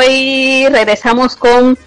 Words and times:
hoy 0.00 0.66
regresamos 0.68 1.36
con 1.36 1.78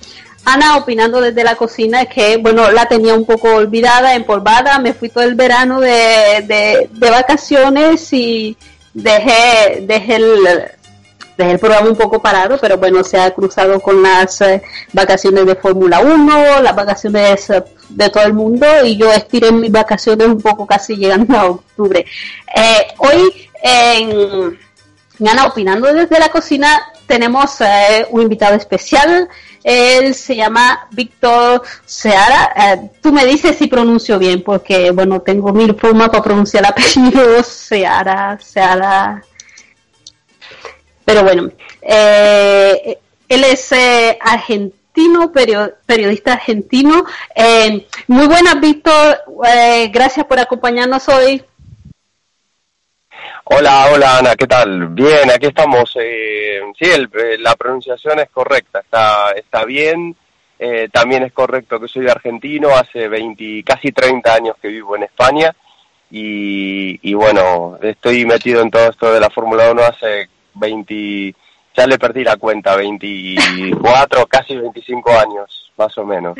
Ana 0.45 0.77
opinando 0.77 1.21
desde 1.21 1.43
la 1.43 1.55
cocina 1.55 2.05
que, 2.05 2.37
bueno, 2.37 2.69
la 2.71 2.85
tenía 2.87 3.13
un 3.13 3.25
poco 3.25 3.55
olvidada, 3.55 4.13
empolvada, 4.13 4.77
me 4.79 4.93
fui 4.93 5.09
todo 5.09 5.23
el 5.23 5.35
verano 5.35 5.79
de, 5.79 6.89
de, 6.91 7.09
vacaciones 7.09 8.11
y 8.11 8.57
dejé, 8.93 9.85
dejé 9.87 10.15
el, 10.17 10.37
dejé 11.37 11.51
el 11.51 11.59
programa 11.59 11.89
un 11.89 11.95
poco 11.95 12.21
parado, 12.21 12.57
pero 12.59 12.77
bueno, 12.77 13.03
se 13.05 13.19
ha 13.19 13.31
cruzado 13.31 13.79
con 13.79 14.03
las 14.03 14.41
eh, 14.41 14.61
vacaciones 14.91 15.45
de 15.45 15.55
Fórmula 15.55 16.01
1, 16.01 16.61
las 16.61 16.75
vacaciones 16.75 17.47
de 17.89 18.09
todo 18.09 18.23
el 18.23 18.33
mundo 18.33 18.67
y 18.83 18.97
yo 18.97 19.11
estiré 19.13 19.51
mis 19.51 19.71
vacaciones 19.71 20.27
un 20.27 20.41
poco 20.41 20.67
casi 20.67 20.97
llegando 20.97 21.37
a 21.37 21.45
octubre. 21.45 22.05
hoy 22.97 23.49
en 23.63 24.57
Mañana, 25.19 25.45
opinando 25.45 25.93
desde 25.93 26.19
la 26.19 26.29
cocina, 26.29 26.81
tenemos 27.13 27.61
eh, 27.61 28.07
un 28.09 28.23
invitado 28.23 28.55
especial. 28.55 29.29
Él 29.63 30.15
se 30.15 30.35
llama 30.35 30.87
Víctor 30.89 31.61
Seara. 31.85 32.51
Eh, 32.55 32.89
tú 33.03 33.13
me 33.13 33.23
dices 33.23 33.55
si 33.55 33.67
pronuncio 33.67 34.17
bien, 34.17 34.41
porque 34.41 34.89
bueno, 34.89 35.21
tengo 35.21 35.53
mil 35.53 35.75
formas 35.75 36.09
para 36.09 36.23
pronunciar 36.23 36.63
el 36.63 36.71
apellido 36.71 37.43
Seara, 37.43 38.39
Seara. 38.41 39.23
Pero 41.05 41.21
bueno, 41.21 41.51
eh, 41.83 42.97
él 43.29 43.43
es 43.43 43.71
argentino, 44.19 45.31
periodista 45.31 46.33
argentino. 46.33 47.05
muy 48.07 48.25
buenas, 48.25 48.59
Víctor. 48.59 49.19
gracias 49.91 50.25
por 50.25 50.39
acompañarnos 50.39 51.07
hoy. 51.09 51.43
Hola, 53.45 53.89
hola 53.91 54.17
Ana, 54.19 54.35
¿qué 54.35 54.47
tal? 54.47 54.87
Bien, 54.87 55.29
aquí 55.29 55.47
estamos. 55.47 55.97
Eh, 55.99 56.61
sí, 56.79 56.85
eh, 56.85 57.37
la 57.39 57.55
pronunciación 57.55 58.19
es 58.19 58.29
correcta, 58.29 58.79
está, 58.79 59.31
está 59.31 59.65
bien. 59.65 60.15
Eh, 60.57 60.87
también 60.91 61.23
es 61.23 61.33
correcto 61.33 61.79
que 61.79 61.89
soy 61.89 62.07
argentino, 62.07 62.69
hace 62.69 63.09
20, 63.09 63.63
casi 63.65 63.91
30 63.91 64.33
años 64.33 64.55
que 64.61 64.69
vivo 64.69 64.95
en 64.95 65.03
España 65.03 65.53
y, 66.09 67.09
y 67.09 67.13
bueno, 67.15 67.77
estoy 67.81 68.25
metido 68.25 68.61
en 68.61 68.71
todo 68.71 68.89
esto 68.89 69.11
de 69.11 69.19
la 69.19 69.29
Fórmula 69.29 69.71
1 69.71 69.81
hace 69.81 70.29
20, 70.53 71.35
ya 71.75 71.87
le 71.87 71.97
perdí 71.97 72.23
la 72.23 72.37
cuenta, 72.37 72.75
24, 72.75 74.25
casi 74.29 74.55
25 74.55 75.11
años, 75.11 75.71
más 75.75 75.97
o 75.97 76.05
menos. 76.05 76.37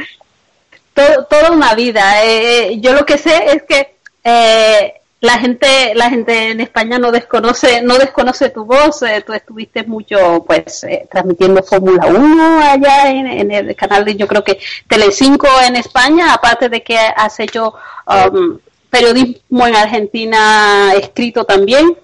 Todo, 0.93 1.25
toda 1.25 1.51
una 1.51 1.73
vida. 1.73 2.23
Eh, 2.23 2.79
yo 2.79 2.93
lo 2.93 3.03
que 3.03 3.17
sé 3.17 3.45
es 3.47 3.63
que 3.63 3.95
eh, 4.23 4.93
la 5.23 5.37
gente 5.37 5.95
la 5.95 6.09
gente 6.09 6.51
en 6.51 6.59
España 6.59 6.99
no 6.99 7.09
desconoce 7.09 7.81
no 7.81 7.97
desconoce 7.97 8.49
tu 8.49 8.65
voz. 8.65 9.03
Eh, 9.03 9.23
tú 9.25 9.31
estuviste 9.31 9.85
mucho 9.85 10.43
pues 10.45 10.83
eh, 10.83 11.07
transmitiendo 11.09 11.63
Fórmula 11.63 12.07
1 12.07 12.59
allá 12.61 13.09
en, 13.09 13.49
el 13.49 13.73
canal 13.73 14.03
de 14.03 14.17
yo 14.17 14.27
creo 14.27 14.43
que 14.43 14.59
Telecinco 14.85 15.47
en 15.65 15.77
España 15.77 16.33
aparte 16.33 16.67
de 16.67 16.83
que 16.83 16.97
has 16.97 17.39
hecho 17.39 17.73
um, 18.05 18.59
periodismo 18.89 19.65
en 19.65 19.75
Argentina 19.77 20.91
escrito 20.93 21.45
también. 21.45 21.97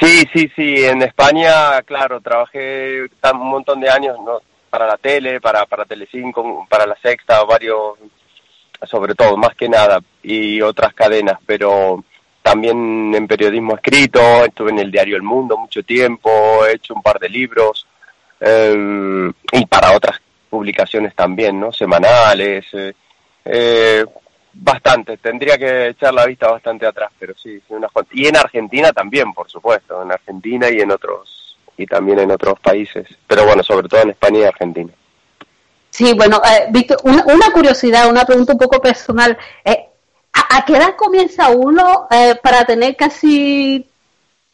Sí 0.00 0.24
sí 0.32 0.50
sí 0.56 0.82
en 0.82 1.02
España 1.02 1.82
claro 1.82 2.22
trabajé 2.22 3.02
un 3.02 3.50
montón 3.50 3.80
de 3.80 3.90
años 3.90 4.16
no 4.24 4.40
para 4.70 4.86
la 4.86 4.96
tele 4.96 5.42
para 5.42 5.66
para 5.66 5.84
Telecinco 5.84 6.66
para 6.70 6.86
la 6.86 6.96
Sexta 7.02 7.44
varios 7.44 7.98
sobre 8.86 9.14
todo, 9.14 9.36
más 9.36 9.54
que 9.54 9.68
nada, 9.68 10.00
y 10.22 10.60
otras 10.60 10.94
cadenas, 10.94 11.38
pero 11.44 12.04
también 12.42 13.14
en 13.14 13.26
periodismo 13.26 13.74
escrito, 13.74 14.44
estuve 14.44 14.70
en 14.70 14.78
el 14.78 14.90
diario 14.90 15.16
El 15.16 15.22
Mundo 15.22 15.56
mucho 15.56 15.82
tiempo, 15.82 16.30
he 16.66 16.76
hecho 16.76 16.94
un 16.94 17.02
par 17.02 17.18
de 17.18 17.28
libros, 17.28 17.86
eh, 18.40 19.30
y 19.52 19.66
para 19.66 19.94
otras 19.96 20.20
publicaciones 20.48 21.14
también, 21.14 21.60
¿no? 21.60 21.72
Semanales, 21.72 22.66
eh, 22.72 22.92
eh, 23.44 24.04
bastante, 24.54 25.16
tendría 25.18 25.58
que 25.58 25.88
echar 25.88 26.14
la 26.14 26.26
vista 26.26 26.50
bastante 26.50 26.86
atrás, 26.86 27.10
pero 27.18 27.34
sí, 27.34 27.60
y 28.12 28.26
en 28.26 28.36
Argentina 28.36 28.92
también, 28.92 29.32
por 29.32 29.50
supuesto, 29.50 30.02
en 30.02 30.12
Argentina 30.12 30.70
y 30.70 30.80
en 30.80 30.90
otros, 30.90 31.56
y 31.76 31.86
también 31.86 32.20
en 32.20 32.30
otros 32.30 32.58
países, 32.60 33.06
pero 33.26 33.44
bueno, 33.44 33.62
sobre 33.62 33.88
todo 33.88 34.02
en 34.02 34.10
España 34.10 34.40
y 34.40 34.44
Argentina. 34.44 34.92
Sí, 35.98 36.12
bueno, 36.14 36.40
eh, 36.44 36.68
Víctor, 36.70 36.98
una, 37.02 37.50
curiosidad, 37.52 38.08
una 38.08 38.24
pregunta 38.24 38.52
un 38.52 38.58
poco 38.60 38.80
personal. 38.80 39.36
Eh, 39.64 39.88
¿a, 40.32 40.64
qué 40.64 40.76
edad 40.76 40.94
comienza 40.94 41.50
uno 41.50 42.06
eh, 42.08 42.36
para 42.40 42.64
tener 42.64 42.94
casi 42.94 43.84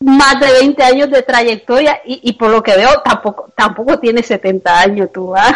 más 0.00 0.41
de 0.41 0.50
20 0.50 0.83
años 0.83 1.10
de 1.10 1.21
trayectoria? 1.21 2.00
Y, 2.06 2.33
por 2.33 2.49
lo 2.49 2.62
que 2.62 2.75
veo, 2.75 2.88
tampoco 3.04 3.53
tampoco 3.54 3.99
tiene 3.99 4.22
70 4.22 4.81
años 4.81 5.12
tú, 5.12 5.37
¿ah? 5.37 5.54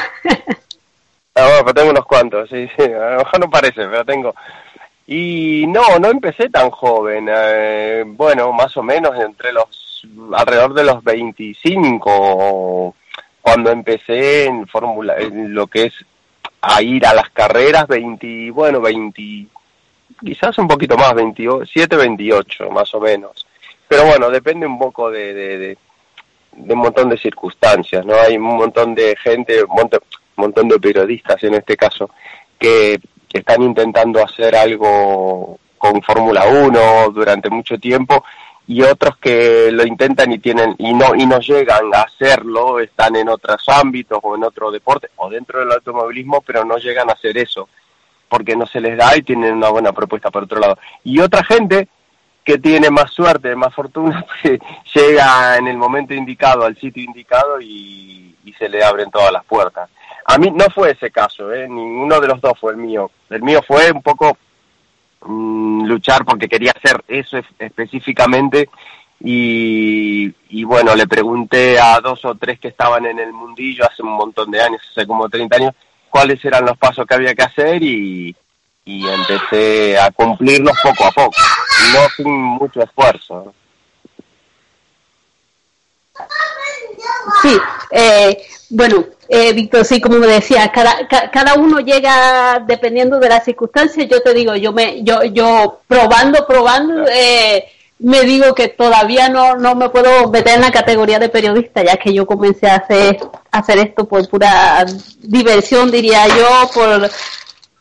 ah 1.35 1.47
bueno, 1.47 1.65
pues 1.65 1.75
tengo 1.75 1.91
unos 1.91 2.05
cuantos, 2.05 2.51
sí, 2.51 2.69
sí, 2.77 2.83
a 2.83 3.13
lo 3.13 3.19
mejor 3.21 3.41
no 3.41 3.49
parece, 3.49 3.87
pero 3.87 4.05
tengo. 4.05 4.35
Y 5.07 5.65
no, 5.69 5.99
no 5.99 6.11
empecé 6.11 6.51
tan 6.51 6.69
joven, 6.69 7.31
eh, 7.31 8.05
bueno, 8.07 8.53
más 8.53 8.77
o 8.77 8.83
menos 8.83 9.19
entre 9.19 9.55
los, 9.55 10.07
alrededor 10.35 10.75
de 10.75 10.85
los 10.85 11.03
25 11.03 12.95
cuando 13.49 13.71
empecé 13.71 14.45
en 14.45 14.67
Fórmula, 14.67 15.17
en 15.17 15.55
lo 15.55 15.67
que 15.69 15.85
es 15.85 15.95
a 16.61 16.83
ir 16.83 17.07
a 17.07 17.15
las 17.15 17.31
carreras, 17.31 17.87
20, 17.87 18.51
bueno, 18.51 18.79
20, 18.79 19.47
quizás 20.23 20.59
un 20.59 20.69
poquito 20.69 20.99
más, 20.99 21.15
27, 21.15 21.97
28 21.97 22.71
más 22.71 22.95
o 22.95 23.01
menos. 23.01 23.47
Pero 23.89 24.05
bueno, 24.05 24.29
depende 24.29 24.67
un 24.67 24.79
poco 24.79 25.11
de, 25.11 25.33
de, 25.33 25.79
un 26.53 26.79
montón 26.79 27.09
de 27.09 27.17
circunstancias, 27.17 28.05
¿no? 28.05 28.17
Hay 28.17 28.37
un 28.37 28.43
montón 28.43 28.95
de 28.95 29.17
gente, 29.17 29.65
un 29.65 29.75
montón, 29.75 30.01
montón 30.37 30.69
de 30.69 30.79
periodistas 30.79 31.43
en 31.43 31.55
este 31.55 31.75
caso, 31.75 32.11
que 32.59 33.01
están 33.33 33.63
intentando 33.63 34.23
hacer 34.23 34.55
algo 34.57 35.59
con 35.79 36.03
Fórmula 36.03 36.47
1 36.47 37.11
durante 37.15 37.49
mucho 37.49 37.79
tiempo 37.79 38.23
y 38.69 38.83
otros 38.83 39.17
que 39.17 39.73
lo 39.73 39.85
intentan 39.85 40.31
y 40.31 40.39
tienen 40.39 40.75
y 40.79 40.93
no 40.93 41.15
y 41.15 41.27
no 41.27 41.41
llegan 41.41 41.93
a 41.95 42.03
hacerlo 42.03 42.79
están 42.79 43.17
en 43.17 43.31
otros 43.31 43.67
ámbitos 43.67 44.19
o 44.23 44.37
en 44.37 44.45
otro 44.45 44.71
deporte 44.71 45.09
o 45.17 45.31
dentro 45.31 45.61
del 45.61 45.73
automovilismo 45.73 46.43
pero 46.43 46.67
no 46.67 46.77
llegan 46.77 47.09
a 47.09 47.15
hacer 47.15 47.39
eso 47.39 47.67
porque 48.29 48.55
no 48.55 48.67
se 48.67 48.83
les 48.83 48.99
da 48.99 49.17
y 49.17 49.23
tienen 49.23 49.55
una 49.55 49.71
buena 49.71 49.93
propuesta 49.93 50.31
por 50.31 50.45
otro 50.45 50.61
lado. 50.61 50.79
Y 51.03 51.19
otra 51.21 51.43
gente 51.43 51.89
que 52.45 52.59
tiene 52.59 52.91
más 52.91 53.11
suerte 53.11 53.57
más 53.57 53.75
fortuna 53.75 54.25
pues, 54.43 54.61
llega 54.95 55.57
en 55.57 55.67
el 55.67 55.79
momento 55.79 56.13
indicado 56.13 56.65
al 56.65 56.77
sitio 56.77 57.03
indicado 57.03 57.61
y, 57.61 58.15
se 58.59 58.69
le 58.69 58.83
abren 58.83 59.09
todas 59.11 59.31
las 59.31 59.45
puertas. 59.45 59.89
A 60.25 60.37
mí 60.37 60.51
no 60.51 60.65
fue 60.75 60.91
ese 60.91 61.13
caso 61.13 61.53
¿eh? 61.53 61.69
ninguno 61.69 62.19
de 62.19 62.27
los 62.27 62.41
dos 62.41 62.59
fue 62.59 62.73
el 62.73 62.79
mío. 62.79 63.09
El 63.31 63.41
mío 63.43 63.61
fue 63.65 63.93
un 63.93 64.03
poco 64.03 64.37
Mm, 65.21 65.85
luchar 65.87 66.25
porque 66.25 66.49
quería 66.49 66.73
hacer 66.73 67.03
eso 67.09 67.39
específicamente 67.59 68.71
y, 69.21 70.33
y, 70.49 70.63
bueno, 70.63 70.95
le 70.95 71.09
pregunté 71.09 71.79
a 71.81 71.99
dos 72.01 72.25
o 72.25 72.37
tres 72.37 72.61
que 72.61 72.69
estaban 72.69 73.05
en 73.05 73.19
el 73.19 73.33
mundillo 73.33 73.85
hace 73.85 74.03
un 74.03 74.13
montón 74.13 74.51
de 74.53 74.63
años, 74.63 74.81
hace 74.91 75.07
como 75.07 75.29
30 75.29 75.57
años, 75.57 75.75
cuáles 76.09 76.45
eran 76.45 76.65
los 76.65 76.79
pasos 76.79 77.05
que 77.05 77.15
había 77.15 77.35
que 77.35 77.43
hacer 77.43 77.83
y, 77.83 78.35
y 78.85 79.09
empecé 79.09 79.99
a 79.99 80.11
cumplirlos 80.13 80.79
poco 80.83 81.07
a 81.07 81.11
poco, 81.11 81.37
no 81.93 82.09
sin 82.17 82.33
mucho 82.33 82.81
esfuerzo. 82.81 83.53
Sí, 87.43 87.57
eh, 87.91 88.43
bueno, 88.71 89.05
eh, 89.29 89.53
Víctor, 89.53 89.85
sí, 89.85 90.01
como 90.01 90.17
me 90.17 90.27
decía, 90.27 90.71
cada, 90.73 91.07
cada 91.07 91.55
uno 91.55 91.81
llega 91.81 92.63
dependiendo 92.67 93.19
de 93.19 93.29
las 93.29 93.45
circunstancias. 93.45 94.07
Yo 94.11 94.23
te 94.23 94.33
digo, 94.35 94.55
yo 94.57 94.73
me, 94.73 95.03
yo, 95.03 95.23
yo 95.25 95.81
probando, 95.87 96.47
probando, 96.47 97.05
eh, 97.11 97.67
me 97.99 98.23
digo 98.23 98.55
que 98.55 98.69
todavía 98.69 99.29
no, 99.29 99.57
no 99.57 99.75
me 99.75 99.91
puedo 99.91 100.31
meter 100.31 100.55
en 100.55 100.63
la 100.63 100.71
categoría 100.71 101.19
de 101.19 101.29
periodista, 101.29 101.83
ya 101.83 101.97
que 101.97 102.13
yo 102.15 102.27
comencé 102.27 102.69
a 102.69 102.77
hacer, 102.77 103.19
a 103.51 103.59
hacer 103.59 103.79
esto 103.79 104.07
por 104.07 104.27
pura 104.29 104.85
diversión, 105.21 105.91
diría 105.91 106.27
yo, 106.29 106.71
por, 106.73 107.11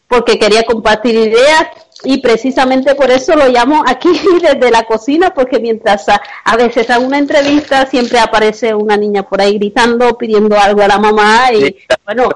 porque 0.07 0.39
quería 0.39 0.63
compartir 0.63 1.15
ideas 1.15 1.67
y 2.03 2.21
precisamente 2.21 2.95
por 2.95 3.09
eso 3.09 3.35
lo 3.35 3.47
llamo 3.47 3.83
aquí 3.85 4.09
desde 4.41 4.71
la 4.71 4.83
cocina, 4.83 5.33
porque 5.33 5.59
mientras 5.59 6.05
a, 6.09 6.57
veces 6.57 6.89
hago 6.89 7.05
una 7.05 7.17
entrevista 7.17 7.85
siempre 7.85 8.19
aparece 8.19 8.73
una 8.73 8.97
niña 8.97 9.23
por 9.23 9.41
ahí 9.41 9.57
gritando, 9.57 10.17
pidiendo 10.17 10.57
algo 10.59 10.81
a 10.81 10.87
la 10.87 10.99
mamá 10.99 11.51
y 11.53 11.77
bueno. 12.05 12.29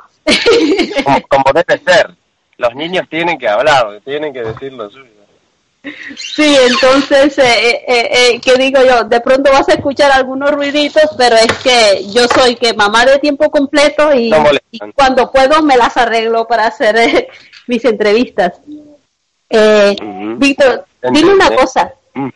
Como, 1.28 1.46
debe 1.54 1.82
ser, 1.84 2.12
los 2.58 2.76
niños 2.76 3.08
tienen 3.10 3.38
que 3.38 3.48
hablar, 3.48 4.00
tienen 4.04 4.34
que 4.34 4.44
decir 4.44 4.74
lo 4.74 4.90
suyo. 4.90 5.21
Sí, 6.16 6.56
entonces, 6.70 7.38
eh, 7.40 7.84
eh, 7.88 8.10
eh, 8.12 8.42
¿qué 8.42 8.56
digo 8.56 8.80
yo? 8.84 9.04
De 9.06 9.20
pronto 9.20 9.52
vas 9.52 9.68
a 9.68 9.74
escuchar 9.74 10.12
algunos 10.12 10.52
ruiditos, 10.52 11.10
pero 11.18 11.36
es 11.36 11.52
que 11.64 12.06
yo 12.12 12.28
soy 12.28 12.56
que 12.56 12.74
mamá 12.74 13.06
de 13.06 13.18
tiempo 13.18 13.50
completo 13.50 14.14
y, 14.14 14.32
y 14.70 14.80
cuando 14.96 15.32
puedo 15.32 15.64
me 15.64 15.78
las 15.78 15.98
arreglo 15.98 16.46
para 16.46 16.68
hacer 16.68 16.96
eh, 16.98 17.28
mis 17.68 17.84
entrevistas. 17.86 18.60
Eh, 19.50 19.96
Víctor, 20.38 20.86
dime 21.12 21.34
una 21.34 21.54
cosa. 21.56 21.94
Mm. 22.14 22.30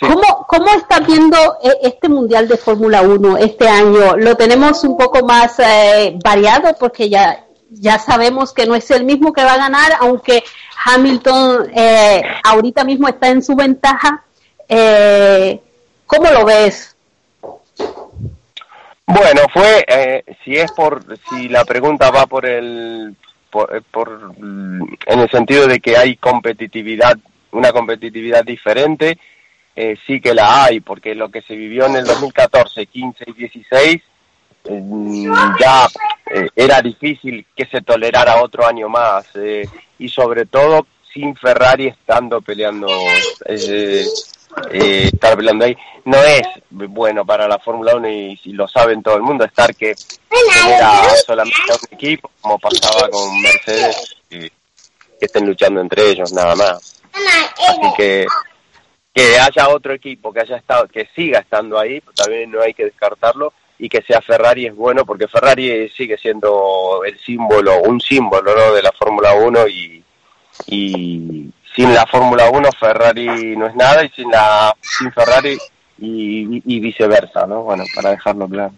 ¿Cómo, 0.00 0.46
¿Cómo 0.46 0.66
está 0.74 1.00
viendo 1.00 1.36
eh, 1.62 1.78
este 1.82 2.08
Mundial 2.08 2.48
de 2.48 2.56
Fórmula 2.56 3.02
1 3.02 3.38
este 3.38 3.68
año? 3.68 4.16
¿Lo 4.16 4.36
tenemos 4.36 4.84
un 4.84 4.96
poco 4.96 5.24
más 5.24 5.58
eh, 5.58 6.18
variado? 6.22 6.74
Porque 6.78 7.08
ya, 7.08 7.44
ya 7.70 7.98
sabemos 7.98 8.52
que 8.52 8.66
no 8.66 8.74
es 8.74 8.90
el 8.90 9.04
mismo 9.04 9.32
que 9.32 9.44
va 9.44 9.54
a 9.54 9.58
ganar, 9.58 9.92
aunque 10.00 10.44
Hamilton 10.84 11.70
eh, 11.74 12.22
ahorita 12.44 12.84
mismo 12.84 13.08
está 13.08 13.28
en 13.28 13.42
su 13.42 13.54
ventaja. 13.54 14.24
Eh, 14.68 15.60
¿Cómo 16.06 16.30
lo 16.30 16.44
ves? 16.44 16.96
Bueno, 19.06 19.42
fue, 19.52 20.24
si 20.44 20.56
es 20.56 20.72
por, 20.72 21.04
si 21.30 21.48
la 21.48 21.64
pregunta 21.64 22.10
va 22.10 22.26
por 22.26 22.44
el, 22.44 23.14
por, 23.50 23.82
por, 23.84 24.34
en 24.38 25.18
el 25.20 25.30
sentido 25.30 25.66
de 25.66 25.78
que 25.78 25.96
hay 25.96 26.16
competitividad, 26.16 27.16
una 27.52 27.72
competitividad 27.72 28.44
diferente, 28.44 29.18
eh, 29.78 29.96
sí 30.06 30.22
que 30.22 30.34
la 30.34 30.64
hay, 30.64 30.80
porque 30.80 31.14
lo 31.14 31.30
que 31.30 31.42
se 31.42 31.54
vivió 31.54 31.84
en 31.84 31.96
el 31.96 32.04
2014, 32.04 32.86
15 32.86 33.24
y 33.26 33.32
16 33.34 33.96
eh, 33.96 34.02
ya 35.60 35.86
eh, 36.30 36.48
era 36.54 36.82
difícil 36.82 37.46
que 37.54 37.66
se 37.66 37.82
tolerara 37.82 38.42
otro 38.42 38.66
año 38.66 38.88
más 38.88 39.26
y 39.98 40.08
sobre 40.08 40.46
todo 40.46 40.86
sin 41.12 41.34
Ferrari 41.36 41.88
estando 41.88 42.40
peleando 42.40 42.88
eh, 43.46 44.04
estar 44.70 45.36
peleando 45.36 45.64
ahí. 45.64 45.76
No 46.04 46.18
es 46.18 46.42
bueno 46.70 47.24
para 47.24 47.48
la 47.48 47.58
Fórmula 47.58 47.96
1 47.96 48.08
y, 48.08 48.52
lo 48.52 48.68
saben 48.68 49.02
todo 49.02 49.16
el 49.16 49.22
mundo, 49.22 49.44
estar 49.44 49.74
que 49.74 49.94
genera 50.30 51.10
solamente 51.26 51.56
un 51.72 51.94
equipo, 51.94 52.30
como 52.40 52.58
pasaba 52.58 53.08
con 53.08 53.40
Mercedes, 53.40 54.16
que 54.28 54.50
estén 55.20 55.46
luchando 55.46 55.80
entre 55.80 56.10
ellos 56.10 56.32
nada 56.32 56.54
más. 56.54 57.02
Así 57.12 57.94
que 57.96 58.26
que 59.16 59.38
haya 59.38 59.70
otro 59.70 59.94
equipo 59.94 60.30
que 60.30 60.40
haya 60.40 60.58
estado, 60.58 60.86
que 60.88 61.08
siga 61.16 61.38
estando 61.38 61.78
ahí, 61.78 62.02
también 62.14 62.50
no 62.50 62.60
hay 62.60 62.74
que 62.74 62.84
descartarlo 62.84 63.54
y 63.78 63.88
que 63.88 64.02
sea 64.02 64.20
Ferrari 64.20 64.66
es 64.66 64.74
bueno 64.74 65.04
porque 65.04 65.28
Ferrari 65.28 65.88
sigue 65.90 66.16
siendo 66.16 67.02
el 67.04 67.18
símbolo, 67.18 67.82
un 67.82 68.00
símbolo 68.00 68.54
¿no? 68.54 68.72
de 68.72 68.82
la 68.82 68.92
Fórmula 68.92 69.34
1 69.34 69.68
y, 69.68 70.02
sin 71.74 71.94
la 71.94 72.06
Fórmula 72.06 72.48
1 72.50 72.70
Ferrari 72.78 73.56
no 73.56 73.66
es 73.66 73.74
nada 73.74 74.04
y 74.04 74.08
sin 74.10 74.30
la 74.30 74.74
sin 74.80 75.12
Ferrari 75.12 75.58
y, 75.98 76.80
viceversa, 76.80 77.46
¿no? 77.46 77.62
Bueno, 77.62 77.84
para 77.94 78.10
dejarlo 78.10 78.48
claro. 78.48 78.72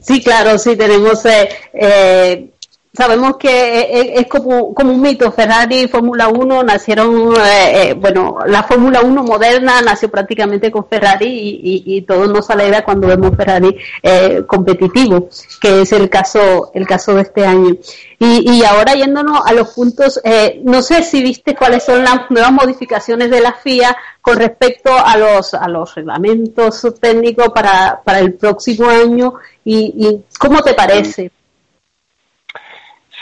Sí, 0.00 0.22
claro, 0.22 0.58
sí, 0.58 0.76
tenemos 0.76 1.24
eh, 1.26 1.48
eh 1.72 2.50
sabemos 2.92 3.36
que 3.36 4.14
es, 4.16 4.26
como, 4.26 4.74
como 4.74 4.92
un 4.92 5.00
mito. 5.00 5.30
Ferrari 5.30 5.82
y 5.82 5.88
Fórmula 5.88 6.28
1 6.28 6.62
nacieron, 6.64 7.34
eh, 7.36 7.90
eh, 7.90 7.94
bueno, 7.94 8.38
la 8.46 8.62
Fórmula 8.64 9.00
1 9.00 9.22
moderna 9.22 9.80
nació 9.80 10.10
prácticamente 10.10 10.70
con 10.70 10.86
Ferrari 10.86 11.26
y, 11.26 11.82
y, 11.86 12.02
todo 12.02 12.26
nos 12.26 12.50
alegra 12.50 12.84
cuando 12.84 13.06
vemos 13.06 13.36
Ferrari 13.36 13.76
eh, 14.02 14.42
competitivo, 14.46 15.28
que 15.60 15.82
es 15.82 15.92
el 15.92 16.08
caso, 16.08 16.72
el 16.74 16.86
caso 16.86 17.14
de 17.14 17.22
este 17.22 17.46
año. 17.46 17.76
Y, 18.18 18.58
y 18.58 18.64
ahora 18.64 18.94
yéndonos 18.94 19.40
a 19.44 19.52
los 19.52 19.70
puntos, 19.70 20.20
eh, 20.24 20.60
no 20.64 20.82
sé 20.82 21.02
si 21.02 21.22
viste 21.22 21.54
cuáles 21.54 21.84
son 21.84 22.02
las 22.04 22.30
nuevas 22.30 22.52
modificaciones 22.52 23.30
de 23.30 23.40
la 23.40 23.52
FIA 23.52 23.96
con 24.20 24.36
respecto 24.36 24.90
a 24.92 25.16
los, 25.16 25.54
a 25.54 25.66
los 25.68 25.94
reglamentos 25.94 26.86
técnicos 27.00 27.48
para, 27.50 28.00
para 28.04 28.18
el 28.18 28.34
próximo 28.34 28.88
año 28.90 29.34
y, 29.64 29.94
y 29.96 30.24
cómo 30.38 30.60
te 30.60 30.74
parece. 30.74 31.30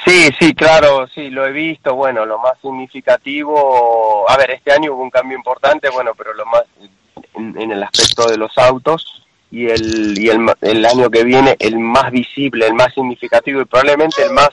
Sí, 0.09 0.31
sí, 0.41 0.55
claro, 0.55 1.07
sí, 1.09 1.29
lo 1.29 1.45
he 1.45 1.53
visto. 1.53 1.95
Bueno, 1.95 2.25
lo 2.25 2.39
más 2.39 2.55
significativo, 2.63 4.25
a 4.27 4.39
ver, 4.39 4.53
este 4.53 4.73
año 4.73 4.95
hubo 4.95 5.03
un 5.03 5.11
cambio 5.11 5.37
importante, 5.37 5.91
bueno, 5.91 6.13
pero 6.17 6.33
lo 6.33 6.47
más 6.47 6.63
en, 7.35 7.71
el 7.71 7.83
aspecto 7.83 8.27
de 8.27 8.39
los 8.39 8.57
autos 8.57 9.27
y 9.51 9.67
el 9.67 10.19
y 10.19 10.31
el, 10.31 10.51
el, 10.63 10.87
año 10.87 11.11
que 11.11 11.25
viene 11.25 11.57
el 11.59 11.79
más 11.79 12.11
visible, 12.11 12.67
el 12.67 12.73
más 12.73 12.95
significativo 12.95 13.61
y 13.61 13.67
probablemente 13.67 14.23
el 14.23 14.33
más 14.33 14.49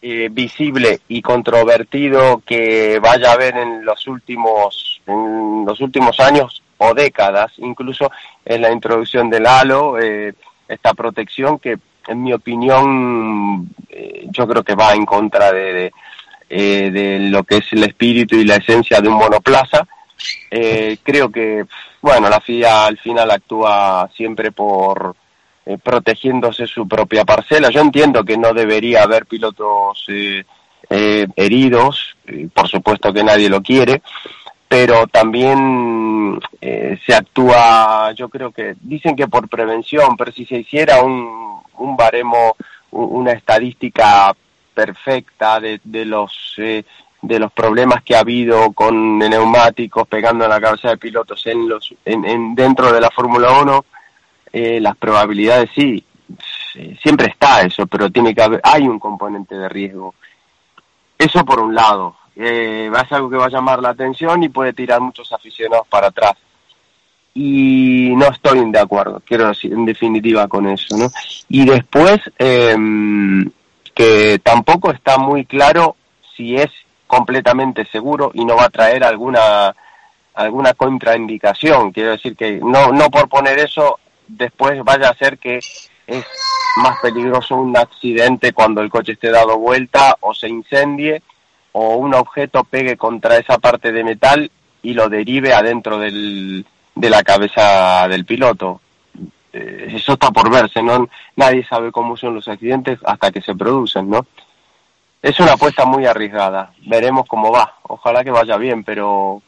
eh, 0.00 0.28
visible 0.32 1.00
y 1.06 1.20
controvertido 1.20 2.42
que 2.46 2.98
vaya 2.98 3.28
a 3.28 3.34
haber 3.34 3.58
en 3.58 3.84
los 3.84 4.06
últimos 4.06 5.02
en 5.06 5.66
los 5.66 5.82
últimos 5.82 6.18
años 6.18 6.62
o 6.78 6.94
décadas, 6.94 7.52
incluso 7.58 8.10
es 8.42 8.58
la 8.58 8.72
introducción 8.72 9.28
del 9.28 9.46
halo, 9.46 9.98
eh, 10.00 10.32
esta 10.66 10.94
protección 10.94 11.58
que 11.58 11.76
en 12.08 12.22
mi 12.22 12.32
opinión, 12.32 13.68
eh, 13.88 14.26
yo 14.30 14.46
creo 14.46 14.62
que 14.62 14.74
va 14.74 14.94
en 14.94 15.04
contra 15.04 15.52
de, 15.52 15.92
eh, 16.48 16.90
de, 16.90 17.18
lo 17.30 17.44
que 17.44 17.58
es 17.58 17.72
el 17.72 17.84
espíritu 17.84 18.36
y 18.36 18.44
la 18.44 18.56
esencia 18.56 19.00
de 19.00 19.08
un 19.08 19.14
monoplaza. 19.14 19.86
Eh, 20.50 20.98
creo 21.02 21.30
que, 21.30 21.64
bueno, 22.00 22.28
la 22.28 22.40
FIA 22.40 22.86
al 22.86 22.98
final 22.98 23.30
actúa 23.30 24.08
siempre 24.14 24.52
por 24.52 25.16
protegiéndose 25.84 26.66
su 26.66 26.88
propia 26.88 27.24
parcela. 27.24 27.70
Yo 27.70 27.80
entiendo 27.80 28.24
que 28.24 28.36
no 28.36 28.52
debería 28.52 29.04
haber 29.04 29.26
pilotos 29.26 30.04
heridos, 30.90 32.16
por 32.52 32.68
supuesto 32.68 33.12
que 33.12 33.22
nadie 33.22 33.48
lo 33.48 33.62
quiere, 33.62 34.02
pero 34.66 35.06
también 35.06 36.40
se 36.60 37.14
actúa, 37.14 38.12
yo 38.16 38.28
creo 38.28 38.50
que 38.50 38.74
dicen 38.80 39.14
que 39.14 39.28
por 39.28 39.48
prevención, 39.48 40.16
pero 40.16 40.32
si 40.32 40.44
se 40.46 40.58
hiciera 40.58 41.00
un 41.00 41.51
un 41.82 41.96
baremo, 41.96 42.56
una 42.92 43.32
estadística 43.32 44.34
perfecta 44.74 45.60
de, 45.60 45.80
de 45.84 46.04
los 46.04 46.54
eh, 46.58 46.84
de 47.20 47.38
los 47.38 47.52
problemas 47.52 48.02
que 48.02 48.16
ha 48.16 48.20
habido 48.20 48.72
con 48.72 49.18
neumáticos 49.18 50.08
pegando 50.08 50.44
en 50.44 50.50
la 50.50 50.60
cabeza 50.60 50.90
de 50.90 50.96
pilotos 50.96 51.46
en 51.46 51.68
los 51.68 51.94
en, 52.04 52.54
dentro 52.54 52.92
de 52.92 53.00
la 53.00 53.10
Fórmula 53.10 53.60
1 53.60 53.84
eh, 54.52 54.80
las 54.80 54.96
probabilidades 54.96 55.70
sí 55.74 56.04
siempre 57.00 57.28
está 57.28 57.62
eso 57.62 57.86
pero 57.86 58.10
tiene 58.10 58.34
que 58.34 58.42
haber 58.42 58.60
hay 58.64 58.88
un 58.88 58.98
componente 58.98 59.56
de 59.56 59.68
riesgo. 59.68 60.14
Eso 61.18 61.44
por 61.44 61.60
un 61.60 61.74
lado 61.74 62.16
eh, 62.34 62.90
es 62.92 63.12
algo 63.12 63.30
que 63.30 63.36
va 63.36 63.46
a 63.46 63.50
llamar 63.50 63.80
la 63.80 63.90
atención 63.90 64.42
y 64.42 64.48
puede 64.48 64.72
tirar 64.72 65.00
muchos 65.00 65.30
aficionados 65.32 65.86
para 65.86 66.08
atrás 66.08 66.32
y 67.34 68.12
no 68.14 68.26
estoy 68.26 68.70
de 68.70 68.78
acuerdo, 68.78 69.22
quiero 69.24 69.48
decir, 69.48 69.72
en 69.72 69.86
definitiva 69.86 70.48
con 70.48 70.68
eso, 70.68 70.96
¿no? 70.96 71.08
Y 71.48 71.64
después, 71.64 72.20
em, 72.38 73.50
que 73.94 74.38
tampoco 74.42 74.90
está 74.90 75.18
muy 75.18 75.46
claro 75.46 75.96
si 76.36 76.56
es 76.56 76.70
completamente 77.06 77.86
seguro 77.86 78.30
y 78.34 78.44
no 78.44 78.56
va 78.56 78.64
a 78.64 78.70
traer 78.70 79.04
alguna 79.04 79.74
alguna 80.34 80.72
contraindicación, 80.72 81.92
quiero 81.92 82.12
decir 82.12 82.34
que 82.34 82.58
no 82.62 82.90
no 82.90 83.10
por 83.10 83.28
poner 83.28 83.58
eso 83.58 83.98
después 84.26 84.82
vaya 84.82 85.10
a 85.10 85.14
ser 85.14 85.38
que 85.38 85.58
es 86.06 86.24
más 86.76 86.98
peligroso 87.02 87.56
un 87.56 87.76
accidente 87.76 88.54
cuando 88.54 88.80
el 88.80 88.88
coche 88.88 89.12
esté 89.12 89.30
dado 89.30 89.58
vuelta 89.58 90.16
o 90.20 90.32
se 90.32 90.48
incendie 90.48 91.22
o 91.72 91.96
un 91.96 92.14
objeto 92.14 92.64
pegue 92.64 92.96
contra 92.96 93.36
esa 93.36 93.58
parte 93.58 93.92
de 93.92 94.04
metal 94.04 94.50
y 94.82 94.94
lo 94.94 95.10
derive 95.10 95.52
adentro 95.52 95.98
del, 95.98 96.64
de 96.94 97.10
la 97.10 97.22
cabeza 97.22 98.06
del 98.08 98.24
piloto. 98.24 98.80
Eh, 99.52 99.92
eso 99.94 100.14
está 100.14 100.30
por 100.30 100.50
verse, 100.50 100.82
¿no? 100.82 101.08
Nadie 101.36 101.64
sabe 101.64 101.92
cómo 101.92 102.16
son 102.16 102.34
los 102.34 102.48
accidentes 102.48 102.98
hasta 103.04 103.30
que 103.30 103.42
se 103.42 103.54
producen, 103.54 104.08
¿no? 104.08 104.26
es 105.22 105.38
una 105.38 105.52
apuesta 105.52 105.84
muy 105.84 106.04
arriesgada. 106.04 106.72
Veremos 106.84 107.26
cómo 107.28 107.52
va. 107.52 107.76
Ojalá 107.84 108.24
que 108.24 108.32
vaya 108.32 108.56
bien, 108.56 108.82
pero 108.82 109.40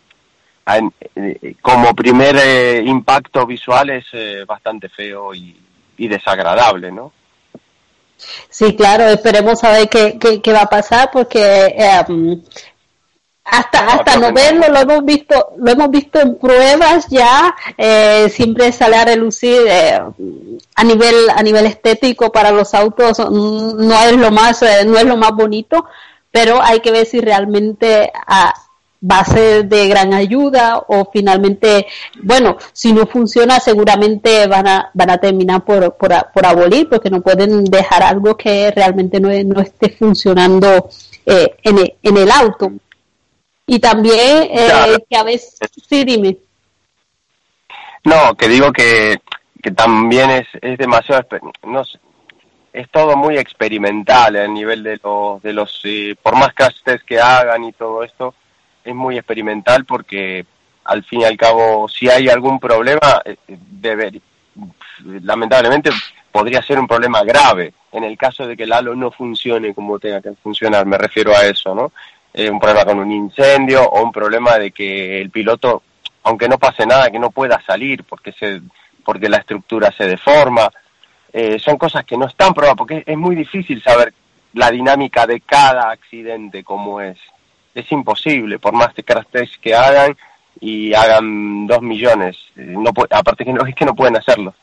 eh, 1.16 1.56
como 1.60 1.94
primer 1.94 2.36
eh, 2.36 2.82
impacto 2.86 3.44
visual 3.44 3.90
es 3.90 4.06
eh, 4.12 4.44
bastante 4.46 4.88
feo 4.88 5.34
y, 5.34 5.60
desagradable, 5.96 6.92
¿no? 6.92 7.12
Sí, 8.48 8.76
claro, 8.76 9.04
esperemos 9.04 9.64
a 9.64 9.72
ver 9.72 9.88
qué, 9.88 10.18
qué, 10.18 10.52
va 10.52 10.62
a 10.62 10.68
pasar 10.68 11.10
porque 11.12 11.74
hasta 13.44 13.86
hasta 13.86 14.16
no 14.16 14.32
verlo 14.32 14.68
lo 14.68 14.80
hemos 14.80 15.04
visto 15.04 15.52
lo 15.58 15.70
hemos 15.70 15.90
visto 15.90 16.18
en 16.20 16.36
pruebas 16.36 17.06
ya 17.10 17.54
siempre 18.30 18.72
sale 18.72 18.96
a 18.96 19.04
relucir 19.04 19.60
a 19.70 20.84
nivel 20.84 21.14
a 21.34 21.42
nivel 21.42 21.66
estético 21.66 22.32
para 22.32 22.50
los 22.50 22.72
autos 22.72 23.18
mm, 23.18 23.86
no 23.86 24.02
es 24.02 24.12
lo 24.16 24.30
más 24.30 24.62
no 24.86 24.96
es 24.96 25.04
lo 25.04 25.16
más 25.18 25.32
bonito 25.32 25.84
pero 26.30 26.60
hay 26.62 26.80
que 26.80 26.90
ver 26.90 27.06
si 27.06 27.20
realmente 27.20 28.10
va 29.10 29.20
a 29.20 29.24
ser 29.24 29.68
de 29.68 29.88
gran 29.88 30.14
ayuda 30.14 30.82
o 30.88 31.08
finalmente, 31.12 31.86
bueno, 32.22 32.56
si 32.72 32.92
no 32.92 33.06
funciona 33.06 33.60
seguramente 33.60 34.46
van 34.46 34.66
a, 34.66 34.90
van 34.94 35.10
a 35.10 35.18
terminar 35.18 35.64
por, 35.64 35.96
por, 35.96 36.46
abolir 36.46 36.88
porque 36.88 37.10
no 37.10 37.20
pueden 37.20 37.64
dejar 37.64 38.02
algo 38.02 38.36
que 38.36 38.70
realmente 38.70 39.20
no, 39.20 39.28
no 39.44 39.60
esté 39.60 39.90
funcionando 39.90 40.88
eh, 41.26 41.54
en, 41.62 41.78
el, 41.78 41.94
en 42.02 42.16
el 42.16 42.30
auto. 42.30 42.72
Y 43.66 43.78
también 43.78 44.48
eh, 44.50 44.98
que 45.08 45.16
a 45.16 45.22
veces, 45.22 45.58
sí, 45.88 46.04
dime. 46.04 46.36
No, 48.04 48.34
que 48.36 48.48
digo 48.48 48.72
que, 48.72 49.18
que 49.62 49.70
también 49.70 50.30
es, 50.30 50.46
es 50.60 50.76
demasiado, 50.76 51.26
no 51.62 51.82
es 52.74 52.90
todo 52.90 53.16
muy 53.16 53.38
experimental 53.38 54.34
a 54.36 54.48
nivel 54.48 54.82
de 54.82 54.98
los, 55.02 55.40
de 55.42 55.52
los 55.52 55.80
eh, 55.84 56.16
por 56.20 56.36
más 56.36 56.52
castes 56.52 57.02
que 57.04 57.20
hagan 57.20 57.62
y 57.64 57.72
todo 57.72 58.02
esto, 58.02 58.34
es 58.84 58.94
muy 58.94 59.16
experimental 59.16 59.84
porque 59.84 60.44
al 60.84 61.04
fin 61.04 61.20
y 61.20 61.24
al 61.24 61.36
cabo 61.36 61.88
si 61.88 62.10
hay 62.10 62.28
algún 62.28 62.58
problema 62.58 63.22
eh, 63.24 63.36
debe, 63.46 64.20
lamentablemente 65.22 65.90
podría 66.32 66.62
ser 66.62 66.80
un 66.80 66.88
problema 66.88 67.22
grave 67.22 67.72
en 67.92 68.02
el 68.02 68.18
caso 68.18 68.46
de 68.46 68.56
que 68.56 68.64
el 68.64 68.72
halo 68.72 68.94
no 68.96 69.12
funcione 69.12 69.72
como 69.72 70.00
tenga 70.00 70.20
que 70.20 70.32
funcionar 70.42 70.84
me 70.84 70.98
refiero 70.98 71.34
a 71.34 71.46
eso 71.46 71.74
no 71.74 71.92
eh, 72.34 72.50
un 72.50 72.60
problema 72.60 72.84
con 72.84 72.98
un 72.98 73.10
incendio 73.10 73.84
o 73.84 74.02
un 74.02 74.12
problema 74.12 74.58
de 74.58 74.70
que 74.70 75.20
el 75.20 75.30
piloto 75.30 75.82
aunque 76.24 76.48
no 76.48 76.58
pase 76.58 76.86
nada 76.86 77.10
que 77.10 77.18
no 77.18 77.30
pueda 77.30 77.62
salir 77.62 78.04
porque 78.04 78.32
se 78.32 78.60
porque 79.04 79.28
la 79.28 79.38
estructura 79.38 79.90
se 79.92 80.06
deforma 80.06 80.70
eh, 81.32 81.58
son 81.58 81.78
cosas 81.78 82.04
que 82.04 82.16
no 82.16 82.26
están 82.26 82.52
probadas 82.52 82.76
porque 82.76 83.02
es 83.06 83.16
muy 83.16 83.34
difícil 83.34 83.82
saber 83.82 84.12
la 84.52 84.70
dinámica 84.70 85.26
de 85.26 85.40
cada 85.40 85.90
accidente 85.90 86.62
como 86.62 87.00
es 87.00 87.18
es 87.74 87.90
imposible, 87.90 88.58
por 88.58 88.72
más 88.72 88.94
caracteres 89.04 89.50
que 89.60 89.74
hagan 89.74 90.16
y 90.60 90.94
hagan 90.94 91.66
dos 91.66 91.82
millones. 91.82 92.36
Eh, 92.56 92.74
no 92.78 92.90
aparte 93.10 93.44
que 93.44 93.52
no, 93.52 93.66
es 93.66 93.74
que 93.74 93.84
no 93.84 93.94
pueden 93.94 94.16
hacerlo. 94.16 94.54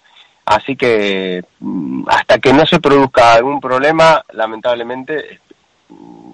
Así 0.46 0.75
que 0.75 1.44
mm, 1.60 2.08
hasta 2.08 2.40
que 2.40 2.54
no 2.54 2.66
se 2.66 2.80
produzca 2.80 3.34
algún 3.34 3.60
problema, 3.60 4.24
lamentablemente 4.34 5.42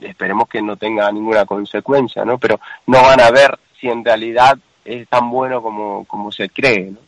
esperemos 0.02 0.48
que 0.48 0.62
no 0.62 0.78
tenga 0.78 1.12
ninguna 1.12 1.46
consecuencia, 1.46 2.26
¿no? 2.26 2.38
Pero 2.38 2.60
no 2.86 3.02
van 3.02 3.22
a 3.22 3.32
ver 3.32 3.58
si 3.80 3.88
en 3.88 4.04
realidad 4.04 4.58
es 4.84 5.08
tan 5.08 5.30
bueno 5.30 5.62
como, 5.62 6.06
como 6.06 6.32
se 6.32 6.50
cree, 6.50 6.92
¿no? 6.92 7.08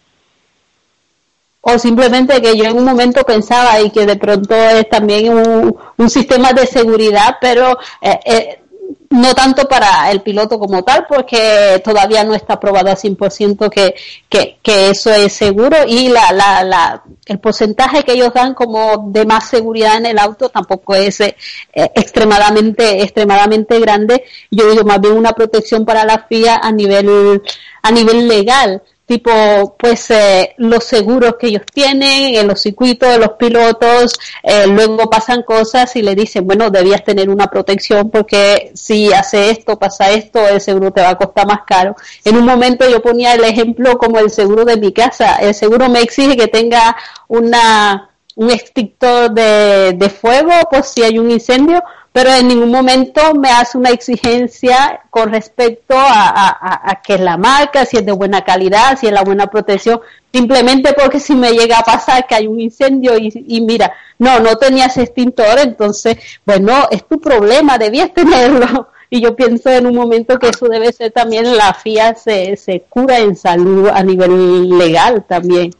o 1.61 1.77
simplemente 1.77 2.41
que 2.41 2.57
yo 2.57 2.65
en 2.65 2.77
un 2.77 2.85
momento 2.85 3.23
pensaba 3.23 3.79
y 3.81 3.89
que 3.91 4.05
de 4.05 4.15
pronto 4.15 4.55
es 4.55 4.89
también 4.89 5.33
un, 5.33 5.77
un 5.97 6.09
sistema 6.09 6.53
de 6.53 6.65
seguridad, 6.65 7.37
pero 7.41 7.77
eh, 8.01 8.19
eh, 8.25 8.61
no 9.09 9.33
tanto 9.33 9.67
para 9.67 10.11
el 10.11 10.21
piloto 10.21 10.59
como 10.59 10.83
tal, 10.83 11.07
porque 11.07 11.81
todavía 11.83 12.23
no 12.23 12.35
está 12.35 12.59
probado 12.59 12.89
al 12.89 12.95
100% 12.95 13.69
que, 13.69 13.95
que, 14.29 14.59
que 14.61 14.89
eso 14.89 15.11
es 15.11 15.33
seguro 15.33 15.77
y 15.87 16.09
la, 16.09 16.31
la, 16.31 16.63
la, 16.63 17.03
el 17.25 17.39
porcentaje 17.39 18.03
que 18.03 18.13
ellos 18.13 18.33
dan 18.33 18.53
como 18.53 19.09
de 19.09 19.25
más 19.25 19.49
seguridad 19.49 19.97
en 19.97 20.05
el 20.05 20.19
auto 20.19 20.49
tampoco 20.49 20.93
es 20.93 21.21
eh, 21.21 21.35
extremadamente, 21.73 23.01
extremadamente 23.01 23.79
grande. 23.79 24.23
Yo 24.51 24.69
digo 24.69 24.83
más 24.83 25.01
bien 25.01 25.13
una 25.13 25.33
protección 25.33 25.85
para 25.85 26.05
la 26.05 26.25
FIA 26.27 26.57
a 26.61 26.71
nivel, 26.71 27.41
a 27.81 27.91
nivel 27.91 28.27
legal 28.27 28.83
tipo 29.09 29.75
pues 29.77 30.11
eh, 30.11 30.53
los 30.57 30.83
seguros 30.83 31.35
que 31.39 31.47
ellos 31.47 31.63
tienen 31.73 32.35
en 32.35 32.47
los 32.47 32.61
circuitos 32.61 33.17
los 33.17 33.31
pilotos 33.31 34.13
eh, 34.43 34.67
luego 34.67 35.09
pasan 35.09 35.41
cosas 35.41 35.95
y 35.95 36.03
le 36.03 36.13
dicen 36.13 36.45
bueno 36.45 36.69
debías 36.69 37.03
tener 37.03 37.27
una 37.29 37.47
protección 37.47 38.11
porque 38.11 38.71
si 38.75 39.11
hace 39.11 39.49
esto 39.49 39.79
pasa 39.79 40.11
esto 40.11 40.47
el 40.47 40.61
seguro 40.61 40.91
te 40.91 41.01
va 41.01 41.09
a 41.09 41.17
costar 41.17 41.47
más 41.47 41.61
caro 41.65 41.95
en 42.23 42.37
un 42.37 42.45
momento 42.45 42.87
yo 42.87 43.01
ponía 43.01 43.33
el 43.33 43.43
ejemplo 43.43 43.97
como 43.97 44.19
el 44.19 44.29
seguro 44.29 44.65
de 44.65 44.77
mi 44.77 44.93
casa. 44.93 45.35
El 45.37 45.53
seguro 45.53 45.89
me 45.89 46.01
exige 46.01 46.37
que 46.37 46.47
tenga 46.47 46.95
una 47.27 48.08
un 48.39 48.49
extintor 48.51 49.31
de, 49.31 49.93
de 49.93 50.09
fuego 50.09 50.51
pues 50.71 50.87
si 50.87 51.03
hay 51.03 51.19
un 51.19 51.29
incendio 51.29 51.83
pero 52.11 52.31
en 52.33 52.47
ningún 52.47 52.71
momento 52.71 53.33
me 53.35 53.49
hace 53.49 53.77
una 53.77 53.91
exigencia 53.91 55.01
con 55.09 55.31
respecto 55.31 55.95
a, 55.95 56.99
que 57.03 57.17
la 57.17 57.37
marca, 57.37 57.85
si 57.85 57.97
es 57.97 58.05
de 58.05 58.11
buena 58.11 58.43
calidad, 58.43 58.97
si 58.99 59.07
es 59.07 59.13
la 59.13 59.23
buena 59.23 59.47
protección, 59.47 60.01
simplemente 60.33 60.93
porque 60.93 61.19
si 61.19 61.35
me 61.35 61.51
llega 61.51 61.77
a 61.79 61.83
pasar 61.83 62.25
que 62.25 62.35
hay 62.35 62.47
un 62.47 62.59
incendio 62.59 63.13
y, 63.17 63.61
mira, 63.61 63.93
no, 64.17 64.39
no 64.39 64.55
tenías 64.57 64.97
extintor, 64.97 65.59
entonces, 65.59 66.17
bueno, 66.45 66.87
es 66.89 67.07
tu 67.07 67.19
problema, 67.19 67.77
debías 67.77 68.13
tenerlo. 68.13 68.89
Y 69.11 69.21
yo 69.21 69.35
pienso 69.35 69.71
en 69.71 69.87
un 69.87 69.95
momento 69.95 70.37
que 70.37 70.49
eso 70.49 70.67
debe 70.67 70.91
ser 70.91 71.11
también 71.11 71.57
la 71.57 71.73
FIA 71.73 72.13
se, 72.13 72.55
se 72.57 72.81
cura 72.81 73.17
en 73.17 73.35
salud 73.35 73.89
a 73.91 74.03
nivel 74.03 74.69
legal 74.77 75.25
también. 75.27 75.71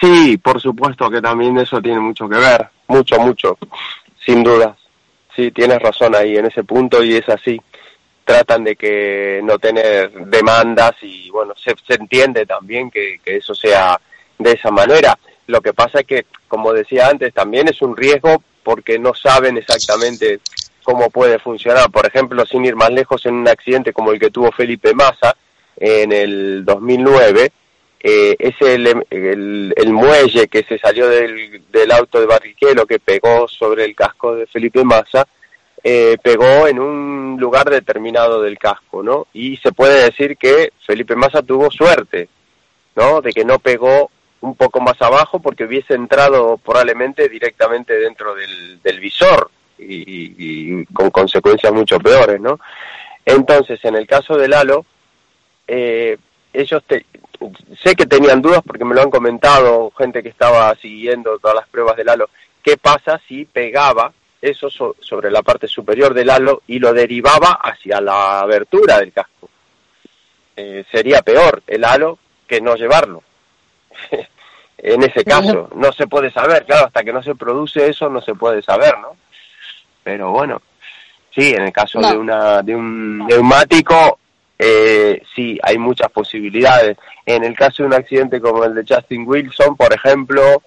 Sí, 0.00 0.38
por 0.38 0.60
supuesto 0.60 1.10
que 1.10 1.20
también 1.20 1.56
eso 1.58 1.80
tiene 1.80 2.00
mucho 2.00 2.28
que 2.28 2.36
ver, 2.36 2.68
mucho, 2.88 3.18
mucho. 3.18 3.58
Sin 4.24 4.42
duda, 4.42 4.76
sí, 5.34 5.50
tienes 5.50 5.80
razón 5.80 6.14
ahí 6.14 6.36
en 6.36 6.46
ese 6.46 6.64
punto 6.64 7.02
y 7.02 7.16
es 7.16 7.28
así. 7.28 7.60
Tratan 8.24 8.64
de 8.64 8.76
que 8.76 9.40
no 9.44 9.58
tener 9.58 10.10
demandas 10.26 10.94
y 11.02 11.28
bueno, 11.30 11.54
se, 11.56 11.74
entiende 11.94 12.46
también 12.46 12.90
que, 12.90 13.20
eso 13.24 13.54
sea 13.54 14.00
de 14.38 14.52
esa 14.52 14.70
manera. 14.70 15.18
Lo 15.46 15.60
que 15.60 15.74
pasa 15.74 16.00
es 16.00 16.06
que, 16.06 16.26
como 16.48 16.72
decía 16.72 17.08
antes, 17.08 17.34
también 17.34 17.68
es 17.68 17.82
un 17.82 17.96
riesgo 17.96 18.42
porque 18.62 18.98
no 18.98 19.12
saben 19.12 19.58
exactamente 19.58 20.40
cómo 20.82 21.10
puede 21.10 21.38
funcionar. 21.38 21.90
Por 21.90 22.06
ejemplo, 22.06 22.46
sin 22.46 22.64
ir 22.64 22.76
más 22.76 22.90
lejos, 22.90 23.26
en 23.26 23.34
un 23.34 23.48
accidente 23.48 23.92
como 23.92 24.10
el 24.10 24.18
que 24.18 24.30
tuvo 24.30 24.50
Felipe 24.52 24.94
Massa 24.94 25.36
en 25.76 26.12
el 26.12 26.64
2009, 26.64 27.52
eh, 28.06 28.36
es 28.38 28.54
el, 28.60 29.72
el, 29.74 29.92
muelle 29.94 30.46
que 30.48 30.62
se 30.64 30.78
salió 30.78 31.08
del, 31.08 31.62
del, 31.72 31.90
auto 31.90 32.20
de 32.20 32.26
Barrichello 32.26 32.84
que 32.84 32.98
pegó 32.98 33.48
sobre 33.48 33.86
el 33.86 33.96
casco 33.96 34.36
de 34.36 34.46
Felipe 34.46 34.84
Massa, 34.84 35.26
eh, 35.82 36.18
pegó 36.22 36.66
en 36.68 36.80
un 36.80 37.38
lugar 37.40 37.70
determinado 37.70 38.42
del 38.42 38.58
casco, 38.58 39.02
¿no? 39.02 39.28
Y 39.32 39.56
se 39.56 39.72
puede 39.72 40.04
decir 40.04 40.36
que 40.36 40.74
Felipe 40.86 41.16
Massa 41.16 41.40
tuvo 41.40 41.70
suerte, 41.70 42.28
¿no? 42.94 43.22
De 43.22 43.32
que 43.32 43.42
no 43.42 43.58
pegó 43.58 44.10
un 44.42 44.54
poco 44.54 44.82
más 44.82 45.00
abajo 45.00 45.38
porque 45.38 45.64
hubiese 45.64 45.94
entrado 45.94 46.58
probablemente 46.58 47.30
directamente 47.30 47.94
dentro 47.98 48.34
del, 48.34 48.82
del 48.82 49.00
visor 49.00 49.50
y, 49.78 50.34
y, 50.82 50.84
con 50.92 51.08
consecuencias 51.08 51.72
mucho 51.72 51.98
peores, 52.00 52.38
¿no? 52.38 52.60
Entonces, 53.24 53.82
en 53.82 53.94
el 53.94 54.06
caso 54.06 54.36
del 54.36 54.52
halo, 54.52 54.84
eh, 55.66 56.18
ellos 56.52 56.82
te, 56.86 57.06
sé 57.78 57.94
que 57.94 58.06
tenían 58.06 58.42
dudas 58.42 58.62
porque 58.64 58.84
me 58.84 58.94
lo 58.94 59.02
han 59.02 59.10
comentado 59.10 59.90
gente 59.96 60.22
que 60.22 60.28
estaba 60.28 60.74
siguiendo 60.76 61.38
todas 61.38 61.56
las 61.56 61.68
pruebas 61.68 61.96
del 61.96 62.08
halo. 62.08 62.30
¿Qué 62.62 62.76
pasa 62.76 63.20
si 63.26 63.44
pegaba 63.44 64.12
eso 64.40 64.68
sobre 64.70 65.30
la 65.30 65.42
parte 65.42 65.68
superior 65.68 66.14
del 66.14 66.30
halo 66.30 66.62
y 66.66 66.78
lo 66.78 66.92
derivaba 66.92 67.60
hacia 67.62 68.00
la 68.00 68.40
abertura 68.40 68.98
del 68.98 69.12
casco? 69.12 69.48
Eh, 70.56 70.84
sería 70.90 71.22
peor 71.22 71.62
el 71.66 71.84
halo 71.84 72.18
que 72.46 72.60
no 72.60 72.76
llevarlo. 72.76 73.22
en 74.78 75.02
ese 75.02 75.24
caso, 75.24 75.70
no 75.74 75.92
se 75.92 76.06
puede 76.06 76.30
saber, 76.30 76.64
claro, 76.64 76.86
hasta 76.86 77.02
que 77.02 77.12
no 77.12 77.22
se 77.22 77.34
produce 77.34 77.88
eso 77.88 78.08
no 78.08 78.20
se 78.20 78.34
puede 78.34 78.62
saber, 78.62 78.98
¿no? 78.98 79.16
Pero 80.02 80.30
bueno, 80.30 80.60
sí, 81.34 81.54
en 81.54 81.62
el 81.62 81.72
caso 81.72 82.00
de, 82.00 82.16
una, 82.16 82.62
de 82.62 82.74
un 82.74 83.26
neumático 83.26 84.18
eh, 84.66 85.22
sí, 85.34 85.58
hay 85.62 85.76
muchas 85.76 86.10
posibilidades. 86.10 86.96
En 87.26 87.44
el 87.44 87.54
caso 87.54 87.82
de 87.82 87.88
un 87.88 87.94
accidente 87.94 88.40
como 88.40 88.64
el 88.64 88.74
de 88.74 88.84
Justin 88.88 89.24
Wilson, 89.26 89.76
por 89.76 89.92
ejemplo, 89.92 90.62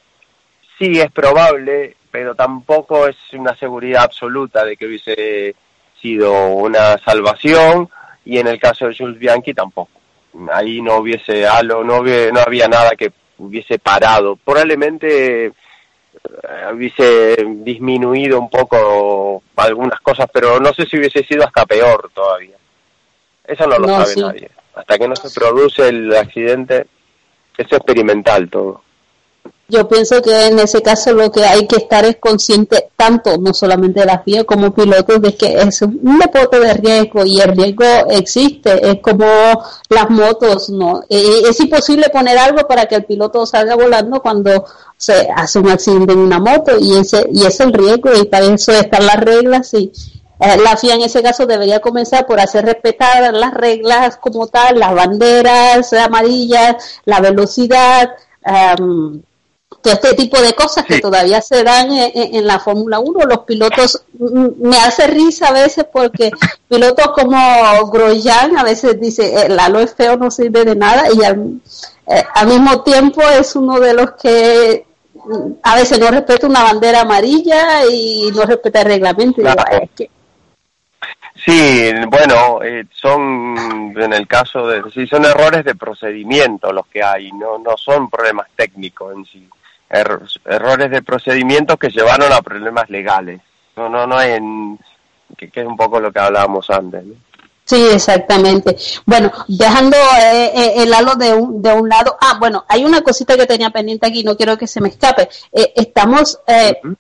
sí 0.77 1.00
es 1.00 1.12
probable, 1.12 1.96
pero 2.12 2.36
tampoco 2.36 3.08
es 3.08 3.18
una 3.34 3.56
seguridad 3.56 4.04
absoluta 4.04 4.63
de 4.63 4.77
que 4.77 4.86
hubiese 4.86 5.56
sido 6.00 6.50
una 6.50 7.00
salvación 7.00 7.89
y 8.24 8.38
en 8.38 8.46
el 8.46 8.60
caso 8.60 8.88
de 8.88 8.96
Jules 8.96 9.18
Bianchi 9.18 9.56
tampoco. 9.56 9.89
Ahí 10.54 10.80
no 10.80 10.98
hubiese 10.98 11.48
halo, 11.48 11.84
no, 11.84 12.04
no 12.04 12.39
había 12.46 12.68
nada 12.68 12.92
que 12.96 13.12
hubiese 13.39 13.80
parado. 13.80 14.36
Probablemente 14.36 15.46
eh, 15.48 15.51
hubiese 16.72 17.36
disminuido 17.48 18.39
un 18.39 18.50
poco 18.51 19.42
algunas 19.56 20.00
cosas, 20.01 20.27
pero 20.32 20.60
no 20.60 20.72
sé 20.72 20.86
si 20.86 20.98
hubiese 20.98 21.24
sido 21.24 21.44
hasta 21.44 21.66
peor 21.66 22.12
todavía. 22.13 22.58
Eso 23.48 23.66
no 23.66 23.80
lo 23.80 23.88
sabe 23.88 24.16
nadie. 24.18 24.51
Hasta 24.75 24.98
que 25.00 25.08
no 25.08 25.16
se 25.16 25.30
produce 25.32 25.88
el 25.88 26.16
accidente, 26.16 26.86
es 27.58 27.72
experimental 27.72 28.50
todo. 28.50 28.82
Yo 29.70 29.86
pienso 29.86 30.22
que 30.22 30.48
en 30.48 30.60
ese 30.60 30.82
caso 30.82 31.12
lo 31.12 31.30
que 31.30 31.44
hay 31.44 31.68
que 31.68 31.75
estar 31.75 32.06
es 32.06 32.16
consciente 32.18 32.89
tanto, 32.96 33.38
no 33.38 33.54
solamente 33.54 34.00
de 34.00 34.06
la 34.06 34.20
FIA 34.20 34.46
como 34.46 34.74
pilotos, 34.74 35.22
de 35.22 35.36
que 35.36 35.58
es 35.58 35.82
un 35.82 36.20
deporte 36.20 36.58
de 36.58 36.74
riesgo 36.74 37.25
y 37.25 37.42
el 37.42 37.54
riesgo 37.54 37.84
existe, 38.10 38.89
es 38.89 39.01
como 39.01 39.25
las 39.89 40.10
motos, 40.10 40.70
¿no? 40.70 41.01
es 41.10 41.60
imposible 41.60 42.08
poner 42.10 42.38
algo 42.38 42.66
para 42.66 42.86
que 42.86 42.96
el 42.96 43.04
piloto 43.04 43.46
salga 43.46 43.75
volando 43.75 44.22
cuando 44.22 44.63
se 44.96 45.27
hace 45.36 45.60
un 45.60 45.70
accidente 45.70 46.13
en 46.13 46.20
una 46.20 46.39
moto 46.39 46.72
y 46.80 46.96
ese 46.96 47.27
y 47.32 47.46
es 47.46 47.60
el 47.60 47.74
riesgo 47.74 48.10
y 48.16 48.25
para 48.25 48.46
eso 48.46 48.72
están 48.72 49.06
las 49.06 49.20
reglas 49.20 49.74
y 49.74 49.92
eh, 50.39 50.58
la 50.58 50.77
FIA 50.77 50.96
en 50.96 51.01
ese 51.01 51.24
caso 51.24 51.46
debería 51.46 51.79
comenzar 51.79 52.25
por 52.25 52.39
hacer 52.39 52.65
respetar 52.65 53.34
las 53.34 53.53
reglas 53.53 54.17
como 54.17 54.48
tal, 54.48 54.79
las 54.79 54.94
banderas 54.94 55.91
amarillas, 55.94 57.00
la 57.06 57.20
velocidad, 57.20 58.12
um, 58.79 59.22
todo 59.82 59.94
este 59.94 60.13
tipo 60.13 60.39
de 60.41 60.53
cosas 60.53 60.86
que 60.86 61.00
todavía 61.00 61.41
se 61.41 61.63
dan 61.63 61.89
en, 61.91 62.46
la 62.46 62.60
Fórmula 62.60 63.00
1. 63.00 63.25
Los 63.25 63.39
pilotos, 63.39 64.03
mm, 64.17 64.48
me 64.67 64.77
hace 64.77 65.08
risa 65.08 65.48
a 65.48 65.53
veces 65.53 65.86
porque 65.91 66.32
pilotos 66.70 67.08
como 67.10 67.38
Grosjean 67.91 68.58
a 68.58 68.63
veces 68.63 69.00
dice, 69.00 69.46
el 69.46 69.60
halo 69.60 69.79
es 69.79 69.94
feo, 69.94 70.17
no 70.17 70.29
sirve 70.29 70.65
de 70.65 70.75
nada 70.75 71.06
y 71.13 71.24
al, 71.24 71.62
eh, 72.08 72.24
al 72.34 72.48
mismo 72.48 72.82
tiempo 72.84 73.22
es 73.22 73.56
uno 73.56 73.79
de 73.79 73.94
los 73.94 74.12
que 74.12 74.86
mm, 75.15 75.51
a 75.63 75.75
veces 75.75 76.00
no 76.00 76.12
respeta 76.12 76.48
una 76.48 76.63
bandera 76.63 77.01
amarilla 77.01 77.86
y 77.86 78.29
no 78.36 78.44
respeta 78.44 78.82
el 78.82 78.88
reglamento. 78.88 79.41
Sí, 81.48 81.92
bueno, 82.10 82.62
eh, 82.62 82.86
son 82.92 83.94
en 83.96 84.12
el 84.12 84.27
caso 84.27 84.68
de 84.68 84.84
sí 84.92 85.08
son 85.08 85.24
errores 85.24 85.63
de 85.63 85.75
procedimiento 85.75 86.74
los 86.74 86.86
que 86.88 87.01
hay, 87.01 87.32
no 87.32 87.58
no 87.58 87.77
son 87.77 88.10
problemas 88.10 88.48
técnicos 88.54 89.16
en 89.16 89.25
sí 89.25 89.50
errores 89.89 90.92
de 90.92 91.01
procedimientos 91.01 91.77
que 91.77 91.89
llevaron 91.89 92.32
a 92.32 92.42
problemas 92.42 92.89
legales. 92.89 93.39
No, 93.75 93.89
no, 93.89 94.06
no 94.06 94.22
en, 94.22 94.77
que, 95.38 95.50
es 95.54 95.66
un 95.66 95.77
poco 95.77 96.00
lo 96.00 96.12
que 96.12 96.20
hablábamos 96.20 96.70
antes. 96.70 97.06
Sí, 97.67 97.86
exactamente. 97.93 98.77
Bueno, 99.05 99.29
dejando 99.50 99.97
eh, 99.97 100.51
eh, 100.55 100.74
el 100.77 100.93
halo 100.93 101.15
de 101.15 101.33
un, 101.33 101.62
de 101.62 101.74
un 101.74 101.89
lado. 101.89 102.15
Ah, 102.21 102.38
bueno, 102.39 102.63
hay 102.65 102.86
una 102.86 103.01
cosita 103.01 103.36
que 103.36 103.45
tenía 103.45 103.71
pendiente 103.71 104.07
aquí, 104.07 104.24
no 104.24 104.38
quiero 104.38 104.57
que 104.57 104.67
se 104.67 104.79
me 104.79 104.88
escape. 104.88 105.27
Eh, 105.51 105.74
estamos, 105.75 106.39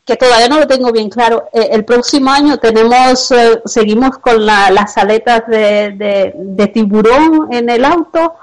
que 0.03 0.17
todavía 0.17 0.49
no 0.49 0.59
lo 0.59 0.67
tengo 0.67 0.91
bien 0.91 1.09
claro, 1.09 1.47
el 1.53 1.85
próximo 1.85 2.31
año 2.31 2.57
tenemos, 2.57 3.33
seguimos 3.63 4.17
con 4.17 4.45
las 4.45 4.97
aletas 4.97 5.47
de, 5.47 5.91
de, 5.91 6.33
de 6.35 6.67
tiburón 6.67 7.47
en 7.49 7.69
el 7.69 7.85
auto 7.85 8.33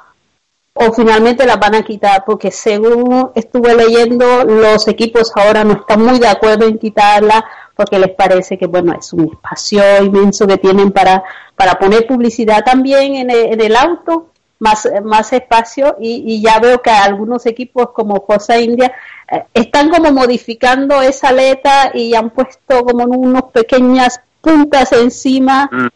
o 0.75 0.93
finalmente 0.93 1.47
las 1.47 1.61
van 1.61 1.77
a 1.77 1.85
quitar, 1.85 2.25
porque 2.25 2.51
según 2.51 3.31
estuve 3.35 3.75
leyendo, 3.75 4.45
los 4.45 4.89
equipos 4.89 5.31
ahora 5.37 5.63
no 5.63 5.75
están 5.75 6.03
muy 6.03 6.19
de 6.19 6.27
acuerdo 6.27 6.67
en 6.67 6.79
quitarla, 6.79 7.45
porque 7.75 7.99
les 7.99 8.11
parece 8.11 8.57
que, 8.57 8.67
bueno, 8.67 8.95
es 8.99 9.13
un 9.13 9.33
espacio 9.33 9.83
inmenso 10.03 10.47
que 10.47 10.59
tienen 10.59 10.93
para, 10.93 11.23
para 11.57 11.79
poner 11.79 12.07
publicidad 12.07 12.65
también 12.65 13.31
en 13.31 13.61
el, 13.61 13.77
auto, 13.77 14.31
más, 14.59 14.89
más 15.03 15.33
espacio, 15.33 15.97
y, 16.01 16.41
ya 16.41 16.59
veo 16.61 16.81
que 16.81 16.91
algunos 16.91 17.47
equipos 17.47 17.91
como 17.91 18.25
Forza 18.25 18.59
India 18.59 18.93
eh, 19.31 19.45
están 19.53 19.91
como 19.91 20.13
modificando 20.13 21.03
esa 21.03 21.29
aleta 21.29 21.91
y 21.93 22.15
han 22.15 22.31
puesto 22.31 22.85
como 22.85 23.05
unos 23.05 23.45
pequeñas 23.53 24.21
puntas 24.41 24.93
encima 24.93 25.69
mm. 25.73 25.89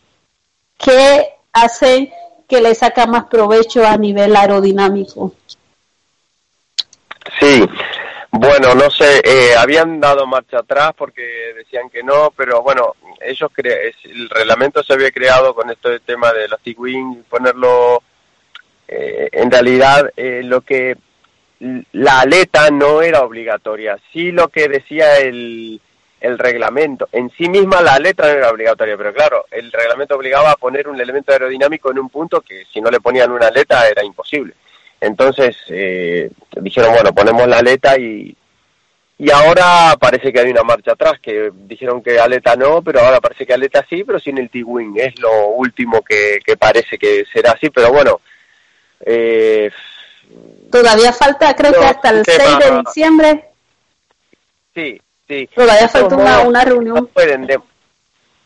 que 0.79 1.29
hacen 1.53 2.11
que 2.49 2.61
le 2.63 2.75
saca 2.75 3.07
más 3.07 3.27
provecho 3.27 3.87
a 3.87 3.97
nivel 3.97 4.35
aerodinámico. 4.35 5.35
Sí, 7.39 7.63
bueno, 8.31 8.75
no 8.75 8.91
sé, 8.91 9.21
eh, 9.25 9.55
habían 9.57 10.01
dado 10.01 10.27
marcha 10.27 10.59
atrás 10.59 10.93
porque 10.97 11.23
decían 11.57 11.89
que 11.89 12.03
no, 12.03 12.33
pero 12.37 12.63
bueno, 12.63 12.95
ellos 13.21 13.51
cre 13.53 13.95
el 14.05 14.29
reglamento 14.29 14.83
se 14.83 14.93
había 14.93 15.11
creado 15.11 15.55
con 15.55 15.71
esto 15.71 15.89
del 15.89 16.03
tema 16.03 16.33
de 16.33 16.47
los 16.47 16.61
T-Wing, 16.61 17.25
ponerlo, 17.29 18.03
eh, 18.87 19.29
en 19.33 19.51
realidad 19.51 20.13
eh, 20.17 20.43
lo 20.45 20.61
que 20.61 20.97
la 21.93 22.21
aleta 22.21 22.71
no 22.71 23.03
era 23.03 23.23
obligatoria, 23.23 23.99
sí 24.13 24.31
lo 24.31 24.49
que 24.49 24.69
decía 24.69 25.19
el, 25.19 25.81
el 26.21 26.39
reglamento. 26.39 27.09
En 27.13 27.31
sí 27.31 27.49
misma 27.49 27.81
la 27.81 27.99
letra 27.99 28.27
no 28.27 28.39
era 28.39 28.51
obligatoria, 28.51 28.97
pero 28.97 29.13
claro, 29.15 29.47
el 29.51 29.73
reglamento 29.73 30.17
obligaba 30.17 30.53
a 30.53 30.57
poner 30.57 30.87
un 30.89 31.01
elemento 31.01 31.33
aerodinámico 31.33 31.91
en 31.91 31.99
un 31.99 32.11
punto 32.11 32.43
que 32.43 32.65
si 32.73 32.81
no 32.81 32.91
le 32.91 33.01
ponían 33.01 33.31
una 33.31 33.49
aleta 33.49 33.89
era 33.89 34.05
imposible. 34.05 34.55
Entonces 35.01 35.57
eh, 35.69 36.31
dijeron, 36.61 36.93
bueno, 36.93 37.13
ponemos 37.15 37.47
la 37.47 37.59
aleta 37.59 37.99
y, 37.99 38.37
y 39.19 39.31
ahora 39.31 39.97
parece 39.99 40.33
que 40.33 40.41
hay 40.41 40.51
una 40.51 40.63
marcha 40.63 40.93
atrás, 40.93 41.15
que 41.21 41.51
dijeron 41.53 42.03
que 42.03 42.19
aleta 42.19 42.57
no, 42.57 42.83
pero 42.83 43.01
ahora 43.01 43.21
parece 43.21 43.47
que 43.47 43.55
aleta 43.55 43.85
sí, 43.89 44.05
pero 44.05 44.19
sin 44.19 44.39
el 44.39 44.51
T-Wing. 44.51 44.95
Es 44.97 45.19
lo 45.21 45.49
último 45.49 46.03
que, 46.03 46.39
que 46.45 46.57
parece 46.57 46.99
que 46.99 47.25
será 47.33 47.53
así, 47.53 47.71
pero 47.71 47.93
bueno. 47.93 48.21
Eh, 49.01 49.71
Todavía 50.71 51.13
falta, 51.13 51.55
creo 51.55 51.73
que 51.73 51.87
hasta 51.87 52.11
el 52.11 52.25
6 52.25 52.39
de 52.59 52.79
diciembre. 52.85 53.45
Sí, 54.75 55.01
Sí. 55.29 55.49
Todavía 55.55 55.89
falta 55.89 56.17
una, 56.47 56.65
reunión. 56.65 57.11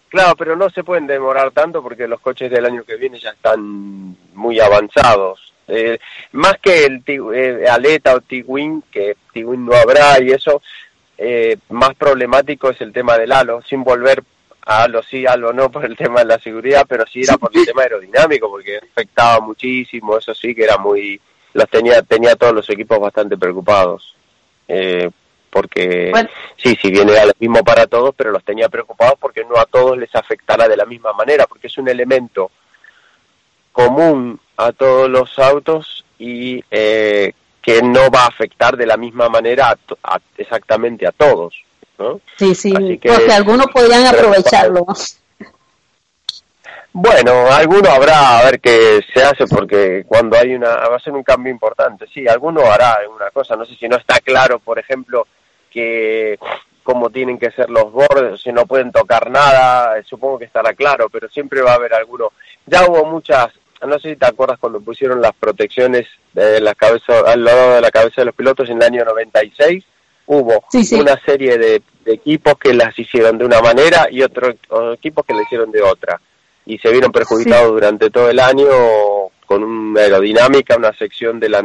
claro, 0.09 0.35
pero 0.37 0.57
no 0.57 0.69
se 0.69 0.83
pueden 0.83 1.07
demorar 1.07 1.53
tanto 1.53 1.81
porque 1.81 2.09
los 2.09 2.21
coches 2.21 2.51
del 2.51 2.67
año 2.67 2.83
que 2.83 2.97
viene 2.97 3.21
ya 3.21 3.31
están 3.31 4.17
muy 4.35 4.59
avanzados. 4.59 5.52
Eh, 5.69 5.99
más 6.33 6.59
que 6.61 6.85
el 6.85 7.03
eh, 7.07 7.67
Aleta 7.69 8.15
o 8.15 8.21
T-Wing, 8.21 8.83
que 8.91 9.17
T-Wing 9.33 9.65
no 9.65 9.75
habrá 9.75 10.21
y 10.21 10.31
eso, 10.31 10.63
eh, 11.17 11.57
más 11.71 11.95
problemático 11.95 12.71
es 12.71 12.81
el 12.81 12.93
tema 12.93 13.17
del 13.17 13.33
halo, 13.33 13.63
sin 13.63 13.85
volver 13.85 14.23
a 14.65 14.85
halo 14.85 15.03
sí, 15.03 15.27
halo 15.27 15.53
no 15.53 15.71
por 15.71 15.85
el 15.85 15.97
tema 15.97 16.21
de 16.21 16.27
la 16.27 16.39
seguridad, 16.39 16.85
pero 16.89 17.05
sí 17.07 17.23
era 17.23 17.37
por 17.37 17.51
el 17.57 17.65
tema 17.65 17.83
aerodinámico, 17.83 18.51
porque 18.51 18.79
afectaba 18.79 19.41
muchísimo, 19.41 20.19
eso 20.19 20.35
sí 20.35 20.55
que 20.55 20.65
era 20.65 20.79
muy, 20.79 21.21
los 21.53 21.69
tenía, 21.69 22.03
tenía 22.03 22.37
todos 22.37 22.55
los 22.55 22.69
equipos 22.71 22.99
bastante 22.99 23.37
preocupados. 23.37 24.17
Eh, 24.69 25.11
porque 25.51 26.11
sí, 26.57 26.75
si 26.81 26.91
bien 26.91 27.11
era 27.11 27.27
lo 27.27 27.33
mismo 27.39 27.63
para 27.63 27.87
todos, 27.87 28.15
pero 28.17 28.31
los 28.31 28.43
tenía 28.43 28.71
preocupados 28.71 29.17
porque 29.21 29.45
no 29.45 29.59
a 29.59 29.67
todos 29.67 29.99
les 29.99 30.15
afectará 30.15 30.67
de 30.67 30.79
la 30.79 30.87
misma 30.87 31.13
manera, 31.13 31.47
porque 31.47 31.67
es 31.67 31.77
un 31.77 31.89
elemento 31.89 32.51
común 33.73 34.39
a 34.57 34.73
todos 34.73 35.09
los 35.09 35.39
autos 35.39 36.05
y 36.19 36.63
eh, 36.71 37.33
que 37.61 37.83
no 37.83 38.11
va 38.11 38.25
a 38.25 38.29
afectar 38.29 38.77
de 38.77 38.87
la 38.87 38.97
misma 38.97 39.29
manera 39.29 39.77
exactamente 40.37 41.07
a 41.07 41.13
todos. 41.13 41.55
¿no? 41.99 42.21
Sí, 42.37 42.55
sí, 42.55 42.73
porque 42.73 43.33
algunos 43.33 43.67
podrían 43.67 44.07
aprovecharlo. 44.07 44.87
Bueno, 46.95 47.47
alguno 47.51 47.91
habrá 47.91 48.39
a 48.39 48.45
ver 48.45 48.61
qué 48.61 49.01
se 49.15 49.23
hace 49.23 49.47
porque 49.47 50.05
cuando 50.07 50.37
hay 50.37 50.55
una 50.55 50.69
va 50.69 50.97
a 50.97 51.01
ser 51.01 51.15
un 51.15 51.23
cambio 51.23 51.51
importante. 51.51 52.07
Sí, 52.13 52.29
alguno 52.29 52.71
hará 52.71 52.99
una 53.09 53.31
cosa. 53.31 53.57
No 53.57 53.65
sé 53.65 53.75
si 53.77 53.89
no 53.89 53.97
está 53.97 54.21
claro, 54.21 54.59
por 54.59 54.79
ejemplo, 54.79 55.27
que 55.71 56.39
cómo 56.83 57.09
tienen 57.11 57.39
que 57.39 57.51
ser 57.53 57.71
los 57.71 57.93
bordes, 57.93 58.43
si 58.43 58.53
no 58.53 58.67
pueden 58.67 58.93
tocar 58.93 59.31
nada, 59.31 60.03
supongo 60.05 60.39
que 60.39 60.47
estará 60.47 60.75
claro, 60.75 61.09
pero 61.09 61.29
siempre 61.29 61.63
va 61.63 61.73
a 61.73 61.77
haber 61.77 61.95
alguno. 61.95 62.33
Ya 62.67 62.85
hubo 62.87 63.05
muchas, 63.07 63.53
no 63.87 63.99
sé 63.99 64.11
si 64.11 64.17
te 64.17 64.27
acuerdas 64.27 64.59
cuando 64.59 64.81
pusieron 64.81 65.21
las 65.21 65.33
protecciones 65.35 66.07
de 66.33 66.61
la 66.61 66.75
cabeza, 66.75 67.21
al 67.27 67.45
lado 67.45 67.75
de 67.75 67.81
la 67.81 67.91
cabeza 67.91 68.21
de 68.21 68.27
los 68.27 68.35
pilotos 68.35 68.69
en 68.71 68.77
el 68.77 68.83
año 68.83 69.05
96, 69.05 69.85
hubo 70.27 70.65
una 70.93 71.21
serie 71.25 71.59
de, 71.59 71.83
equipos 72.05 72.55
que 72.59 72.75
las 72.75 72.99
hicieron 72.99 73.39
de 73.39 73.45
una 73.45 73.61
manera 73.61 74.09
y 74.11 74.23
otros 74.23 74.57
equipos 74.95 75.25
que 75.25 75.35
las 75.35 75.45
hicieron 75.45 75.71
de 75.71 75.83
otra. 75.83 76.21
Y 76.67 76.79
se 76.79 76.91
vieron 76.91 77.13
perjudicados 77.13 77.71
durante 77.71 78.11
todo 78.11 78.29
el 78.29 78.41
año 78.41 78.67
con 79.47 79.63
una 79.63 80.01
aerodinámica, 80.01 80.77
una 80.77 80.93
sección 80.95 81.39
de 81.39 81.49
la 81.49 81.63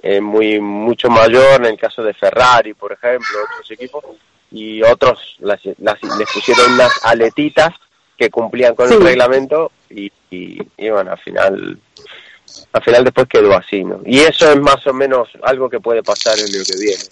eh, 0.00 0.20
muy 0.20 0.60
mucho 0.60 1.08
mayor 1.08 1.60
en 1.60 1.66
el 1.66 1.78
caso 1.78 2.04
de 2.04 2.14
Ferrari, 2.14 2.74
por 2.74 2.92
ejemplo, 2.92 3.38
otros 3.52 3.70
equipos, 3.70 4.04
y 4.50 4.82
otros 4.82 5.36
las, 5.40 5.64
les 5.64 6.32
pusieron 6.32 6.72
unas 6.74 7.04
aletitas 7.04 7.74
que 8.16 8.30
cumplían 8.30 8.74
con 8.74 8.92
el 8.92 9.00
reglamento 9.00 9.72
y, 9.90 10.12
y, 10.30 10.90
bueno, 10.90 11.12
al 11.12 11.18
final 11.18 11.78
al 12.72 12.82
final 12.82 13.04
después 13.04 13.28
quedó 13.28 13.54
así, 13.56 13.84
¿no? 13.84 14.00
Y 14.04 14.20
eso 14.20 14.50
es 14.50 14.58
más 14.58 14.86
o 14.86 14.92
menos 14.92 15.28
algo 15.42 15.68
que 15.68 15.80
puede 15.80 16.02
pasar 16.02 16.38
en 16.38 16.46
lo 16.46 16.64
que 16.64 16.76
viene. 16.78 17.02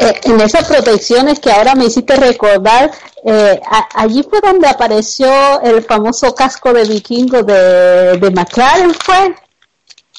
Eh, 0.00 0.20
en 0.24 0.40
esas 0.40 0.68
protecciones 0.68 1.40
que 1.40 1.50
ahora 1.50 1.74
me 1.74 1.86
hiciste 1.86 2.16
recordar, 2.16 2.90
eh, 3.24 3.60
allí 3.94 4.22
fue 4.28 4.40
donde 4.40 4.68
apareció 4.68 5.28
el 5.62 5.82
famoso 5.82 6.34
casco 6.34 6.72
de 6.72 6.84
vikingo 6.84 7.42
de, 7.42 8.18
de 8.18 8.30
McLaren, 8.30 8.94
¿fue? 8.94 9.34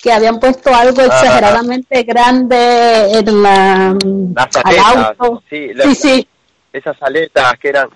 que 0.02 0.12
habían 0.12 0.40
puesto 0.40 0.74
algo 0.74 1.02
exageradamente 1.02 2.04
grande 2.04 3.20
en 3.20 3.44
la 3.44 3.98
Las 4.36 4.56
al 4.64 4.80
auto. 4.80 5.44
sí, 5.50 5.72
sí. 5.96 6.28
esas 6.72 7.02
aletas 7.02 7.58
que 7.60 7.70
eran... 7.70 7.90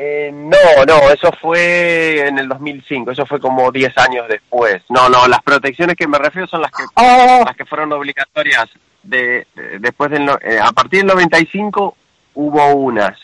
Eh, 0.00 0.30
no, 0.32 0.84
no, 0.86 1.10
eso 1.10 1.32
fue 1.40 2.28
en 2.28 2.38
el 2.38 2.48
2005, 2.48 3.10
eso 3.10 3.26
fue 3.26 3.40
como 3.40 3.72
10 3.72 3.98
años 3.98 4.26
después. 4.28 4.80
No, 4.90 5.08
no, 5.08 5.26
las 5.26 5.42
protecciones 5.42 5.96
que 5.96 6.06
me 6.06 6.18
refiero 6.18 6.46
son 6.46 6.62
las 6.62 6.70
que 6.70 6.84
Oh, 6.94 7.42
las 7.44 7.56
que 7.56 7.64
fueron 7.64 7.92
obligatorias 7.92 8.66
de, 9.02 9.48
de- 9.56 9.78
después 9.80 10.08
del 10.12 10.28
eh, 10.42 10.60
a 10.62 10.70
partir 10.70 11.00
del 11.00 11.08
95 11.08 11.96
hubo 12.34 12.66
unas 12.74 13.18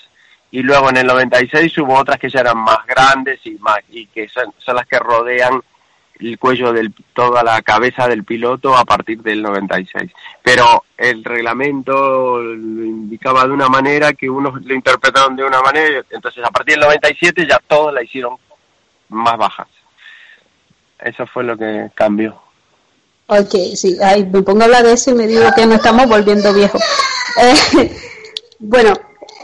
y 0.50 0.62
luego 0.62 0.90
en 0.90 0.96
el 0.96 1.06
96 1.06 1.78
hubo 1.78 1.94
otras 1.96 2.18
que 2.18 2.28
ya 2.28 2.40
eran 2.40 2.58
más 2.58 2.84
grandes 2.88 3.38
y 3.44 3.52
más 3.60 3.78
y 3.90 4.06
que 4.08 4.28
son, 4.28 4.52
son 4.58 4.74
las 4.74 4.86
que 4.86 4.98
rodean 4.98 5.60
el 6.20 6.38
cuello 6.38 6.72
del 6.72 6.92
toda 7.12 7.42
la 7.42 7.60
cabeza 7.62 8.08
del 8.08 8.24
piloto 8.24 8.76
a 8.76 8.84
partir 8.84 9.20
del 9.22 9.42
96 9.42 10.10
pero 10.42 10.84
el 10.96 11.24
reglamento 11.24 12.38
lo 12.38 12.84
indicaba 12.84 13.44
de 13.44 13.52
una 13.52 13.68
manera 13.68 14.12
que 14.12 14.30
unos 14.30 14.64
lo 14.64 14.74
interpretaron 14.74 15.36
de 15.36 15.44
una 15.44 15.60
manera 15.60 16.04
entonces 16.10 16.44
a 16.44 16.50
partir 16.50 16.74
del 16.74 16.84
97 16.84 17.46
ya 17.48 17.60
todos 17.66 17.92
la 17.92 18.02
hicieron 18.02 18.36
más 19.08 19.36
bajas 19.36 19.68
eso 21.00 21.26
fue 21.26 21.44
lo 21.44 21.56
que 21.56 21.90
cambió 21.94 22.40
ok, 23.26 23.54
sí, 23.74 23.96
ay, 24.02 24.24
me 24.26 24.42
pongo 24.42 24.62
a 24.62 24.64
hablar 24.64 24.84
de 24.84 24.92
eso 24.92 25.10
y 25.10 25.14
me 25.14 25.26
digo 25.26 25.44
que 25.54 25.66
nos 25.66 25.76
estamos 25.76 26.06
volviendo 26.06 26.52
viejos. 26.52 26.82
Eh, 27.36 27.90
bueno, 28.60 28.92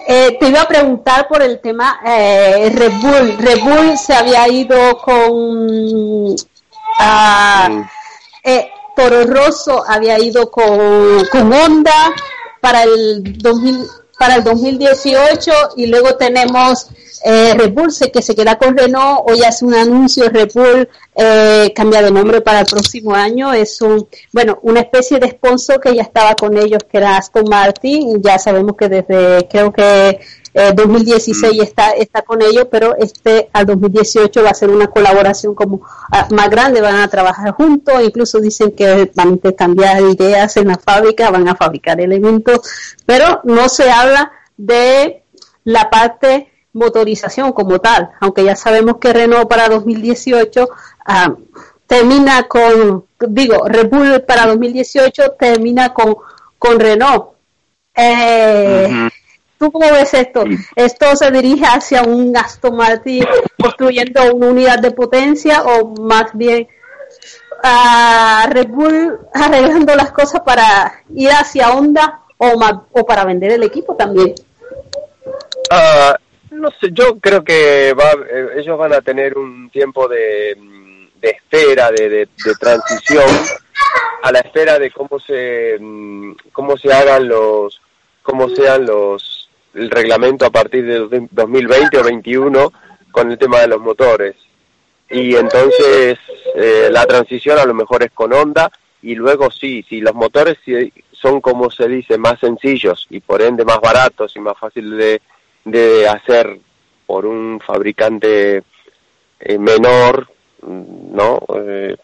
eh, 0.06 0.36
te 0.38 0.48
iba 0.48 0.62
a 0.62 0.68
preguntar 0.68 1.28
por 1.28 1.42
el 1.42 1.60
tema 1.60 2.00
eh, 2.06 2.70
Red 2.74 2.92
Bull. 3.00 3.38
Red 3.38 3.60
Bull 3.60 3.98
se 3.98 4.14
había 4.14 4.48
ido 4.48 4.98
con... 4.98 6.36
ah, 7.00 7.90
eh, 8.44 8.68
Toro 8.96 9.24
Rosso 9.24 9.82
había 9.86 10.18
ido 10.18 10.50
con, 10.50 11.24
con 11.30 11.52
Honda 11.52 12.12
para 12.60 12.82
el 12.82 13.38
2000, 13.38 13.86
para 14.18 14.36
el 14.36 14.44
2018 14.44 15.50
y 15.76 15.86
luego 15.86 16.16
tenemos 16.16 16.88
eh, 17.24 17.54
Red 17.56 17.72
Bull 17.72 17.92
se- 17.92 18.10
que 18.10 18.20
se 18.22 18.34
queda 18.34 18.56
con 18.58 18.76
Renault. 18.76 19.20
Hoy 19.26 19.42
hace 19.42 19.64
un 19.64 19.74
anuncio 19.74 20.28
Red 20.28 20.50
Bull 20.54 20.88
eh, 21.14 21.72
cambia 21.74 22.02
de 22.02 22.10
nombre 22.10 22.40
para 22.42 22.60
el 22.60 22.66
próximo 22.66 23.14
año. 23.14 23.52
Es 23.52 23.80
un 23.80 24.06
bueno 24.32 24.58
una 24.62 24.80
especie 24.80 25.18
de 25.18 25.30
sponsor 25.30 25.80
que 25.80 25.94
ya 25.94 26.02
estaba 26.02 26.34
con 26.34 26.56
ellos 26.58 26.80
que 26.90 26.98
era 26.98 27.16
Aston 27.16 27.44
Martin. 27.48 28.22
Ya 28.22 28.38
sabemos 28.38 28.74
que 28.76 28.88
desde 28.88 29.48
creo 29.48 29.72
que 29.72 30.20
eh, 30.52 30.72
2016 30.74 31.62
está 31.62 31.90
está 31.92 32.22
con 32.22 32.42
ellos 32.42 32.66
pero 32.68 32.96
este 32.96 33.48
al 33.52 33.66
2018 33.66 34.42
va 34.42 34.50
a 34.50 34.54
ser 34.54 34.68
una 34.68 34.88
colaboración 34.88 35.54
como 35.54 35.82
ah, 36.10 36.26
más 36.32 36.50
grande 36.50 36.80
van 36.80 36.96
a 36.96 37.08
trabajar 37.08 37.52
juntos 37.52 38.02
incluso 38.02 38.40
dicen 38.40 38.72
que 38.72 39.10
van 39.14 39.28
a 39.28 39.30
intercambiar 39.30 40.02
ideas 40.02 40.56
en 40.56 40.68
la 40.68 40.76
fábrica 40.76 41.30
van 41.30 41.48
a 41.48 41.54
fabricar 41.54 42.00
elementos 42.00 42.60
pero 43.06 43.40
no 43.44 43.68
se 43.68 43.92
habla 43.92 44.32
de 44.56 45.22
la 45.62 45.88
parte 45.88 46.50
motorización 46.72 47.52
como 47.52 47.78
tal 47.78 48.10
aunque 48.20 48.42
ya 48.42 48.56
sabemos 48.56 48.96
que 48.96 49.12
Renault 49.12 49.48
para 49.48 49.68
2018 49.68 50.68
ah, 51.06 51.32
termina 51.86 52.48
con 52.48 53.04
digo 53.20 53.68
Red 53.68 53.88
Bull 53.88 54.22
para 54.22 54.46
2018 54.46 55.32
termina 55.38 55.94
con 55.94 56.16
con 56.58 56.80
Renault 56.80 57.34
eh. 57.94 59.10
¿Tú 59.60 59.70
cómo 59.70 59.92
ves 59.92 60.14
esto? 60.14 60.42
¿Esto 60.74 61.14
se 61.16 61.30
dirige 61.30 61.66
hacia 61.66 62.02
un 62.02 62.34
Aston 62.34 62.74
Martin 62.76 63.26
construyendo 63.60 64.34
una 64.34 64.46
unidad 64.48 64.78
de 64.78 64.90
potencia 64.90 65.62
o 65.64 65.94
más 66.00 66.30
bien 66.32 66.66
a 67.62 68.48
Red 68.50 68.68
Bull 68.68 69.18
arreglando 69.34 69.94
las 69.94 70.12
cosas 70.12 70.40
para 70.40 71.02
ir 71.14 71.28
hacia 71.30 71.72
Honda 71.72 72.20
o, 72.38 72.56
ma- 72.56 72.86
o 72.92 73.04
para 73.04 73.26
vender 73.26 73.52
el 73.52 73.62
equipo 73.62 73.94
también? 73.94 74.34
Ah, 75.70 76.16
no 76.52 76.70
sé, 76.80 76.88
yo 76.92 77.18
creo 77.20 77.44
que 77.44 77.92
va, 77.92 78.12
eh, 78.30 78.46
ellos 78.56 78.78
van 78.78 78.94
a 78.94 79.02
tener 79.02 79.36
un 79.36 79.68
tiempo 79.68 80.08
de, 80.08 80.56
de 81.20 81.28
espera, 81.28 81.90
de, 81.90 82.08
de, 82.08 82.28
de 82.44 82.54
transición 82.58 83.26
a 84.22 84.32
la 84.32 84.38
espera 84.38 84.78
de 84.78 84.90
cómo 84.90 85.18
se 85.20 85.76
mm, 85.78 86.32
cómo 86.50 86.78
se 86.78 86.90
hagan 86.90 87.28
los 87.28 87.78
cómo 88.22 88.48
sean 88.50 88.86
los 88.86 89.39
el 89.74 89.90
reglamento 89.90 90.46
a 90.46 90.50
partir 90.50 90.84
de 90.84 91.26
2020 91.30 91.98
o 91.98 92.04
21 92.04 92.72
con 93.10 93.30
el 93.30 93.38
tema 93.38 93.60
de 93.60 93.68
los 93.68 93.80
motores 93.80 94.36
y 95.10 95.34
entonces 95.34 96.18
eh, 96.54 96.88
la 96.90 97.04
transición 97.04 97.58
a 97.58 97.64
lo 97.64 97.74
mejor 97.74 98.02
es 98.04 98.12
con 98.12 98.32
Honda 98.32 98.70
y 99.02 99.14
luego 99.14 99.50
sí, 99.50 99.84
si 99.88 100.00
los 100.00 100.14
motores 100.14 100.58
son 101.12 101.40
como 101.40 101.70
se 101.70 101.88
dice 101.88 102.16
más 102.18 102.38
sencillos 102.38 103.06
y 103.10 103.20
por 103.20 103.42
ende 103.42 103.64
más 103.64 103.80
baratos 103.80 104.36
y 104.36 104.40
más 104.40 104.56
fáciles 104.58 104.98
de, 104.98 105.22
de 105.64 106.08
hacer 106.08 106.58
por 107.06 107.26
un 107.26 107.60
fabricante 107.60 108.62
eh, 109.40 109.58
menor, 109.58 110.28
¿no? 110.62 111.40
Eh, 111.56 111.96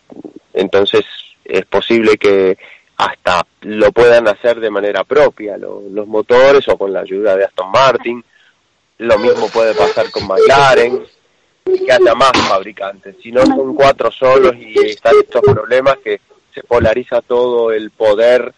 entonces 0.55 1.05
es 1.44 1.64
posible 1.66 2.16
que 2.16 2.59
hasta 2.97 3.47
lo 3.63 3.93
puedan 3.93 4.27
hacer 4.29 4.59
de 4.61 4.71
manera 4.71 5.05
propia 5.05 5.57
lo- 5.59 5.83
los 5.91 6.07
motores 6.07 6.67
o 6.69 6.77
con 6.79 6.93
la 6.93 7.01
ayuda 7.01 7.37
de 7.37 7.45
Aston 7.45 7.71
Martin. 7.71 8.25
Lo 8.99 9.19
mismo 9.19 9.49
puede 9.49 9.75
pasar 9.75 10.11
con 10.11 10.27
McLaren, 10.27 11.05
que 11.65 11.93
haya 11.93 12.15
más 12.15 12.33
fabricantes. 12.49 13.17
Si 13.23 13.31
no 13.31 13.45
son 13.45 13.75
cuatro 13.75 14.11
solos 14.11 14.55
y 14.57 14.79
están 14.87 15.15
estos 15.21 15.43
problemas 15.43 15.99
que 15.99 16.21
se 16.55 16.63
polariza 16.63 17.21
todo 17.21 17.71
el 17.73 17.91
poder 17.91 18.55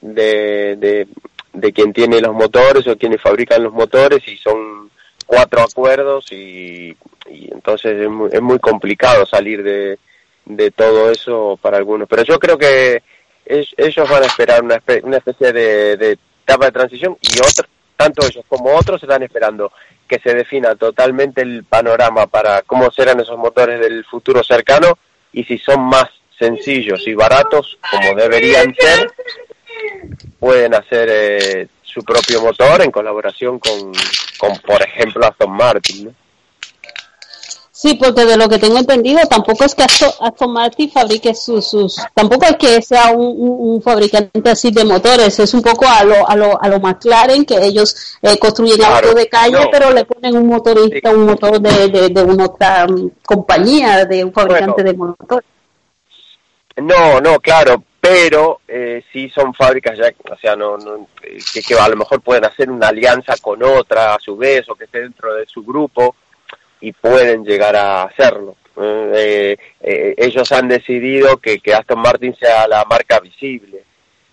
de, 0.00 0.76
de, 0.76 1.08
de 1.52 1.72
quien 1.72 1.92
tiene 1.92 2.20
los 2.20 2.34
motores 2.34 2.86
o 2.86 2.96
quienes 2.96 3.20
fabrican 3.20 3.64
los 3.64 3.72
motores 3.72 4.26
y 4.28 4.36
son 4.36 4.90
cuatro 5.26 5.62
acuerdos 5.62 6.30
y, 6.30 6.96
y 7.30 7.52
entonces 7.52 8.00
es 8.02 8.08
muy, 8.08 8.28
es 8.32 8.42
muy 8.42 8.58
complicado 8.60 9.26
salir 9.26 9.62
de, 9.64 9.98
de 10.44 10.70
todo 10.70 11.10
eso 11.10 11.58
para 11.60 11.78
algunos. 11.78 12.06
Pero 12.08 12.22
yo 12.22 12.38
creo 12.38 12.56
que 12.58 13.02
ellos 13.46 14.08
van 14.08 14.22
a 14.22 14.26
esperar 14.26 14.62
una, 14.62 14.82
una 15.02 15.16
especie 15.18 15.52
de, 15.52 16.18
etapa 16.42 16.66
de 16.66 16.72
transición 16.72 17.16
y 17.20 17.38
otros, 17.38 17.66
tanto 17.96 18.26
ellos 18.26 18.44
como 18.48 18.74
otros 18.74 19.02
están 19.02 19.22
esperando 19.22 19.72
que 20.06 20.18
se 20.18 20.34
defina 20.34 20.74
totalmente 20.74 21.42
el 21.42 21.64
panorama 21.64 22.26
para 22.26 22.62
cómo 22.62 22.90
serán 22.90 23.20
esos 23.20 23.38
motores 23.38 23.80
del 23.80 24.04
futuro 24.04 24.42
cercano 24.42 24.98
y 25.32 25.44
si 25.44 25.58
son 25.58 25.80
más 25.80 26.08
sencillos 26.38 27.06
y 27.06 27.14
baratos 27.14 27.78
como 27.90 28.14
deberían 28.14 28.74
ser, 28.74 29.10
pueden 30.38 30.74
hacer 30.74 31.08
eh, 31.10 31.68
su 31.82 32.02
propio 32.02 32.42
motor 32.42 32.82
en 32.82 32.90
colaboración 32.90 33.58
con, 33.58 33.92
con 34.38 34.58
por 34.58 34.82
ejemplo, 34.82 35.24
Aston 35.26 35.50
Martin. 35.52 36.14
Sí, 37.84 37.92
porque 37.96 38.24
de 38.24 38.38
lo 38.38 38.48
que 38.48 38.58
tengo 38.58 38.78
entendido, 38.78 39.20
tampoco 39.28 39.62
es 39.66 39.74
que 39.74 39.82
Aston, 39.82 40.08
Aston 40.20 40.50
Martin 40.54 40.90
fabrique 40.90 41.34
sus, 41.34 41.66
sus, 41.66 41.96
tampoco 42.14 42.46
es 42.46 42.56
que 42.56 42.80
sea 42.80 43.10
un, 43.10 43.34
un- 43.36 43.82
fabricante 43.82 44.48
así 44.48 44.70
de 44.70 44.86
motores, 44.86 45.38
es 45.38 45.52
un 45.52 45.60
poco 45.60 45.84
a 45.86 46.02
lo, 46.02 46.26
a 46.26 46.34
lo, 46.34 46.62
a 46.62 46.66
lo 46.68 46.80
McLaren, 46.80 47.44
que 47.44 47.58
ellos 47.62 48.16
eh, 48.22 48.38
construyen 48.38 48.78
Claro, 48.78 48.94
autos 49.08 49.14
de 49.16 49.28
calle, 49.28 49.60
no. 49.64 49.68
pero 49.70 49.90
le 49.92 50.06
ponen 50.06 50.34
un 50.34 50.46
motorista, 50.46 51.10
Sí. 51.10 51.14
un 51.14 51.26
motor 51.26 51.60
de, 51.60 51.88
de, 51.88 52.08
de 52.08 52.22
una 52.22 52.46
otra 52.46 52.86
mm, 52.86 53.10
compañía, 53.22 54.06
de 54.06 54.24
un 54.24 54.32
fabricante 54.32 54.82
Bueno. 54.82 54.90
de 54.90 54.96
motores. 54.96 55.44
No, 56.76 57.20
no, 57.20 57.38
claro, 57.40 57.82
pero 58.00 58.60
eh, 58.66 59.04
sí 59.12 59.28
son 59.28 59.52
fábricas 59.52 59.98
ya, 59.98 60.06
o 60.32 60.36
sea, 60.38 60.56
no, 60.56 60.78
no 60.78 61.06
que, 61.52 61.60
que 61.62 61.74
a 61.78 61.88
lo 61.88 61.96
mejor 61.96 62.22
pueden 62.22 62.46
hacer 62.46 62.70
una 62.70 62.88
alianza 62.88 63.34
con 63.42 63.62
otra 63.62 64.14
a 64.14 64.18
su 64.18 64.36
vez 64.36 64.66
o 64.70 64.74
que 64.74 64.84
esté 64.84 65.00
dentro 65.02 65.34
de 65.34 65.44
su 65.46 65.62
grupo 65.62 66.16
y 66.80 66.92
pueden 66.92 67.44
llegar 67.44 67.76
a 67.76 68.02
hacerlo. 68.04 68.56
Eh, 68.76 69.56
eh, 69.80 70.14
ellos 70.16 70.50
han 70.52 70.68
decidido 70.68 71.36
que, 71.38 71.58
que 71.60 71.74
Aston 71.74 72.00
Martin 72.00 72.34
sea 72.36 72.66
la 72.66 72.84
marca 72.84 73.20
visible, 73.20 73.84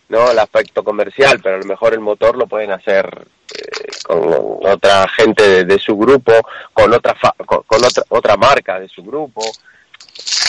¿no? 0.10 0.32
El 0.32 0.40
aspecto 0.40 0.84
comercial, 0.84 1.40
pero 1.42 1.56
a 1.56 1.60
lo 1.60 1.66
mejor 1.66 1.94
el 1.94 2.00
motor 2.00 2.36
lo 2.38 2.48
pueden 2.48 2.72
hacer 2.72 3.06
eh, 3.54 3.92
con 4.04 4.20
otra 4.68 5.08
gente 5.10 5.64
de, 5.64 5.80
su 5.80 5.96
grupo, 5.96 6.34
con 6.74 6.92
otra 6.92 7.14
fa- 7.14 7.36
con, 7.46 7.84
otra 7.84 8.04
otra 8.10 8.36
marca 8.36 8.80
de 8.80 8.88
su 8.88 9.04
grupo, 9.04 9.42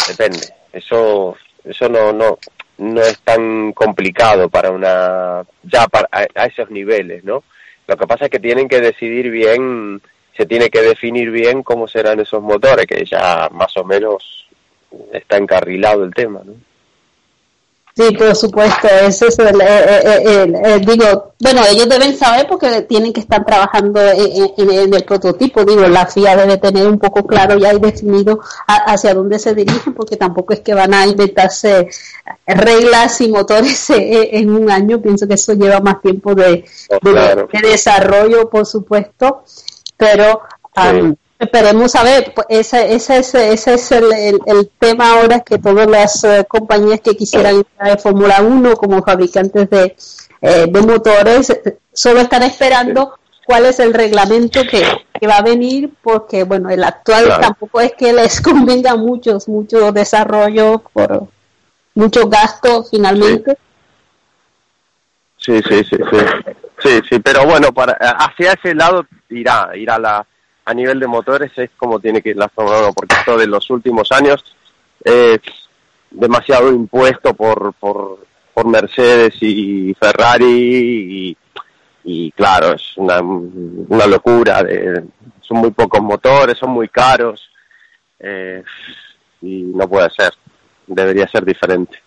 depende. 0.08 0.40
Eso 0.72 1.36
eso 1.64 1.88
no 1.88 2.12
no 2.12 2.38
no 2.78 3.00
es 3.02 3.20
tan 3.20 3.72
complicado 3.72 4.48
para 4.48 4.70
una 4.70 5.44
ya 5.62 5.86
para, 5.86 6.08
a 6.12 6.46
esos 6.46 6.70
niveles, 6.70 7.22
¿no? 7.24 7.44
Lo 7.86 7.96
que 7.96 8.06
pasa 8.06 8.24
es 8.24 8.30
que 8.30 8.38
tienen 8.40 8.68
que 8.68 8.80
decidir 8.80 9.30
bien, 9.30 10.00
se 10.36 10.46
tiene 10.46 10.70
que 10.70 10.82
definir 10.82 11.30
bien 11.30 11.62
cómo 11.62 11.86
serán 11.86 12.20
esos 12.20 12.42
motores, 12.42 12.86
que 12.86 13.04
ya 13.04 13.48
más 13.52 13.76
o 13.76 13.84
menos 13.84 14.46
está 15.12 15.36
encarrilado 15.36 16.04
el 16.04 16.14
tema, 16.14 16.40
¿no? 16.44 16.54
Sí, 17.94 18.10
por 18.16 18.34
supuesto, 18.34 18.88
ese 18.88 19.26
es 19.26 19.38
el, 19.38 19.60
el, 19.60 20.80
digo, 20.80 21.34
bueno, 21.38 21.60
ellos 21.70 21.86
deben 21.90 22.16
saber 22.16 22.46
porque 22.48 22.82
tienen 22.82 23.12
que 23.12 23.20
estar 23.20 23.44
trabajando 23.44 24.00
en, 24.00 24.94
el 24.94 25.04
prototipo, 25.04 25.62
digo, 25.62 25.86
la 25.86 26.06
FIA 26.06 26.36
debe 26.36 26.56
tener 26.56 26.86
un 26.86 26.98
poco 26.98 27.26
claro 27.26 27.58
ya 27.58 27.74
y 27.74 27.78
definido 27.78 28.40
hacia 28.66 29.12
dónde 29.12 29.38
se 29.38 29.54
dirigen, 29.54 29.92
porque 29.92 30.16
tampoco 30.16 30.54
es 30.54 30.60
que 30.60 30.72
van 30.72 30.94
a 30.94 31.06
inventarse 31.06 31.90
reglas 32.46 33.20
y 33.20 33.28
motores 33.28 33.90
en 33.94 34.48
un 34.48 34.70
año, 34.70 35.02
pienso 35.02 35.28
que 35.28 35.34
eso 35.34 35.52
lleva 35.52 35.80
más 35.80 36.00
tiempo 36.00 36.34
de, 36.34 36.64
desarrollo, 37.62 38.48
por 38.48 38.64
supuesto, 38.64 39.44
pero 40.02 40.42
Esperemos 41.38 41.96
a 41.96 42.04
ver, 42.04 42.32
pues, 42.34 42.46
ese, 42.50 42.94
ese, 42.94 43.18
ese, 43.18 43.52
ese 43.52 43.74
es 43.74 43.90
el, 43.90 44.12
el, 44.46 44.70
tema 44.78 45.14
ahora 45.14 45.40
que 45.40 45.58
todas 45.58 45.88
las 45.88 46.22
eh, 46.22 46.44
compañías 46.46 47.00
que 47.00 47.16
quisieran 47.16 47.56
entrar 47.56 47.90
en 47.90 47.98
Fórmula 47.98 48.40
1 48.42 48.76
como 48.76 49.02
fabricantes 49.02 49.68
de, 49.68 49.96
eh, 50.40 50.66
de 50.68 50.82
motores 50.82 51.52
solo 51.92 52.20
están 52.20 52.44
esperando 52.44 53.18
cuál 53.44 53.66
es 53.66 53.80
el 53.80 53.92
reglamento 53.92 54.60
que, 54.62 54.84
va 55.26 55.38
a 55.38 55.42
venir 55.42 55.90
porque 56.00 56.44
bueno 56.44 56.70
el 56.70 56.82
actual 56.82 57.28
tampoco 57.40 57.80
es 57.80 57.92
que 57.92 58.12
les 58.12 58.40
convenga 58.48 58.96
muchos 58.96 59.48
mucho 59.48 59.90
desarrollo 59.90 60.80
por 60.92 61.26
mucho 61.94 62.28
gasto 62.28 62.84
finalmente. 62.84 63.56
Sí. 65.38 65.60
Sí 65.60 65.62
sí 65.68 65.84
sí 65.90 65.96
sí 65.96 66.61
sí 67.08 67.18
pero 67.20 67.44
bueno 67.44 67.72
para 67.72 67.92
hacia 67.92 68.52
ese 68.52 68.74
lado 68.74 69.06
irá 69.28 69.70
irá 69.74 69.98
la 69.98 70.26
a 70.64 70.74
nivel 70.74 71.00
de 71.00 71.06
motores 71.06 71.50
es 71.56 71.70
como 71.76 72.00
tiene 72.00 72.22
que 72.22 72.30
ir 72.30 72.36
la 72.36 72.48
Fórmula 72.48 72.80
1, 72.80 72.92
porque 72.92 73.14
esto 73.16 73.36
de 73.36 73.46
los 73.46 73.68
últimos 73.70 74.12
años 74.12 74.44
es 75.02 75.40
demasiado 76.10 76.70
impuesto 76.70 77.34
por, 77.34 77.74
por, 77.74 78.26
por 78.54 78.66
Mercedes 78.66 79.34
y 79.40 79.94
Ferrari 79.94 81.36
y, 82.04 82.32
claro, 82.32 82.74
es 82.74 82.96
una, 82.96 83.20
una 83.20 84.06
locura. 84.06 84.62
De, 84.62 85.04
son 85.40 85.58
muy 85.58 85.70
pocos 85.70 86.00
motores, 86.00 86.58
son 86.58 86.70
muy 86.70 86.88
caros 86.88 87.50
eh, 88.18 88.62
y 89.40 89.62
no 89.62 89.88
puede 89.88 90.10
ser, 90.10 90.32
debería 90.86 91.28
ser 91.28 91.44
diferente. 91.44 91.98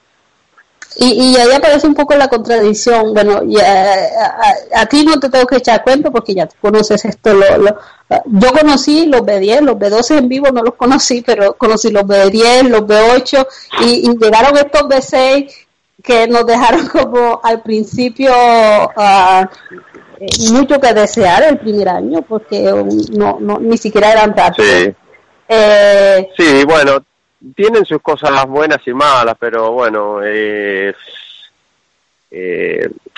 Y, 0.98 1.32
y 1.32 1.36
ahí 1.36 1.52
aparece 1.52 1.88
un 1.88 1.94
poco 1.94 2.16
la 2.16 2.28
contradicción. 2.28 3.14
Bueno, 3.14 3.42
y 3.44 3.58
a, 3.60 4.86
ti 4.88 5.04
no 5.04 5.20
te 5.20 5.30
tengo 5.30 5.46
que 5.46 5.58
echar 5.58 5.84
cuento 5.84 6.12
porque 6.12 6.34
ya 6.34 6.48
conoces 6.62 7.04
esto. 7.06 7.34
Lo, 7.34 7.78
yo 8.26 8.52
conocí 8.52 9.06
los 9.06 9.22
B10, 9.22 9.62
los 9.62 9.76
B12 9.76 10.18
en 10.20 10.30
vivo 10.30 10.48
no 10.52 10.62
los 10.62 10.76
conocí, 10.76 11.22
pero 11.22 11.54
conocí 11.56 11.92
los 11.92 12.04
B10, 12.04 12.70
los 12.70 12.82
B8 12.82 13.48
y, 13.82 14.18
llegaron 14.18 14.56
estos 14.58 14.84
B6 14.84 15.52
que 16.04 16.28
nos 16.28 16.46
dejaron 16.46 16.88
como 16.88 17.40
al 17.44 17.62
principio 17.62 18.32
uh, 18.32 19.46
mucho 20.52 20.80
que 20.80 20.94
desear 20.94 21.44
el 21.44 21.58
primer 21.58 21.90
año 21.90 22.22
porque 22.22 22.62
no, 23.12 23.38
no 23.40 23.60
ni 23.60 23.78
siquiera 23.78 24.12
eran 24.12 24.34
prácticos. 24.34 24.72
Sí. 24.72 24.94
Eh, 25.48 26.30
sí, 26.38 26.64
bueno, 26.66 27.04
tienen 27.54 27.86
sus 27.86 28.02
cosas 28.02 28.46
buenas 28.48 28.80
y 28.88 28.94
malas, 28.94 29.36
pero 29.40 29.72
bueno, 29.72 30.20
eh, 30.24 30.94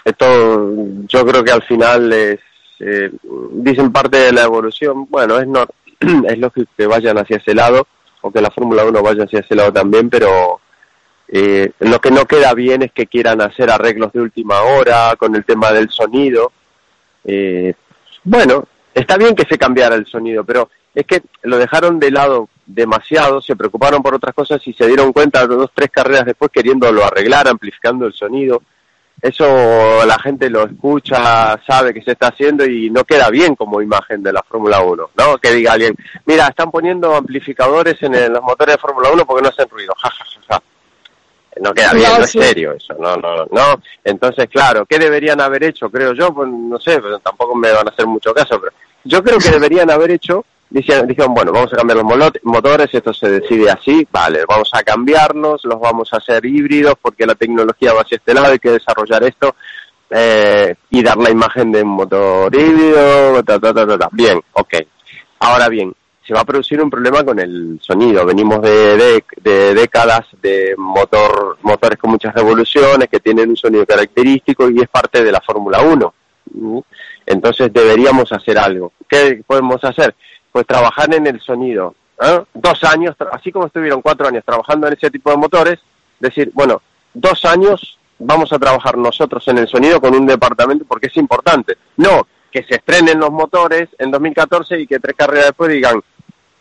esto 0.04 0.74
yo 1.08 1.26
creo 1.26 1.44
que 1.44 1.52
al 1.52 1.64
final 1.64 2.12
es, 2.14 2.40
eh, 2.80 3.12
dicen 3.52 3.92
parte 3.92 4.18
de 4.18 4.32
la 4.32 4.44
evolución, 4.44 5.08
bueno, 5.10 5.38
es, 5.40 5.48
no, 5.48 5.66
es 6.28 6.38
lógico 6.38 6.72
que 6.78 6.88
vayan 6.88 7.18
hacia 7.18 7.38
ese 7.38 7.56
lado, 7.56 7.88
o 8.22 8.32
que 8.32 8.42
la 8.42 8.52
Fórmula 8.52 8.86
1 8.86 9.02
vaya 9.02 9.24
hacia 9.24 9.40
ese 9.40 9.56
lado 9.56 9.72
también, 9.72 10.10
pero 10.10 10.60
eh, 11.28 11.72
lo 11.80 12.00
que 12.00 12.12
no 12.12 12.26
queda 12.26 12.54
bien 12.54 12.84
es 12.84 12.92
que 12.92 13.08
quieran 13.08 13.42
hacer 13.42 13.70
arreglos 13.70 14.14
de 14.14 14.22
última 14.22 14.62
hora 14.62 15.16
con 15.18 15.36
el 15.36 15.44
tema 15.44 15.72
del 15.72 15.90
sonido. 15.90 16.52
Eh, 17.26 17.74
bueno, 18.24 18.68
está 18.94 19.18
bien 19.18 19.36
que 19.36 19.46
se 19.46 19.58
cambiara 19.58 19.96
el 19.96 20.06
sonido, 20.06 20.44
pero 20.44 20.70
es 20.94 21.06
que 21.06 21.24
lo 21.44 21.58
dejaron 21.58 22.00
de 22.00 22.12
lado 22.12 22.50
demasiado, 22.68 23.42
se 23.42 23.56
preocuparon 23.56 24.04
por 24.04 24.14
otras 24.14 24.36
cosas 24.36 24.62
y 24.68 24.74
se 24.74 24.86
dieron 24.86 25.14
cuenta 25.14 25.48
dos, 25.48 25.72
tres 25.74 25.90
carreras 25.90 26.26
después 26.26 26.52
queriéndolo 26.52 27.04
arreglar, 27.04 27.48
amplificando 27.48 28.06
el 28.06 28.14
sonido. 28.14 28.62
Eso 29.20 30.06
la 30.06 30.20
gente 30.20 30.48
lo 30.48 30.66
escucha, 30.66 31.60
sabe 31.66 31.92
que 31.92 32.04
se 32.04 32.12
está 32.12 32.28
haciendo 32.28 32.66
y 32.66 32.92
no 32.92 33.04
queda 33.04 33.30
bien 33.32 33.56
como 33.56 33.82
imagen 33.82 34.22
de 34.22 34.32
la 34.32 34.44
Fórmula 34.44 34.82
1, 34.82 35.10
¿no? 35.18 35.38
Que 35.40 35.54
diga 35.54 35.74
alguien, 35.74 35.96
mira, 36.26 36.48
están 36.48 36.70
poniendo 36.70 37.16
amplificadores 37.16 37.96
en, 38.04 38.32
los 38.32 38.44
motores 38.44 38.76
de 38.76 38.82
Fórmula 38.82 39.10
1 39.12 39.26
porque 39.26 39.42
no 39.42 39.50
hacen 39.50 39.68
ruido, 39.70 39.94
ja, 39.98 40.12
ja, 40.12 40.26
ja, 40.50 40.62
No 41.64 41.74
queda 41.74 41.94
bien, 41.94 42.12
no, 42.12 42.24
es 42.26 42.30
serio 42.30 42.74
eso, 42.74 42.94
no, 43.00 43.16
no, 43.16 43.46
no. 43.46 43.82
Entonces, 44.04 44.48
claro, 44.50 44.86
¿qué 44.86 45.00
deberían 45.00 45.42
haber 45.42 45.64
hecho? 45.64 45.90
Creo 45.90 46.14
yo, 46.14 46.32
pues 46.32 46.48
no 46.50 46.80
sé, 46.80 47.02
tampoco 47.24 47.56
me 47.56 47.72
van 47.72 47.88
a 47.88 47.92
hacer 47.92 48.06
mucho 48.06 48.36
caso, 48.36 48.62
pero 48.62 48.74
yo 49.04 49.24
creo 49.24 49.40
que 49.40 49.50
deberían 49.50 49.90
haber 49.90 50.12
hecho 50.12 50.46
Dijeron, 50.70 51.34
bueno, 51.34 51.54
vamos 51.54 51.72
a 51.74 51.78
cambiar 51.78 51.98
los 51.98 52.32
motores, 52.44 52.94
esto 52.94 53.14
se 53.14 53.30
decide 53.30 53.70
así, 53.72 54.06
vale, 54.12 54.44
vamos 54.46 54.70
a 54.74 54.84
cambiarlos, 54.84 55.64
los 55.64 55.80
vamos 55.80 56.14
a 56.14 56.18
hacer 56.18 56.46
híbridos 56.46 56.96
porque 57.02 57.26
la 57.26 57.36
tecnología 57.36 57.94
va 57.94 58.02
hacia 58.02 58.18
este 58.18 58.34
lado, 58.34 58.52
hay 58.52 58.60
que 58.60 58.72
desarrollar 58.72 59.24
esto 59.24 59.56
eh, 60.10 60.76
y 60.90 61.02
dar 61.02 61.18
la 61.18 61.30
imagen 61.30 61.72
de 61.72 61.84
un 61.84 61.90
motor 61.90 62.54
híbrido, 62.54 63.42
ta, 63.44 63.60
ta, 63.60 63.74
ta, 63.74 63.98
ta, 63.98 64.10
bien, 64.12 64.42
ok. 64.54 64.74
Ahora 65.40 65.70
bien, 65.70 65.94
se 66.28 66.34
va 66.34 66.42
a 66.42 66.46
producir 66.46 66.82
un 66.82 66.90
problema 66.90 67.24
con 67.24 67.40
el 67.40 67.80
sonido, 67.82 68.26
venimos 68.26 68.62
de, 68.62 69.24
de, 69.42 69.74
décadas 69.74 70.26
de 70.42 70.76
motor, 70.78 71.58
motores 71.62 71.98
con 71.98 72.12
muchas 72.12 72.36
revoluciones 72.36 73.08
que 73.08 73.22
tienen 73.22 73.50
un 73.50 73.56
sonido 73.56 73.86
característico 73.86 74.70
y 74.70 74.82
es 74.82 74.90
parte 74.90 75.24
de 75.24 75.32
la 75.32 75.40
Fórmula 75.40 75.80
1. 75.80 76.14
Entonces 77.26 77.72
deberíamos 77.72 78.30
hacer 78.34 78.58
algo. 78.58 78.92
¿Qué 79.08 79.42
podemos 79.48 79.82
hacer? 79.86 80.16
Pues 80.58 80.66
trabajar 80.66 81.14
en 81.14 81.28
el 81.28 81.40
sonido. 81.40 81.94
¿eh? 82.20 82.42
Dos 82.52 82.84
años, 82.84 83.16
así 83.32 83.52
como 83.52 83.68
estuvieron 83.68 84.02
cuatro 84.02 84.28
años 84.28 84.44
trabajando 84.44 84.88
en 84.88 84.94
ese 84.94 85.12
tipo 85.12 85.30
de 85.30 85.38
motores, 85.38 85.80
decir, 86.20 86.50
bueno, 86.52 86.82
dos 87.14 87.46
años 87.46 88.00
vamos 88.18 88.52
a 88.52 88.58
trabajar 88.58 88.98
nosotros 88.98 89.48
en 89.50 89.60
el 89.60 89.68
sonido 89.68 90.02
con 90.02 90.16
un 90.16 90.26
departamento 90.26 90.84
porque 90.86 91.08
es 91.08 91.18
importante. 91.18 91.78
No 91.98 92.26
que 92.52 92.64
se 92.64 92.74
estrenen 92.74 93.20
los 93.20 93.30
motores 93.30 93.90
en 94.00 94.10
2014 94.10 94.80
y 94.80 94.88
que 94.88 95.00
tres 95.00 95.16
carreras 95.16 95.46
después 95.48 95.70
digan, 95.70 96.02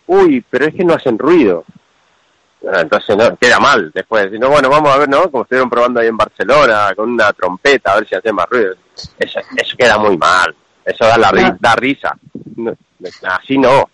uy, 0.09 0.45
pero 0.51 0.67
es 0.67 0.75
que 0.75 0.85
no 0.85 0.93
hacen 0.93 1.19
ruido. 1.19 1.65
Entonces 2.61 3.17
no, 3.17 3.35
queda 3.39 3.59
mal 3.59 3.93
después. 3.95 4.31
no 4.33 4.51
bueno, 4.51 4.69
vamos 4.69 4.95
a 4.95 4.99
ver, 4.99 5.09
¿no? 5.09 5.31
Como 5.31 5.45
estuvieron 5.45 5.71
probando 5.71 6.01
ahí 6.01 6.09
en 6.09 6.19
Barcelona 6.19 6.93
con 6.95 7.13
una 7.13 7.33
trompeta, 7.33 7.93
a 7.93 7.95
ver 7.97 8.07
si 8.07 8.15
hace 8.15 8.31
más 8.31 8.45
ruido. 8.51 8.75
Eso, 9.19 9.41
eso 9.57 9.75
queda 9.75 9.97
muy 9.97 10.19
mal. 10.19 10.55
Eso 10.85 11.07
da, 11.07 11.17
la, 11.17 11.57
da 11.59 11.77
risa. 11.77 12.15
Así 13.23 13.59
no. 13.59 13.89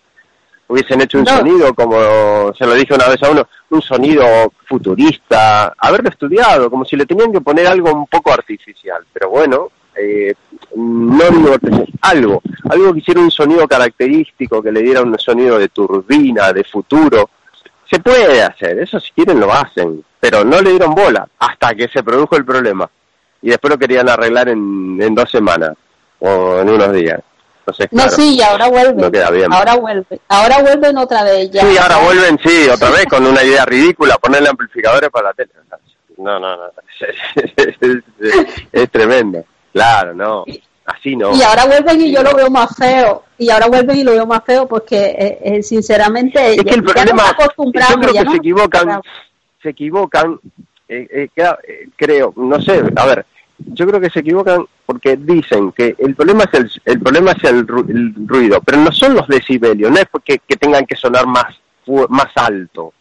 Hubiesen 0.67 1.01
hecho 1.01 1.19
un 1.19 1.25
sonido, 1.25 1.73
como 1.73 2.53
se 2.53 2.65
lo 2.65 2.73
dije 2.73 2.93
una 2.93 3.07
vez 3.09 3.21
a 3.21 3.29
uno, 3.29 3.47
un 3.69 3.81
sonido 3.81 4.25
futurista, 4.65 5.73
haberlo 5.77 6.09
estudiado, 6.09 6.69
como 6.69 6.85
si 6.85 6.95
le 6.95 7.05
tenían 7.05 7.31
que 7.31 7.41
poner 7.41 7.67
algo 7.67 7.93
un 7.93 8.07
poco 8.07 8.31
artificial. 8.31 9.03
Pero 9.11 9.29
bueno, 9.29 9.69
eh, 9.95 10.33
no 10.75 11.23
algo, 12.01 12.41
algo 12.69 12.93
que 12.93 12.99
hiciera 12.99 13.19
un 13.19 13.29
sonido 13.29 13.67
característico, 13.67 14.63
que 14.63 14.71
le 14.71 14.81
diera 14.81 15.01
un 15.01 15.17
sonido 15.19 15.59
de 15.59 15.69
turbina, 15.69 16.53
de 16.53 16.63
futuro. 16.63 17.29
Se 17.89 17.99
puede 17.99 18.41
hacer, 18.41 18.79
eso 18.79 18.99
si 18.99 19.11
quieren 19.11 19.39
lo 19.39 19.53
hacen, 19.53 20.03
pero 20.19 20.43
no 20.43 20.61
le 20.61 20.71
dieron 20.71 20.95
bola 20.95 21.27
hasta 21.37 21.75
que 21.75 21.87
se 21.89 22.01
produjo 22.01 22.37
el 22.37 22.45
problema. 22.45 22.89
Y 23.41 23.49
después 23.49 23.71
lo 23.71 23.77
querían 23.77 24.09
arreglar 24.09 24.49
en, 24.49 24.97
en 24.99 25.13
dos 25.13 25.29
semanas 25.29 25.73
o 26.19 26.59
en 26.61 26.69
unos 26.69 26.93
días 26.93 27.19
no, 27.91 28.09
sí, 28.09 28.35
y 28.35 28.41
ahora 28.41 28.67
vuelven. 28.67 29.15
Ahora 29.51 29.75
vuelven. 29.75 30.19
Ahora 30.27 30.61
vuelven 30.61 30.97
otra 30.97 31.23
vez. 31.23 31.49
Ya. 31.51 31.61
Sí, 31.61 31.77
ahora 31.77 31.97
vuelven, 31.97 32.39
sí, 32.43 32.69
otra 32.69 32.89
vez 32.89 33.05
con 33.05 33.25
una 33.25 33.43
idea 33.43 33.65
ridícula, 33.65 34.17
ponerle 34.17 34.49
amplificadores 34.49 35.09
para 35.09 35.29
la 35.29 35.33
tele. 35.33 35.51
No, 36.17 36.39
no, 36.39 36.55
no. 36.55 36.63
Es, 38.71 38.91
tremendo. 38.91 39.43
Claro, 39.71 40.13
no. 40.13 40.45
Así 40.85 41.15
no. 41.15 41.35
Y 41.35 41.41
ahora 41.41 41.65
vuelven 41.65 42.01
y 42.01 42.11
yo 42.13 42.21
lo 42.23 42.35
veo 42.35 42.49
más 42.49 42.75
feo. 42.77 43.23
Y 43.37 43.49
ahora 43.49 43.67
vuelven 43.67 43.97
y 43.97 44.03
lo 44.03 44.11
veo 44.11 44.25
más 44.25 44.43
feo 44.45 44.67
porque, 44.67 45.15
eh, 45.17 45.39
eh, 45.43 45.63
sinceramente, 45.63 46.55
es 46.55 46.63
que 46.63 46.75
el 46.75 46.83
problema, 46.83 47.35
yo 47.57 47.71
creo 47.71 48.13
que 48.13 48.31
se 48.31 48.37
equivocan, 48.37 49.01
se 49.61 49.69
equivocan, 49.69 50.39
eh, 50.87 51.29
creo, 51.95 52.33
no 52.35 52.61
sé, 52.61 52.83
a 52.95 53.05
ver, 53.05 53.25
yo 53.67 53.87
creo 53.87 53.99
que 53.99 54.09
se 54.09 54.19
equivocan 54.19 54.65
porque 54.85 55.17
dicen 55.17 55.71
que 55.71 55.95
el 55.97 56.15
problema 56.15 56.43
es 56.43 56.59
el, 56.59 56.71
el 56.85 56.99
problema 56.99 57.31
es 57.31 57.43
el, 57.43 57.67
ruido, 57.67 58.61
pero 58.61 58.77
no 58.79 58.91
son 58.91 59.15
los 59.15 59.27
decibelios, 59.27 59.91
no 59.91 59.97
es 59.97 60.07
porque 60.11 60.39
que 60.47 60.55
tengan 60.55 60.85
que 60.85 60.95
sonar 60.95 61.25
más 61.27 61.59
más 62.09 62.31
alto. 62.35 62.93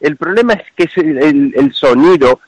El 0.00 0.16
problema 0.16 0.54
es 0.54 0.62
que 0.76 0.84
es 0.84 0.96
el, 0.96 1.72
sonido 1.72 2.40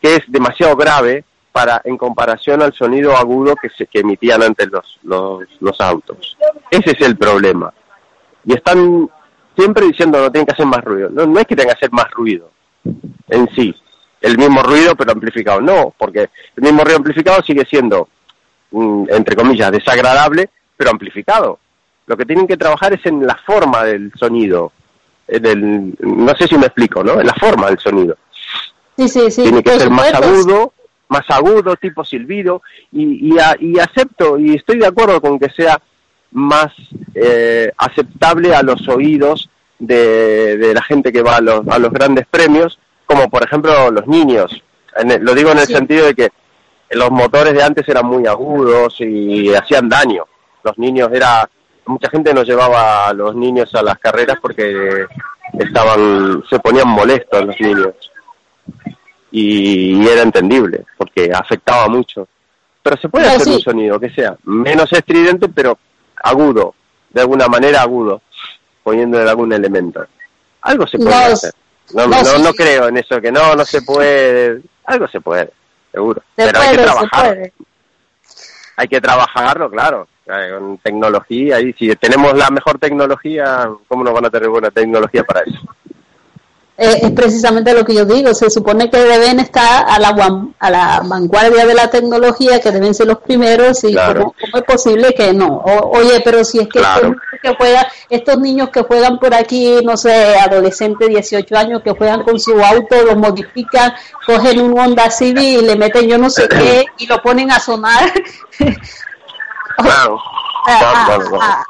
que 0.00 0.16
es 0.16 0.22
demasiado 0.28 0.76
grave 0.76 1.24
para 1.50 1.80
en 1.84 1.96
comparación 1.96 2.62
al 2.62 2.74
sonido 2.74 3.16
agudo 3.16 3.56
que 3.56 3.70
se 3.70 3.86
que 3.86 4.00
emitían 4.00 4.42
antes 4.42 4.70
los, 4.70 4.98
los, 5.02 5.44
los 5.60 5.80
autos. 5.80 6.36
Ese 6.70 6.90
es 6.90 7.00
el 7.00 7.16
problema. 7.16 7.72
Y 8.44 8.54
están 8.54 9.08
siempre 9.56 9.86
diciendo 9.86 10.20
no 10.20 10.30
tienen 10.30 10.46
que 10.46 10.52
hacer 10.52 10.66
más 10.66 10.84
ruido. 10.84 11.08
No, 11.10 11.26
no 11.26 11.40
es 11.40 11.46
que 11.46 11.56
tengan 11.56 11.74
que 11.74 11.78
hacer 11.78 11.92
más 11.92 12.10
ruido 12.10 12.50
en 13.28 13.48
sí, 13.54 13.74
el 14.20 14.38
mismo 14.38 14.62
ruido 14.62 14.94
pero 14.94 15.12
amplificado. 15.12 15.60
No, 15.60 15.94
porque 15.96 16.30
el 16.56 16.62
mismo 16.62 16.82
ruido 16.82 16.98
amplificado 16.98 17.42
sigue 17.42 17.64
siendo, 17.64 18.08
mm, 18.70 19.04
entre 19.10 19.36
comillas, 19.36 19.72
desagradable, 19.72 20.50
pero 20.76 20.90
amplificado. 20.90 21.58
Lo 22.06 22.16
que 22.16 22.26
tienen 22.26 22.48
que 22.48 22.56
trabajar 22.56 22.92
es 22.92 23.06
en 23.06 23.24
la 23.24 23.36
forma 23.36 23.84
del 23.84 24.12
sonido. 24.18 24.72
En 25.28 25.46
el, 25.46 25.94
no 26.00 26.34
sé 26.36 26.48
si 26.48 26.58
me 26.58 26.66
explico, 26.66 27.04
¿no? 27.04 27.20
En 27.20 27.26
la 27.26 27.34
forma 27.34 27.68
del 27.68 27.78
sonido. 27.78 28.16
Sí, 28.96 29.08
sí, 29.08 29.30
sí. 29.30 29.42
Tiene 29.44 29.62
que 29.62 29.78
ser 29.78 29.90
más 29.90 30.12
agudo, 30.12 30.72
más 31.08 31.24
agudo, 31.28 31.76
tipo 31.76 32.04
silbido, 32.04 32.62
y, 32.90 33.32
y, 33.32 33.78
acepto 33.78 34.38
y 34.38 34.56
estoy 34.56 34.78
de 34.78 34.86
acuerdo 34.86 35.20
con 35.20 35.38
que 35.38 35.50
sea 35.50 35.80
más 36.32 36.72
eh, 37.14 37.70
aceptable 37.76 38.56
a 38.56 38.62
los 38.62 38.88
oídos 38.88 39.48
de, 39.78 40.56
de, 40.56 40.74
la 40.74 40.82
gente 40.82 41.12
que 41.12 41.22
va 41.22 41.36
a 41.36 41.40
los, 41.40 41.66
a 41.68 41.78
los 41.78 41.92
grandes 41.92 42.26
premios, 42.28 42.79
como 43.10 43.28
por 43.28 43.42
ejemplo 43.42 43.90
los 43.90 44.06
niños. 44.06 44.62
lo 45.20 45.34
digo 45.34 45.50
en 45.50 45.58
el 45.58 45.66
sentido 45.66 46.06
de 46.06 46.14
que 46.14 46.28
los 46.90 47.10
motores 47.10 47.54
de 47.54 47.62
antes 47.62 47.88
eran 47.88 48.06
muy 48.06 48.24
agudos 48.26 49.00
y 49.00 49.52
hacían 49.52 49.88
daño. 49.88 50.24
Los 50.62 50.78
niños 50.78 51.10
era 51.12 51.48
mucha 51.86 52.08
gente 52.08 52.32
no 52.32 52.44
llevaba 52.44 53.08
a 53.08 53.12
los 53.12 53.34
niños 53.34 53.74
a 53.74 53.82
las 53.82 53.98
carreras 53.98 54.38
porque 54.40 55.06
estaban 55.58 56.44
se 56.48 56.60
ponían 56.60 56.88
molestos 56.88 57.46
los 57.46 57.60
niños 57.60 57.94
y, 59.32 60.06
era 60.06 60.22
entendible 60.22 60.84
porque 60.96 61.32
afectaba 61.34 61.88
mucho. 61.88 62.28
Pero 62.80 62.96
se 62.96 63.08
puede 63.08 63.26
hacer 63.26 63.54
un 63.54 63.60
sonido 63.60 63.98
que 63.98 64.10
sea 64.10 64.36
menos 64.44 64.92
estridente 64.92 65.48
pero 65.48 65.76
agudo, 66.22 66.76
de 67.10 67.22
alguna 67.22 67.48
manera 67.48 67.82
agudo, 67.82 68.22
poniéndole 68.84 69.28
algún 69.28 69.52
elemento. 69.52 70.06
Algo 70.62 70.86
se 70.86 70.98
puede 70.98 71.14
hacer. 71.14 71.52
No, 71.94 72.06
no, 72.06 72.52
creo 72.52 72.88
en 72.88 72.96
eso, 72.96 73.20
que 73.20 73.32
no, 73.32 73.54
no 73.54 73.64
se 73.64 73.82
puede. 73.82 74.60
Algo 74.84 75.08
se 75.08 75.20
puede, 75.20 75.50
seguro. 75.92 76.22
pero 76.34 76.60
hay 76.60 76.76
que 76.76 76.82
trabajar. 76.82 77.52
Hay 78.76 78.88
que 78.88 79.00
trabajarlo, 79.00 79.70
claro, 79.70 80.08
con 80.24 80.78
tecnología. 80.78 81.60
Y 81.60 81.72
si 81.74 81.94
tenemos 81.96 82.34
la 82.34 82.50
mejor 82.50 82.78
tecnología, 82.78 83.70
¿cómo 83.88 84.04
no 84.04 84.12
van 84.12 84.26
a 84.26 84.30
tener 84.30 84.48
buena 84.48 84.70
tecnología 84.70 85.22
para 85.24 85.40
eso? 85.40 85.60
Eh, 86.82 87.00
es 87.02 87.10
precisamente 87.10 87.74
lo 87.74 87.84
que 87.84 87.92
yo 87.92 88.06
digo. 88.06 88.32
Se 88.32 88.48
supone 88.48 88.88
que 88.88 88.96
deben 88.96 89.38
estar 89.38 89.84
a 89.86 89.98
la, 89.98 90.16
a 90.58 90.70
la 90.70 91.02
vanguardia 91.04 91.66
de 91.66 91.74
la 91.74 91.90
tecnología, 91.90 92.58
que 92.58 92.70
deben 92.70 92.94
ser 92.94 93.06
los 93.06 93.18
primeros, 93.18 93.84
y 93.84 93.94
¿cómo, 93.94 94.34
es 94.54 94.62
posible 94.62 95.12
que 95.12 95.34
no? 95.34 95.58
oye, 95.58 96.22
pero 96.24 96.42
si 96.42 96.58
es 96.58 96.68
que, 96.68 96.78
estos, 96.78 97.16
que 97.42 97.54
juegan, 97.54 97.84
estos 98.08 98.38
niños 98.38 98.70
que 98.70 98.80
juegan 98.80 99.18
por 99.18 99.34
aquí, 99.34 99.80
no 99.84 99.98
sé, 99.98 100.36
adolescentes, 100.38 101.06
18 101.06 101.54
años, 101.54 101.82
que 101.82 101.90
juegan 101.90 102.22
con 102.22 102.40
su 102.40 102.58
auto, 102.58 103.02
lo 103.04 103.14
modifican, 103.14 103.92
cogen 104.24 104.62
un 104.62 104.78
Honda 104.78 105.10
Civic 105.10 105.42
y 105.42 105.60
le 105.60 105.76
meten 105.76 106.08
yo 106.08 106.16
no 106.16 106.30
sé 106.30 106.48
qué 106.48 106.86
y 106.96 107.06
lo 107.06 107.20
ponen 107.20 107.50
a 107.50 107.60
sonar. 107.60 108.10
a 110.66 111.66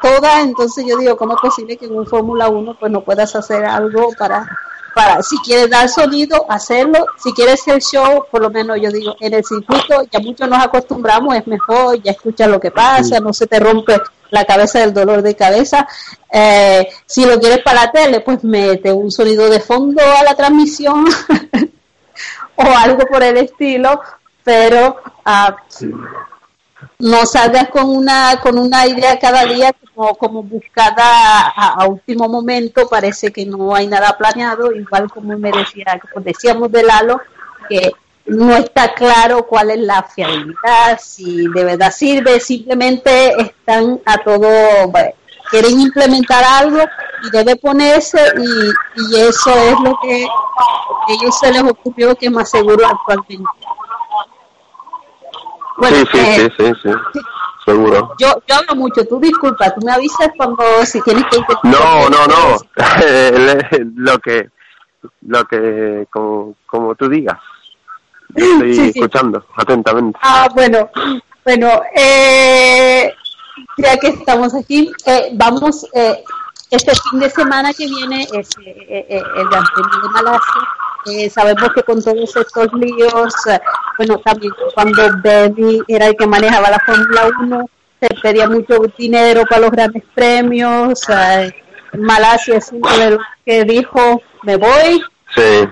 todas, 0.00 0.44
entonces 0.44 0.84
yo 0.86 0.96
digo, 0.96 1.16
¿cómo 1.16 1.34
es 1.34 1.40
posible 1.40 1.76
que 1.76 1.86
en 1.86 1.96
un 1.96 2.06
Fórmula 2.06 2.48
1 2.48 2.76
pues 2.78 2.92
no 2.92 3.02
puedas 3.02 3.34
hacer 3.34 3.64
algo 3.64 4.10
para, 4.16 4.46
para, 4.94 5.22
si 5.22 5.36
quieres 5.38 5.68
dar 5.70 5.88
sonido, 5.88 6.46
hacerlo, 6.48 7.06
si 7.16 7.32
quieres 7.32 7.60
hacer 7.60 7.80
show, 7.82 8.24
por 8.30 8.42
lo 8.42 8.50
menos 8.50 8.78
yo 8.80 8.90
digo, 8.90 9.16
en 9.20 9.34
el 9.34 9.44
circuito 9.44 10.02
ya 10.10 10.20
muchos 10.20 10.48
nos 10.48 10.64
acostumbramos, 10.64 11.34
es 11.34 11.46
mejor, 11.46 12.00
ya 12.00 12.12
escuchas 12.12 12.48
lo 12.48 12.60
que 12.60 12.70
pasa, 12.70 13.18
no 13.18 13.32
se 13.32 13.46
te 13.46 13.58
rompe 13.58 14.00
la 14.30 14.44
cabeza 14.44 14.78
del 14.80 14.94
dolor 14.94 15.20
de 15.20 15.36
cabeza. 15.36 15.86
Eh, 16.32 16.88
si 17.04 17.24
lo 17.26 17.38
quieres 17.38 17.58
para 17.62 17.84
la 17.84 17.92
tele, 17.92 18.20
pues 18.20 18.42
mete 18.44 18.92
un 18.92 19.10
sonido 19.10 19.48
de 19.50 19.60
fondo 19.60 20.02
a 20.02 20.22
la 20.22 20.34
transmisión 20.34 21.04
o 22.56 22.62
algo 22.62 23.04
por 23.06 23.22
el 23.22 23.36
estilo, 23.36 24.00
pero 24.42 24.96
uh, 25.26 25.86
no 26.98 27.26
salgas 27.26 27.68
con 27.68 27.88
una 27.88 28.38
con 28.40 28.58
una 28.58 28.86
idea 28.86 29.18
cada 29.18 29.44
día 29.44 29.72
como, 29.72 30.14
como 30.14 30.42
buscada 30.42 31.48
a, 31.48 31.86
último 31.86 32.28
momento. 32.28 32.88
Parece 32.88 33.32
que 33.32 33.44
no 33.44 33.74
hay 33.74 33.86
nada 33.86 34.16
planeado 34.16 34.72
igual 34.72 35.10
como 35.10 35.36
me 35.36 35.50
decía 35.50 36.00
como 36.00 36.24
decíamos 36.24 36.70
de 36.70 36.82
Lalo 36.82 37.20
que 37.68 37.92
no 38.26 38.56
está 38.56 38.94
claro 38.94 39.46
cuál 39.46 39.70
es 39.70 39.80
la 39.80 40.02
fiabilidad 40.04 41.00
si 41.00 41.48
de 41.48 41.64
verdad 41.64 41.92
sirve 41.92 42.38
simplemente 42.38 43.34
están 43.40 44.00
a 44.06 44.18
todo 44.18 44.92
quieren 45.50 45.80
implementar 45.80 46.44
algo 46.44 46.78
y 47.24 47.30
debe 47.30 47.56
ponerse 47.56 48.20
y, 48.38 49.12
y 49.12 49.20
eso 49.20 49.50
es 49.50 49.80
lo 49.80 49.98
que 50.00 50.26
ellos 51.08 51.38
se 51.38 51.52
les 51.52 51.62
ocurrió 51.62 52.14
que 52.14 52.30
más 52.30 52.48
seguro 52.48 52.86
actualmente 52.86 53.44
sí, 55.80 56.04
sí, 56.12 56.18
eh, 56.18 56.50
sí, 56.56 56.72
sí, 56.82 56.90
seguro. 57.64 58.14
Yo, 58.18 58.42
yo 58.46 58.54
hablo 58.54 58.74
mucho, 58.76 59.04
tú 59.06 59.20
disculpa, 59.20 59.70
tú 59.74 59.84
me 59.84 59.92
avisas 59.92 60.28
cuando 60.36 60.64
si 60.84 61.00
tienes 61.02 61.24
que 61.26 61.38
No, 61.64 62.08
no, 62.08 62.26
no, 62.26 62.58
lo 63.96 64.18
que, 64.18 64.50
lo 65.22 65.44
que, 65.44 66.06
como, 66.10 66.54
como 66.66 66.94
tú 66.94 67.08
digas. 67.08 67.38
estoy 68.34 68.88
escuchando 68.88 69.44
atentamente. 69.56 70.18
Ah, 70.22 70.48
bueno, 70.54 70.88
bueno, 71.44 71.82
eh, 71.94 73.12
ya 73.76 73.96
que 73.98 74.08
estamos 74.08 74.54
aquí, 74.54 74.90
eh, 75.06 75.30
vamos, 75.34 75.86
eh, 75.92 76.22
este 76.70 76.92
fin 77.10 77.20
de 77.20 77.28
semana 77.28 77.72
que 77.74 77.86
viene 77.86 78.26
es 78.32 78.48
eh, 78.64 78.86
eh, 78.88 79.22
el 79.36 79.48
Gran 79.48 79.64
Premio 79.74 80.00
de 80.00 80.08
Malasia 80.08 80.68
eh, 81.06 81.30
sabemos 81.30 81.70
que 81.74 81.82
con 81.82 82.02
todos 82.02 82.36
estos 82.36 82.72
líos, 82.74 83.34
eh, 83.48 83.60
bueno, 83.98 84.18
también 84.18 84.52
cuando 84.74 85.02
Baby 85.22 85.82
era 85.88 86.06
el 86.06 86.16
que 86.16 86.26
manejaba 86.26 86.70
la 86.70 86.80
Fórmula 86.80 87.30
1, 87.40 87.70
se 88.00 88.08
pedía 88.20 88.48
mucho 88.48 88.78
dinero 88.96 89.42
para 89.48 89.62
los 89.62 89.70
grandes 89.70 90.02
premios. 90.14 91.00
Eh, 91.08 91.52
Malasia 91.98 92.56
es 92.56 92.70
uno 92.72 92.96
de 92.96 93.10
los 93.10 93.20
que 93.44 93.64
dijo, 93.64 94.22
me 94.42 94.56
voy. 94.56 95.02
Sí. 95.34 95.68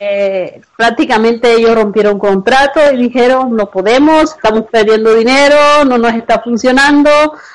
Eh, 0.00 0.60
prácticamente 0.76 1.54
ellos 1.54 1.74
rompieron 1.76 2.18
contrato 2.18 2.80
y 2.92 2.96
dijeron 2.96 3.56
no 3.56 3.70
podemos, 3.70 4.34
estamos 4.34 4.64
perdiendo 4.70 5.14
dinero, 5.14 5.56
no 5.86 5.96
nos 5.96 6.12
está 6.14 6.40
funcionando, 6.40 7.10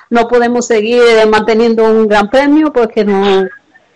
no 0.09 0.27
podemos 0.27 0.65
seguir 0.65 1.03
manteniendo 1.29 1.83
un 1.83 2.07
gran 2.07 2.29
premio 2.29 2.73
porque 2.73 3.03
no 3.03 3.43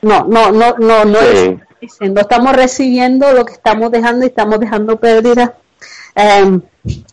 no 0.01 0.25
no 0.25 0.51
no 0.51 0.75
no 0.77 1.05
no 1.05 1.19
es 1.19 1.55
no 2.01 2.21
estamos 2.21 2.55
recibiendo 2.55 3.31
lo 3.33 3.45
que 3.45 3.53
estamos 3.53 3.91
dejando 3.91 4.25
y 4.25 4.29
estamos 4.29 4.59
dejando 4.59 4.97
pérdidas. 4.97 5.51
Eh, 6.15 6.59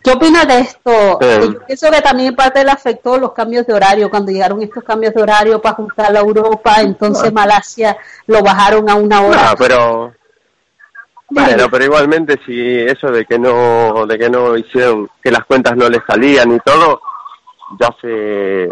¿Qué 0.03 0.11
opinas 0.11 0.47
de 0.47 0.59
esto? 0.59 1.19
Yo 1.21 1.65
pienso 1.65 1.89
que 1.89 2.01
también 2.01 2.35
parte 2.35 2.63
le 2.63 2.71
afectó 2.71 3.17
los 3.17 3.31
cambios 3.31 3.65
de 3.65 3.73
horario, 3.73 4.09
cuando 4.09 4.31
llegaron 4.31 4.61
estos 4.61 4.83
cambios 4.83 5.13
de 5.13 5.21
horario 5.21 5.61
para 5.61 5.75
juntar 5.75 6.15
a 6.15 6.19
Europa, 6.19 6.75
entonces 6.81 7.31
Malasia 7.31 7.97
lo 8.27 8.43
bajaron 8.43 8.89
a 8.89 8.95
una 8.95 9.21
hora. 9.21 9.55
pero 9.57 10.13
bueno, 11.29 11.69
pero 11.71 11.85
igualmente 11.85 12.37
si 12.45 12.79
eso 12.79 13.09
de 13.09 13.25
que 13.25 13.39
no 13.39 14.05
de 14.05 14.19
que 14.19 14.29
no 14.29 14.57
hicieron 14.57 15.09
que 15.23 15.31
las 15.31 15.45
cuentas 15.45 15.77
no 15.77 15.87
les 15.87 16.01
salían 16.05 16.51
y 16.51 16.59
todo, 16.59 17.01
ya 17.79 17.95
se 18.01 18.69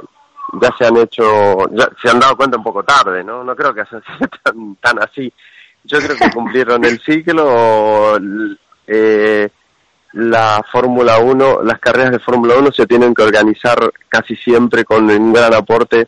ya 0.62 0.70
se 0.78 0.86
han 0.86 0.98
hecho 0.98 1.70
ya 1.72 1.90
se 2.02 2.10
han 2.10 2.20
dado 2.20 2.36
cuenta 2.36 2.58
un 2.58 2.64
poco 2.64 2.84
tarde, 2.84 3.24
¿no? 3.24 3.46
No 3.46 3.56
creo 3.56 3.74
que 3.74 3.86
sea 3.86 4.02
tan 4.44 4.76
tan 4.76 5.02
así. 5.02 5.32
Yo 5.90 5.98
creo 6.00 6.16
que 6.16 6.32
cumplieron 6.32 6.86
el 6.86 7.00
ciclo. 7.02 8.20
Eh, 8.86 9.50
la 10.14 10.64
Fórmula 10.72 11.20
1, 11.20 11.64
las 11.64 11.80
carreras 11.80 12.12
de 12.12 12.20
Fórmula 12.20 12.56
1 12.58 12.72
se 12.72 12.88
tienen 12.88 13.14
que 13.14 13.24
organizar 13.24 13.92
casi 14.08 14.36
siempre 14.36 14.86
con 14.86 15.10
un 15.10 15.34
gran 15.34 15.54
aporte 15.54 16.08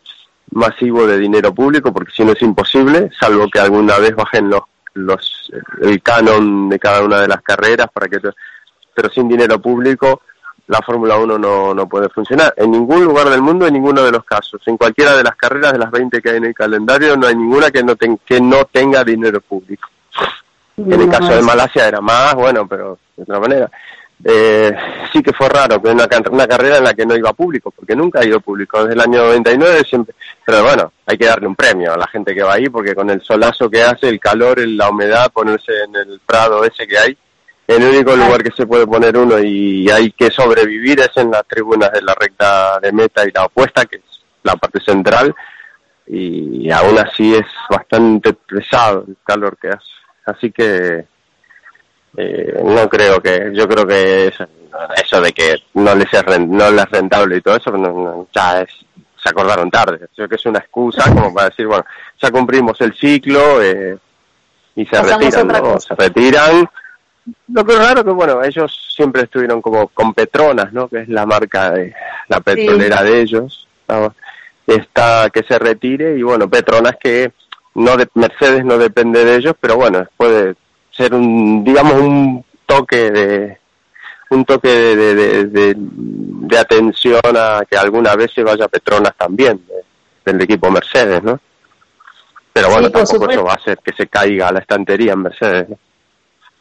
masivo 0.50 1.06
de 1.06 1.18
dinero 1.18 1.52
público, 1.54 1.92
porque 1.92 2.12
si 2.12 2.24
no 2.24 2.32
es 2.32 2.42
imposible, 2.42 3.10
salvo 3.18 3.48
que 3.48 3.60
alguna 3.60 3.98
vez 3.98 4.14
bajen 4.14 4.50
los, 4.50 4.62
los 4.94 5.52
el 5.80 6.02
canon 6.02 6.68
de 6.68 6.78
cada 6.78 7.02
una 7.02 7.20
de 7.20 7.28
las 7.28 7.42
carreras 7.42 7.88
para 7.92 8.08
que 8.08 8.18
pero 8.94 9.08
sin 9.10 9.28
dinero 9.28 9.60
público 9.60 10.22
la 10.72 10.80
Fórmula 10.80 11.18
1 11.18 11.38
no, 11.38 11.74
no 11.74 11.86
puede 11.86 12.08
funcionar. 12.08 12.54
En 12.56 12.70
ningún 12.70 13.04
lugar 13.04 13.28
del 13.28 13.42
mundo, 13.42 13.66
en 13.66 13.74
ninguno 13.74 14.02
de 14.02 14.10
los 14.10 14.24
casos. 14.24 14.62
En 14.66 14.78
cualquiera 14.78 15.14
de 15.14 15.22
las 15.22 15.36
carreras 15.36 15.72
de 15.72 15.78
las 15.78 15.90
20 15.90 16.22
que 16.22 16.30
hay 16.30 16.36
en 16.38 16.46
el 16.46 16.54
calendario, 16.54 17.14
no 17.14 17.26
hay 17.26 17.36
ninguna 17.36 17.70
que 17.70 17.82
no, 17.82 17.94
que 17.94 18.40
no 18.40 18.64
tenga 18.64 19.04
dinero 19.04 19.42
público. 19.42 19.90
En 20.78 20.92
el 20.98 21.10
caso 21.10 21.34
de 21.34 21.42
Malasia 21.42 21.88
era 21.88 22.00
más, 22.00 22.34
bueno, 22.34 22.66
pero 22.66 22.98
de 23.14 23.22
otra 23.22 23.38
manera. 23.38 23.70
Eh, 24.24 24.72
sí 25.12 25.22
que 25.22 25.34
fue 25.34 25.48
raro, 25.50 25.82
que 25.82 25.90
una, 25.90 26.08
una 26.30 26.46
carrera 26.46 26.78
en 26.78 26.84
la 26.84 26.94
que 26.94 27.04
no 27.04 27.16
iba 27.16 27.34
público, 27.34 27.70
porque 27.70 27.94
nunca 27.94 28.20
ha 28.20 28.24
ido 28.24 28.40
público. 28.40 28.78
Desde 28.80 28.94
el 28.94 29.00
año 29.00 29.24
99 29.26 29.84
siempre. 29.84 30.14
Pero 30.42 30.62
bueno, 30.62 30.90
hay 31.04 31.18
que 31.18 31.26
darle 31.26 31.48
un 31.48 31.54
premio 31.54 31.92
a 31.92 31.98
la 31.98 32.06
gente 32.06 32.34
que 32.34 32.42
va 32.42 32.54
ahí, 32.54 32.70
porque 32.70 32.94
con 32.94 33.10
el 33.10 33.20
solazo 33.20 33.68
que 33.68 33.82
hace, 33.82 34.08
el 34.08 34.18
calor, 34.18 34.58
la 34.66 34.88
humedad, 34.88 35.30
ponerse 35.30 35.72
en 35.84 35.96
el 35.96 36.20
prado 36.24 36.64
ese 36.64 36.86
que 36.86 36.96
hay, 36.96 37.18
el 37.76 37.84
único 37.84 38.16
lugar 38.16 38.42
que 38.42 38.52
se 38.56 38.66
puede 38.66 38.86
poner 38.86 39.16
uno 39.16 39.38
y 39.38 39.88
hay 39.90 40.12
que 40.12 40.30
sobrevivir 40.30 41.00
es 41.00 41.10
en 41.16 41.30
las 41.30 41.46
tribunas 41.46 41.90
de 41.92 42.02
la 42.02 42.14
recta 42.14 42.78
de 42.80 42.92
meta 42.92 43.26
y 43.26 43.32
la 43.32 43.44
opuesta, 43.46 43.84
que 43.86 43.96
es 43.96 44.24
la 44.42 44.56
parte 44.56 44.80
central, 44.80 45.34
y 46.06 46.70
aún 46.70 46.98
así 46.98 47.34
es 47.34 47.46
bastante 47.70 48.32
pesado 48.32 49.04
el 49.08 49.16
calor 49.24 49.56
que 49.56 49.68
hace. 49.68 49.92
Así 50.24 50.50
que 50.50 51.06
Eh, 52.14 52.60
no 52.62 52.88
creo 52.90 53.22
que, 53.22 53.50
yo 53.54 53.66
creo 53.66 53.86
que 53.86 54.26
eso, 54.26 54.44
eso 55.02 55.18
de 55.22 55.32
que 55.32 55.56
no 55.72 55.94
les 55.94 56.12
es, 56.12 56.22
no 56.46 56.70
les 56.70 56.84
es 56.84 56.90
rentable 56.90 57.38
y 57.38 57.40
todo 57.40 57.56
eso, 57.56 57.70
no, 57.70 58.28
ya 58.34 58.60
es, 58.60 58.68
se 59.16 59.30
acordaron 59.30 59.70
tarde. 59.70 60.08
Creo 60.14 60.28
que 60.28 60.34
es 60.34 60.44
una 60.44 60.58
excusa 60.58 61.04
como 61.10 61.32
para 61.32 61.48
decir, 61.48 61.66
bueno, 61.66 61.84
ya 62.20 62.30
cumplimos 62.30 62.78
el 62.82 62.92
ciclo 62.92 63.62
eh, 63.62 63.96
y 64.76 64.84
se 64.84 65.00
retiran, 65.00 65.48
¿no? 65.48 65.80
Se 65.80 65.94
retiran. 65.94 66.68
Lo 67.48 67.64
que 67.64 67.72
es 67.72 67.78
raro 67.78 68.04
que, 68.04 68.10
bueno, 68.10 68.42
ellos 68.42 68.92
siempre 68.94 69.22
estuvieron 69.22 69.62
como 69.62 69.88
con 69.88 70.12
Petronas, 70.12 70.72
¿no? 70.72 70.88
Que 70.88 71.02
es 71.02 71.08
la 71.08 71.24
marca 71.24 71.70
de 71.70 71.94
la 72.28 72.40
petrolera 72.40 73.02
de 73.02 73.20
ellos. 73.20 73.68
Está 74.66 75.30
que 75.30 75.42
se 75.42 75.58
retire 75.58 76.16
y, 76.16 76.22
bueno, 76.22 76.48
Petronas 76.48 76.96
que 77.00 77.32
no 77.74 77.96
de, 77.96 78.08
Mercedes 78.14 78.64
no 78.64 78.78
depende 78.78 79.24
de 79.24 79.36
ellos, 79.36 79.54
pero 79.60 79.76
bueno, 79.76 80.06
puede 80.16 80.54
ser 80.90 81.14
un, 81.14 81.64
digamos, 81.64 81.94
un 81.94 82.44
toque 82.66 83.10
de 83.10 83.58
un 84.30 84.44
toque 84.44 84.68
de, 84.68 85.74
de, 85.74 86.58
atención 86.58 87.20
a 87.36 87.64
que 87.68 87.76
alguna 87.76 88.14
vez 88.14 88.32
se 88.32 88.42
vaya 88.42 88.68
Petronas 88.68 89.14
también 89.16 89.60
del 90.24 90.40
equipo 90.40 90.70
Mercedes, 90.70 91.22
¿no? 91.22 91.38
Pero 92.52 92.70
bueno, 92.70 92.90
tampoco 92.90 93.30
eso 93.30 93.44
va 93.44 93.52
a 93.52 93.56
hacer 93.56 93.78
que 93.78 93.92
se 93.92 94.06
caiga 94.06 94.52
la 94.52 94.60
estantería 94.60 95.12
en 95.12 95.22
Mercedes. 95.22 95.68
¿no? 95.68 95.78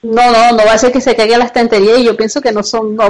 No, 0.04 0.52
no, 0.52 0.58
va 0.58 0.74
a 0.74 0.78
ser 0.80 0.92
que 0.92 1.00
se 1.00 1.16
caiga 1.16 1.38
la 1.38 1.46
estantería 1.46 1.96
y 1.98 2.06
yo 2.06 2.18
pienso 2.18 2.42
que 2.42 2.52
no 2.52 2.64
son 2.64 2.96
no, 2.96 3.08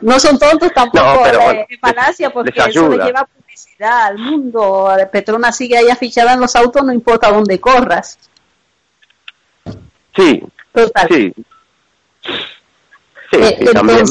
no, 0.00 0.20
son 0.20 0.38
tontos 0.38 0.72
tampoco 0.72 1.22
de, 1.24 1.78
Malasia 1.82 2.30
porque 2.30 2.58
eso 2.58 2.88
le 2.88 3.04
lleva 3.04 3.26
publicidad 3.26 4.06
al 4.06 4.18
mundo. 4.18 4.88
Petronas 5.12 5.56
sigue 5.56 5.76
ahí 5.76 5.94
fichada 5.96 6.32
en 6.32 6.40
los 6.40 6.56
autos, 6.56 6.82
no 6.82 6.92
importa 6.92 7.30
dónde 7.30 7.60
corras. 7.60 8.18
Sí, 10.16 10.42
Total. 10.72 11.08
sí. 11.10 11.34
Sí, 13.30 13.38
eh, 13.38 13.70
también. 13.72 14.04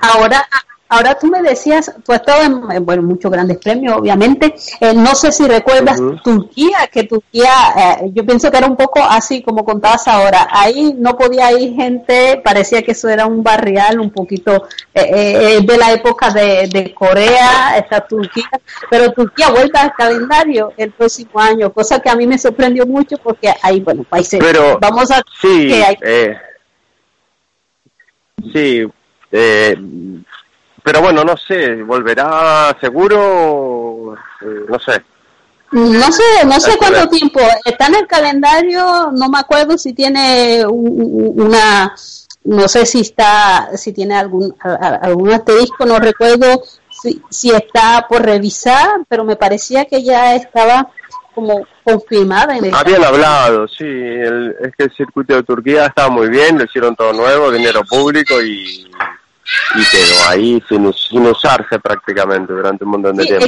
Ahora, 0.00 0.48
ahora 0.88 1.18
tú 1.18 1.26
me 1.26 1.42
decías, 1.42 1.92
tú 2.04 2.12
has 2.12 2.20
estado 2.20 2.42
en, 2.70 2.84
bueno, 2.84 3.02
muchos 3.02 3.30
grandes 3.30 3.58
premios, 3.58 3.96
obviamente. 3.98 4.54
Eh, 4.80 4.94
no 4.94 5.14
sé 5.14 5.32
si 5.32 5.46
recuerdas 5.46 6.00
Turquía, 6.22 6.88
que 6.90 7.04
Turquía, 7.04 7.50
eh, 7.76 8.10
yo 8.12 8.24
pienso 8.24 8.50
que 8.50 8.58
era 8.58 8.66
un 8.66 8.76
poco 8.76 9.00
así 9.02 9.42
como 9.42 9.64
contabas 9.64 10.06
ahora. 10.08 10.48
Ahí 10.50 10.94
no 10.98 11.16
podía 11.16 11.52
ir 11.52 11.74
gente, 11.74 12.40
parecía 12.44 12.82
que 12.82 12.92
eso 12.92 13.08
era 13.08 13.26
un 13.26 13.42
barrial 13.42 14.00
un 14.00 14.10
poquito 14.10 14.66
de 14.94 15.76
la 15.78 15.92
época 15.92 16.30
de, 16.30 16.94
Corea, 16.94 17.76
está 17.76 18.06
Turquía, 18.06 18.48
pero 18.90 19.12
Turquía 19.12 19.50
vuelta 19.50 19.82
al 19.82 19.92
calendario 19.92 20.72
el 20.76 20.92
próximo 20.92 21.40
año, 21.40 21.72
cosa 21.72 22.00
que 22.00 22.08
a 22.08 22.14
mí 22.14 22.26
me 22.26 22.38
sorprendió 22.38 22.86
mucho 22.86 23.16
porque 23.18 23.52
hay, 23.62 23.80
bueno, 23.80 24.04
países. 24.04 24.40
Pero, 24.40 24.78
vamos 24.80 25.10
a. 25.10 25.22
Sí, 25.40 25.70
Sí, 28.52 28.86
eh, 29.32 29.76
pero 30.86 31.00
bueno, 31.00 31.24
no 31.24 31.36
sé, 31.36 31.82
volverá 31.82 32.76
seguro, 32.80 34.14
eh, 34.40 34.66
no 34.68 34.78
sé. 34.78 35.02
No 35.72 36.12
sé, 36.12 36.46
no 36.46 36.60
sé 36.60 36.76
cuánto 36.78 37.08
tiempo. 37.08 37.40
Está 37.64 37.88
en 37.88 37.96
el 37.96 38.06
calendario, 38.06 39.10
no 39.10 39.28
me 39.28 39.40
acuerdo 39.40 39.76
si 39.76 39.94
tiene 39.94 40.64
una, 40.64 41.92
no 42.44 42.68
sé 42.68 42.86
si 42.86 43.00
está, 43.00 43.70
si 43.76 43.92
tiene 43.92 44.14
algún, 44.14 44.54
algún 44.62 45.32
asterisco, 45.32 45.86
no 45.86 45.98
recuerdo 45.98 46.62
si, 46.88 47.20
si 47.30 47.50
está 47.50 48.06
por 48.08 48.22
revisar, 48.22 49.00
pero 49.08 49.24
me 49.24 49.34
parecía 49.34 49.86
que 49.86 50.04
ya 50.04 50.36
estaba 50.36 50.88
como 51.34 51.66
confirmada. 51.82 52.58
En 52.58 52.72
Habían 52.72 53.02
hablado, 53.02 53.66
sí, 53.66 53.84
es 53.84 54.72
que 54.78 54.84
el 54.84 54.94
circuito 54.96 55.34
de 55.34 55.42
Turquía 55.42 55.86
estaba 55.86 56.10
muy 56.10 56.28
bien, 56.28 56.58
lo 56.58 56.64
hicieron 56.64 56.94
todo 56.94 57.12
nuevo, 57.12 57.50
dinero 57.50 57.82
público 57.82 58.40
y, 58.40 58.86
y 59.74 59.84
quedó 59.84 60.28
ahí 60.28 60.62
sin, 60.68 60.92
sin, 60.92 61.26
usarse 61.26 61.78
prácticamente 61.78 62.52
durante 62.52 62.84
un 62.84 62.90
montón 62.90 63.16
de 63.16 63.24
tiempo. 63.24 63.46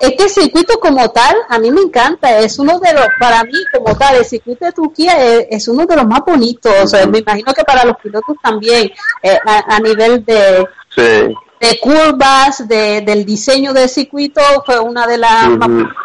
Es, 0.00 0.12
que 0.16 0.24
el 0.24 0.28
circuito 0.28 0.78
como 0.78 1.08
tal, 1.10 1.36
a 1.48 1.58
mí 1.58 1.70
me 1.70 1.80
encanta, 1.80 2.38
es 2.38 2.58
uno 2.58 2.78
de 2.80 2.92
los, 2.92 3.06
para 3.18 3.44
mí 3.44 3.52
como 3.72 3.96
tal, 3.96 4.16
el 4.16 4.24
circuito 4.24 4.64
de 4.64 4.72
Turquía 4.72 5.44
es, 5.48 5.68
uno 5.68 5.86
de 5.86 5.96
los 5.96 6.06
más 6.06 6.20
bonitos, 6.26 6.92
me 7.10 7.18
imagino 7.18 7.54
que 7.54 7.64
para 7.64 7.84
los 7.84 7.96
pilotos 7.98 8.36
también, 8.42 8.90
eh, 9.22 9.38
a, 9.46 9.78
nivel 9.80 10.24
de... 10.24 10.66
de 10.96 11.80
curvas, 11.80 12.66
de, 12.68 13.00
del 13.02 13.24
diseño 13.24 13.72
del 13.72 13.88
circuito, 13.88 14.42
fue 14.66 14.78
una 14.80 15.06
de 15.06 15.18
las 15.18 15.48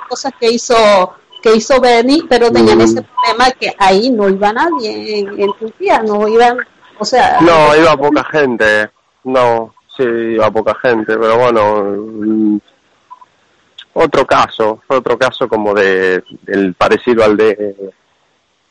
cosas 0.08 0.34
que 0.40 0.52
hizo 0.52 0.76
que 1.42 1.56
hizo 1.56 1.80
Bernie, 1.80 2.24
pero 2.30 2.52
tenían 2.52 2.82
ese 2.82 3.02
problema 3.02 3.52
que 3.52 3.74
ahí 3.78 4.10
no 4.10 4.30
iba 4.30 4.52
nadie 4.52 5.20
en, 5.20 5.54
Turquía, 5.54 6.02
no 6.02 6.28
iban, 6.28 6.58
o 6.98 7.06
sea... 7.06 7.40
No, 7.42 7.76
iba 7.76 7.96
poca 7.98 8.24
gente, 8.26 8.90
no, 9.34 9.74
sí, 9.96 10.04
iba 10.04 10.52
poca 10.52 10.76
gente, 10.82 11.18
pero 11.18 11.38
bueno, 11.38 11.84
mm, 11.84 12.58
otro 13.94 14.26
caso, 14.26 14.82
fue 14.88 14.98
otro 14.98 15.18
caso 15.18 15.48
como 15.48 15.74
de, 15.74 16.24
el 16.48 16.74
parecido 16.74 17.24
al 17.24 17.36
de, 17.36 17.76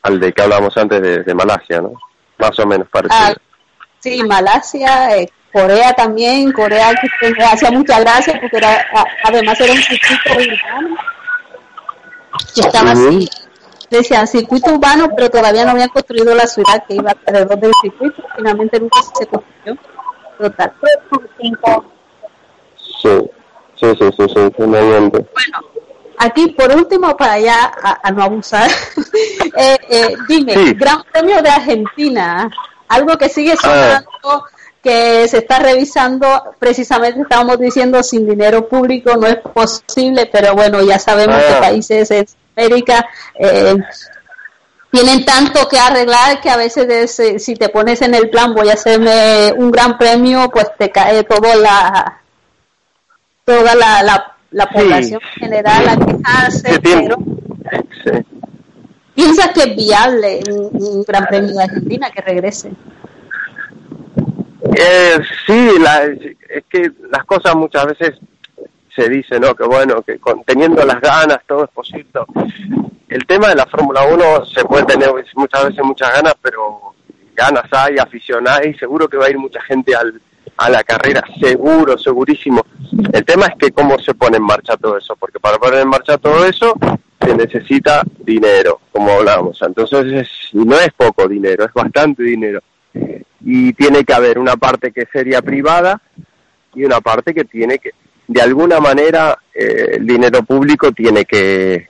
al 0.03 0.19
de 0.19 0.33
que 0.33 0.41
hablábamos 0.41 0.75
antes 0.77 1.25
de, 1.25 1.33
Malasia, 1.33 1.81
¿no? 1.81 1.93
Más 2.37 2.57
o 2.59 2.65
menos 2.65 2.87
parecido. 2.89 3.21
Ah, 3.21 3.33
sí, 3.99 4.23
Malasia, 4.23 5.17
eh, 5.17 5.29
Corea 5.51 5.93
también, 5.93 6.51
Corea 6.51 6.93
que 6.93 7.31
me 7.31 7.43
hacía 7.43 7.71
mucha 7.71 7.99
gracia 7.99 8.39
porque 8.39 8.57
era, 8.57 8.87
además 9.23 9.59
era 9.59 9.73
un 9.73 9.81
circuito 9.81 10.31
urbano 10.33 10.95
que 12.53 12.61
estaba 12.61 12.91
así, 12.91 13.29
decían 13.89 14.27
circuito 14.27 14.73
urbano, 14.73 15.09
pero 15.15 15.29
todavía 15.29 15.65
no 15.65 15.71
habían 15.71 15.89
construido 15.89 16.35
la 16.35 16.45
ciudad 16.47 16.83
que 16.87 16.95
iba 16.95 17.15
alrededor 17.25 17.59
del 17.59 17.71
circuito, 17.81 18.23
finalmente 18.35 18.79
nunca 18.79 19.01
se 19.01 19.27
construyó. 19.27 19.77
Total. 20.39 20.73
Sí, 22.77 23.29
sí, 23.75 23.87
sí, 23.99 24.09
sí, 24.17 24.25
sí, 24.33 24.51
Bueno, 24.57 25.59
aquí 26.17 26.47
por 26.47 26.73
último, 26.73 27.15
para 27.17 27.39
ya 27.39 27.71
a, 28.01 28.11
no 28.11 28.23
abusar, 28.23 28.69
eh, 29.57 29.77
eh, 29.89 30.15
dime, 30.29 30.73
Gran 30.73 31.03
Premio 31.11 31.41
de 31.41 31.49
Argentina, 31.49 32.49
algo 32.87 33.17
que 33.17 33.27
sigue 33.27 33.53
ah. 33.53 33.57
sonando 33.61 34.45
que 34.81 35.27
se 35.27 35.39
está 35.39 35.59
revisando, 35.59 36.55
precisamente 36.57 37.21
estábamos 37.21 37.59
diciendo 37.59 38.01
sin 38.01 38.25
dinero 38.25 38.69
público 38.69 39.17
no 39.17 39.27
es 39.27 39.35
posible, 39.35 40.29
pero 40.31 40.55
bueno, 40.55 40.81
ya 40.81 40.97
sabemos 40.97 41.35
que 41.35 41.53
ah. 41.53 41.59
países 41.59 42.09
en 42.11 42.25
América 42.55 43.05
eh, 43.37 43.75
tienen 44.91 45.23
tanto 45.23 45.67
que 45.67 45.77
arreglar 45.77 46.41
que 46.41 46.49
a 46.49 46.57
veces 46.57 47.19
eh, 47.19 47.39
si 47.39 47.55
te 47.55 47.69
pones 47.69 48.01
en 48.01 48.15
el 48.15 48.29
plan 48.29 48.53
voy 48.53 48.69
a 48.69 48.73
hacerme 48.73 49.53
un 49.55 49.71
gran 49.71 49.97
premio, 49.97 50.49
pues 50.49 50.71
te 50.77 50.89
cae 50.89 51.23
todo 51.23 51.55
la 51.55 52.21
toda 53.45 53.75
la, 53.75 54.35
la, 54.51 54.67
población 54.67 55.19
general 55.35 55.89
a 55.89 55.97
quejarse, 55.97 56.79
pero 56.81 57.17
piensa 59.15 59.51
que 59.51 59.61
es 59.61 59.75
viable 59.75 60.39
un 60.51 61.03
gran 61.03 61.25
premio 61.25 61.55
de 61.55 61.63
Argentina 61.63 62.11
que 62.11 62.21
regrese. 62.21 62.71
Eh, 64.75 65.19
sí, 65.47 65.79
la, 65.79 66.03
es 66.05 66.63
que 66.69 66.91
las 67.09 67.25
cosas 67.25 67.55
muchas 67.55 67.85
veces 67.87 68.19
se 69.01 69.09
dicen, 69.09 69.41
¿no? 69.41 69.55
Que 69.55 69.65
bueno, 69.65 70.01
que 70.01 70.19
teniendo 70.45 70.83
las 70.83 70.99
ganas 71.01 71.39
todo 71.47 71.65
es 71.65 71.69
posible. 71.71 72.09
El 73.07 73.25
tema 73.25 73.49
de 73.49 73.55
la 73.55 73.65
Fórmula 73.65 74.03
1 74.05 74.45
se 74.45 74.63
puede 74.65 74.85
tener 74.85 75.09
muchas 75.35 75.65
veces 75.65 75.83
muchas 75.83 76.11
ganas, 76.13 76.33
pero 76.41 76.93
ganas 77.35 77.65
hay, 77.71 77.97
afición 77.97 78.47
hay, 78.47 78.73
seguro 78.75 79.07
que 79.07 79.17
va 79.17 79.25
a 79.25 79.29
ir 79.29 79.37
mucha 79.37 79.61
gente 79.61 79.95
al, 79.95 80.21
a 80.57 80.69
la 80.69 80.83
carrera, 80.83 81.23
seguro, 81.39 81.97
segurísimo. 81.97 82.65
El 83.13 83.25
tema 83.25 83.47
es 83.47 83.55
que 83.57 83.71
cómo 83.71 83.97
se 83.99 84.13
pone 84.13 84.37
en 84.37 84.43
marcha 84.43 84.77
todo 84.77 84.97
eso, 84.97 85.15
porque 85.15 85.39
para 85.39 85.57
poner 85.57 85.79
en 85.79 85.89
marcha 85.89 86.17
todo 86.17 86.45
eso 86.45 86.73
se 87.21 87.35
necesita 87.35 88.03
dinero, 88.19 88.81
como 88.91 89.11
hablábamos. 89.11 89.61
Entonces, 89.61 90.29
no 90.53 90.75
es 90.79 90.91
poco 90.93 91.27
dinero, 91.27 91.65
es 91.65 91.73
bastante 91.73 92.23
dinero 92.23 92.61
y 93.41 93.73
tiene 93.73 94.03
que 94.03 94.13
haber 94.13 94.37
una 94.37 94.57
parte 94.57 94.91
que 94.91 95.05
sería 95.11 95.41
privada 95.41 96.01
y 96.73 96.83
una 96.83 97.01
parte 97.01 97.33
que 97.33 97.45
tiene 97.45 97.79
que, 97.79 97.91
de 98.29 98.43
alguna 98.43 98.79
manera, 98.79 99.39
eh, 99.51 99.93
el 99.93 100.05
dinero 100.05 100.43
público 100.43 100.91
tiene 100.91 101.25
que, 101.25 101.89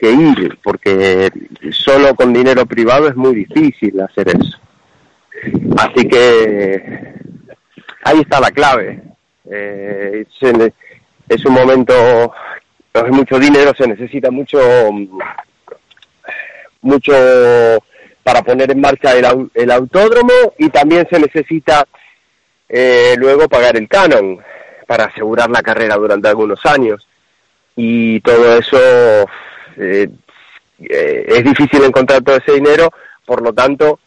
ir, 0.00 0.58
porque 0.62 1.32
solo 1.72 2.14
con 2.14 2.32
dinero 2.32 2.64
privado 2.64 3.08
es 3.08 3.16
muy 3.16 3.34
difícil 3.34 4.00
hacer 4.00 4.28
eso. 4.28 4.60
Así 5.76 6.06
que 6.06 7.14
ahí 8.04 8.20
está 8.20 8.38
la 8.38 8.52
clave. 8.52 9.02
Eh, 9.50 10.24
es 11.28 11.44
un 11.44 11.54
momento, 11.54 12.32
hay 12.92 13.10
mucho 13.10 13.36
dinero, 13.40 13.72
se 13.76 13.88
necesita 13.88 14.30
mucho, 14.30 14.60
mucho 16.82 17.12
para 18.22 18.42
poner 18.42 18.70
en 18.70 18.80
marcha 18.80 19.12
el, 19.16 19.50
el 19.54 19.70
autódromo 19.72 20.54
y 20.56 20.68
también 20.68 21.04
se 21.10 21.18
necesita 21.18 21.84
eh, 22.68 23.16
luego 23.18 23.48
pagar 23.48 23.76
el 23.76 23.88
canon 23.88 24.40
para 24.86 25.04
asegurar 25.04 25.50
la 25.50 25.62
carrera 25.62 25.96
durante 25.96 26.28
algunos 26.28 26.64
años. 26.66 27.06
Y 27.76 28.20
todo 28.20 28.58
eso 28.58 28.78
eh, 29.76 30.08
eh, 30.78 31.24
es 31.28 31.44
difícil 31.44 31.84
encontrar 31.84 32.22
todo 32.22 32.36
ese 32.36 32.52
dinero 32.52 32.90
por 33.24 33.42
lo 33.42 33.52
tanto, 33.52 34.00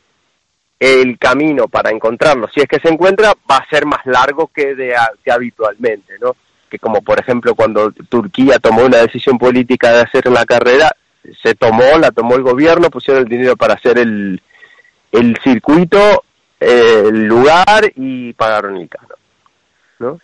el 0.80 1.18
camino 1.18 1.68
para 1.68 1.90
encontrarlo, 1.90 2.48
si 2.54 2.62
es 2.62 2.68
que 2.68 2.80
se 2.80 2.90
encuentra, 2.90 3.34
va 3.50 3.58
a 3.58 3.70
ser 3.70 3.86
más 3.86 4.06
largo 4.06 4.48
que, 4.54 4.76
de, 4.76 4.94
habitualmente, 5.32 6.14
¿no? 6.20 6.36
Que 6.70 6.78
como 6.80 7.02
por 7.02 7.20
ejemplo 7.20 7.56
cuando 7.56 7.92
Turquía 7.92 8.60
tomó 8.60 8.84
una 8.84 8.98
decisión 8.98 9.38
política 9.38 9.94
de 9.94 10.02
hacer 10.02 10.28
la 10.28 10.46
carrera, 10.46 10.92
se 11.42 11.56
tomó, 11.56 11.98
la 12.00 12.12
tomó 12.12 12.36
el 12.36 12.44
gobierno, 12.44 12.90
pusieron 12.90 13.24
el 13.24 13.30
dinero 13.30 13.56
para 13.56 13.76
hacer 13.76 13.98
el, 13.98 14.42
el 15.12 15.38
circuito, 15.44 16.24
el 16.60 17.26
lugar 17.26 17.92
y 17.96 18.34
pagaron 18.34 18.78
el 18.78 18.90
carro, 18.90 19.16
¿no? 20.00 20.20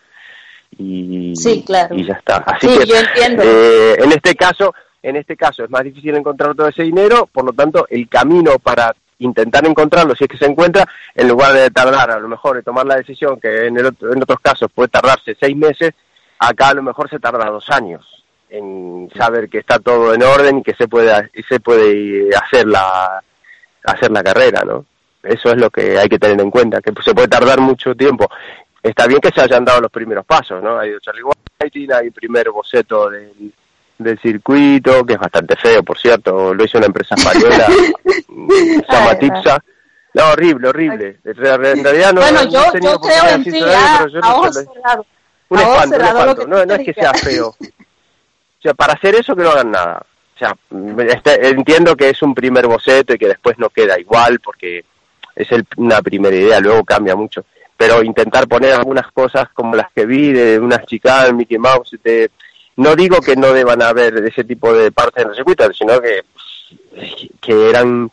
Y, 0.81 1.35
sí, 1.35 1.63
claro. 1.65 1.95
y 1.95 2.05
ya 2.05 2.13
está. 2.13 2.37
Así 2.37 2.67
sí, 2.67 2.79
que, 2.79 2.85
yo 2.85 2.95
entiendo. 2.95 3.43
Eh, 3.45 3.95
en 4.03 4.11
este 4.11 4.35
caso, 4.35 4.73
en 5.01 5.15
este 5.15 5.35
caso 5.35 5.63
es 5.63 5.69
más 5.69 5.83
difícil 5.83 6.15
encontrar 6.15 6.55
todo 6.55 6.67
ese 6.67 6.83
dinero, 6.83 7.27
por 7.31 7.45
lo 7.45 7.53
tanto, 7.53 7.85
el 7.89 8.07
camino 8.09 8.57
para 8.59 8.93
intentar 9.19 9.65
encontrarlo, 9.67 10.15
si 10.15 10.23
es 10.23 10.29
que 10.29 10.37
se 10.37 10.45
encuentra, 10.45 10.85
en 11.13 11.27
lugar 11.27 11.53
de 11.53 11.69
tardar 11.69 12.09
a 12.09 12.19
lo 12.19 12.27
mejor 12.27 12.55
de 12.55 12.63
tomar 12.63 12.85
la 12.85 12.95
decisión, 12.95 13.39
que 13.39 13.67
en, 13.67 13.77
el 13.77 13.85
en 13.85 14.23
otros 14.23 14.39
casos 14.41 14.71
puede 14.73 14.89
tardarse 14.89 15.35
seis 15.39 15.55
meses, 15.55 15.93
acá 16.39 16.69
a 16.69 16.73
lo 16.73 16.81
mejor 16.81 17.09
se 17.09 17.19
tarda 17.19 17.49
dos 17.49 17.69
años 17.69 18.03
en 18.49 19.09
saber 19.15 19.47
que 19.47 19.59
está 19.59 19.79
todo 19.79 20.13
en 20.13 20.23
orden 20.23 20.57
y 20.57 20.63
que 20.63 20.73
se 20.73 20.87
puede 20.87 21.31
se 21.47 21.59
puede 21.61 22.29
hacer 22.35 22.67
la 22.67 23.23
hacer 23.85 24.11
la 24.11 24.23
carrera, 24.23 24.63
¿no? 24.65 24.85
Eso 25.23 25.51
es 25.51 25.57
lo 25.57 25.69
que 25.69 25.97
hay 25.97 26.09
que 26.09 26.19
tener 26.19 26.41
en 26.41 26.49
cuenta, 26.49 26.81
que 26.81 26.91
se 27.03 27.13
puede 27.13 27.27
tardar 27.27 27.59
mucho 27.59 27.95
tiempo. 27.95 28.27
Está 28.83 29.05
bien 29.07 29.19
que 29.19 29.29
se 29.29 29.41
hayan 29.41 29.63
dado 29.63 29.81
los 29.81 29.91
primeros 29.91 30.25
pasos, 30.25 30.61
¿no? 30.61 30.79
Hay 30.79 30.91
Charlie 31.01 31.21
Whiting, 31.23 31.93
hay 31.93 32.09
primer 32.09 32.49
boceto 32.49 33.09
del, 33.09 33.53
del 33.97 34.19
circuito, 34.19 35.05
que 35.05 35.13
es 35.13 35.19
bastante 35.19 35.55
feo, 35.55 35.83
por 35.83 35.97
cierto, 35.99 36.53
lo 36.53 36.63
hizo 36.63 36.77
una 36.77 36.87
empresa 36.87 37.15
española, 37.15 37.67
llama 38.89 39.15
Tipsa. 39.19 39.63
No, 40.13 40.31
horrible, 40.31 40.67
horrible. 40.67 41.19
En 41.23 41.35
realidad 41.83 42.13
no, 42.13 42.21
bueno, 42.21 42.43
yo, 42.43 42.65
yo 42.81 42.99
creo 42.99 43.27
en 43.29 43.43
ti, 43.43 43.61
a, 43.61 43.99
a 44.21 44.35
ojos 44.35 44.55
cerrados. 44.55 45.05
Un 45.47 45.59
espanto, 45.59 45.95
un 45.95 46.01
espanto. 46.01 46.47
No, 46.47 46.65
no 46.65 46.73
es 46.75 46.85
que 46.85 46.93
sea 46.93 47.13
feo. 47.13 47.47
O 47.49 48.61
sea, 48.61 48.73
para 48.73 48.93
hacer 48.93 49.15
eso 49.15 49.35
que 49.35 49.43
no 49.43 49.51
hagan 49.51 49.71
nada. 49.71 50.05
O 50.35 50.37
sea, 50.37 50.55
este, 51.07 51.47
entiendo 51.49 51.95
que 51.95 52.09
es 52.09 52.21
un 52.21 52.33
primer 52.33 52.67
boceto 52.67 53.13
y 53.13 53.17
que 53.17 53.27
después 53.27 53.57
no 53.57 53.69
queda 53.69 53.99
igual 53.99 54.39
porque 54.39 54.83
es 55.35 55.51
el, 55.51 55.65
una 55.77 56.01
primera 56.01 56.35
idea, 56.35 56.59
luego 56.59 56.83
cambia 56.83 57.15
mucho. 57.15 57.45
Pero 57.81 58.03
intentar 58.03 58.47
poner 58.47 58.73
algunas 58.73 59.11
cosas 59.11 59.49
como 59.55 59.75
las 59.75 59.91
que 59.91 60.05
vi 60.05 60.31
de 60.31 60.59
unas 60.59 60.85
chicas, 60.85 61.33
Mickey 61.33 61.57
Mouse, 61.57 61.97
de, 62.03 62.29
no 62.75 62.95
digo 62.95 63.19
que 63.21 63.35
no 63.35 63.51
deban 63.53 63.81
haber 63.81 64.23
ese 64.23 64.43
tipo 64.43 64.71
de 64.71 64.91
partes 64.91 65.23
en 65.23 65.31
el 65.31 65.35
circuito, 65.35 65.73
sino 65.73 65.99
que, 65.99 66.21
que 67.41 67.69
eran, 67.71 68.11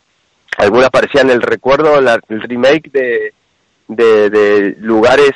algunas 0.57 0.89
parecían 0.89 1.29
el 1.29 1.43
recuerdo, 1.43 2.01
la, 2.01 2.19
el 2.29 2.41
remake 2.41 2.89
de, 2.91 3.33
de, 3.87 4.31
de 4.31 4.75
lugares, 4.79 5.33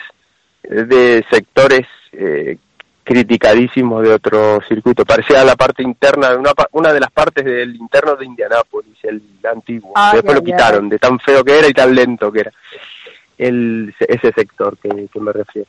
de 0.63 1.23
sectores 1.29 1.85
eh, 2.13 2.57
criticadísimos 3.03 4.01
de 4.01 4.13
otro 4.15 4.61
circuito. 4.67 5.05
Parecía 5.05 5.43
la 5.43 5.55
parte 5.55 5.83
interna, 5.83 6.35
una, 6.35 6.53
una 6.71 6.91
de 6.91 6.99
las 6.99 7.11
partes 7.11 7.45
del 7.45 7.75
interno 7.75 8.15
de 8.15 8.25
Indianápolis, 8.25 8.97
el 9.03 9.21
antiguo. 9.43 9.91
Ah, 9.95 10.13
Después 10.15 10.37
lo 10.37 10.43
quitaron, 10.43 10.89
de 10.89 10.97
tan 10.97 11.19
feo 11.19 11.43
que 11.43 11.59
era 11.59 11.67
y 11.67 11.73
tan 11.73 11.93
lento 11.93 12.31
que 12.31 12.39
era. 12.39 12.51
El, 13.47 13.93
ese 13.99 14.31
sector 14.33 14.77
que, 14.77 15.07
que 15.11 15.19
me 15.19 15.31
refiero. 15.33 15.67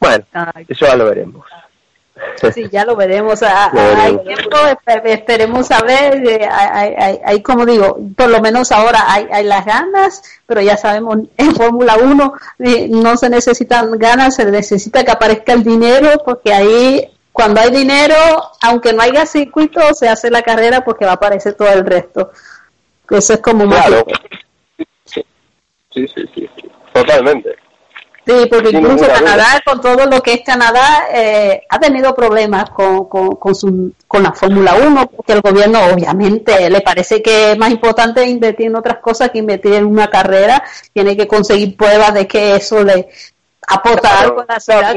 Bueno, 0.00 0.24
Ay. 0.32 0.64
eso 0.68 0.86
ya 0.86 0.96
lo 0.96 1.06
veremos. 1.06 1.46
Sí, 2.54 2.66
ya 2.70 2.84
lo 2.86 2.96
veremos. 2.96 3.42
Ah, 3.46 3.70
Lo 3.74 3.80
veremos. 3.82 4.20
Hay 4.26 4.34
tiempo, 4.34 4.56
espe- 4.56 5.02
esperemos 5.04 5.70
a 5.70 5.82
ver. 5.82 6.26
eh, 6.26 6.48
Hay, 6.50 6.94
hay- 6.96 7.20
hay, 7.24 7.42
como 7.42 7.66
digo, 7.66 7.98
por 8.16 8.30
lo 8.30 8.40
menos 8.40 8.72
ahora 8.72 9.04
hay, 9.06 9.26
hay 9.30 9.44
las 9.44 9.66
ganas, 9.66 10.22
pero 10.46 10.62
ya 10.62 10.76
sabemos, 10.78 11.18
en 11.36 11.54
Fórmula 11.54 11.96
1 12.02 12.32
eh, 12.60 12.88
no 12.90 13.16
se 13.18 13.28
necesitan 13.28 13.90
ganas, 13.98 14.36
se 14.36 14.44
necesita 14.50 15.04
que 15.04 15.10
aparezca 15.10 15.52
el 15.52 15.62
dinero, 15.62 16.22
porque 16.24 16.54
ahí, 16.54 17.06
cuando 17.32 17.60
hay 17.60 17.70
dinero, 17.70 18.14
aunque 18.62 18.94
no 18.94 19.02
haya 19.02 19.26
circuito, 19.26 19.80
se 19.92 20.08
hace 20.08 20.30
la 20.30 20.40
carrera 20.42 20.82
porque 20.84 21.04
va 21.04 21.10
a 21.12 21.14
aparecer 21.16 21.52
todo 21.54 21.68
el 21.70 21.84
resto. 21.84 22.30
Eso 23.10 23.34
es 23.34 23.40
como. 23.40 23.66
Claro. 23.68 24.04
Sí, 25.04 25.22
sí, 26.14 26.24
sí. 26.34 26.45
Totalmente. 27.00 27.56
Sí, 28.26 28.46
porque 28.50 28.70
Sin 28.70 28.78
incluso 28.80 29.04
duda. 29.04 29.14
Canadá, 29.14 29.62
con 29.64 29.80
todo 29.80 30.04
lo 30.06 30.20
que 30.20 30.32
es 30.32 30.40
Canadá, 30.44 31.06
eh, 31.12 31.62
ha 31.68 31.78
tenido 31.78 32.12
problemas 32.12 32.70
con, 32.70 33.08
con, 33.08 33.36
con, 33.36 33.54
su, 33.54 33.92
con 34.08 34.24
la 34.24 34.32
Fórmula 34.32 34.74
1, 34.74 35.10
porque 35.14 35.32
el 35.32 35.40
gobierno 35.42 35.78
obviamente 35.92 36.68
le 36.68 36.80
parece 36.80 37.22
que 37.22 37.52
es 37.52 37.58
más 37.58 37.70
importante 37.70 38.26
invertir 38.26 38.66
en 38.66 38.74
otras 38.76 38.98
cosas 38.98 39.30
que 39.30 39.38
invertir 39.38 39.74
en 39.74 39.86
una 39.86 40.08
carrera, 40.10 40.60
tiene 40.92 41.16
que 41.16 41.28
conseguir 41.28 41.76
pruebas 41.76 42.14
de 42.14 42.26
que 42.26 42.56
eso 42.56 42.82
le 42.82 43.08
aporta 43.68 44.00
Claro. 44.10 44.28
algo 44.28 44.40
a 44.40 44.52
la 44.54 44.60
ciudad. 44.60 44.96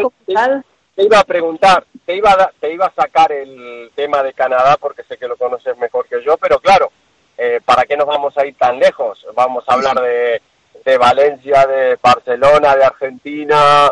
Te 0.95 1.03
iba 1.05 1.19
a 1.19 1.23
preguntar, 1.23 1.85
te 2.07 2.15
iba 2.15 2.31
a, 2.31 2.51
te 2.59 2.73
iba 2.73 2.87
a 2.87 2.93
sacar 2.93 3.31
el 3.31 3.91
tema 3.95 4.23
de 4.23 4.33
Canadá 4.33 4.75
porque 4.81 5.03
sé 5.03 5.17
que 5.17 5.27
lo 5.27 5.37
conoces 5.37 5.77
mejor 5.77 6.07
que 6.07 6.17
yo, 6.25 6.35
pero 6.37 6.59
claro, 6.59 6.91
eh, 7.37 7.61
¿para 7.63 7.83
qué 7.85 7.95
nos 7.95 8.07
vamos 8.07 8.35
a 8.37 8.45
ir 8.45 8.55
tan 8.57 8.79
lejos? 8.79 9.23
Vamos 9.35 9.63
a 9.67 9.73
hablar 9.75 10.01
de, 10.01 10.41
de 10.83 10.97
Valencia, 10.97 11.65
de 11.65 11.97
Barcelona, 12.01 12.75
de 12.75 12.85
Argentina, 12.85 13.91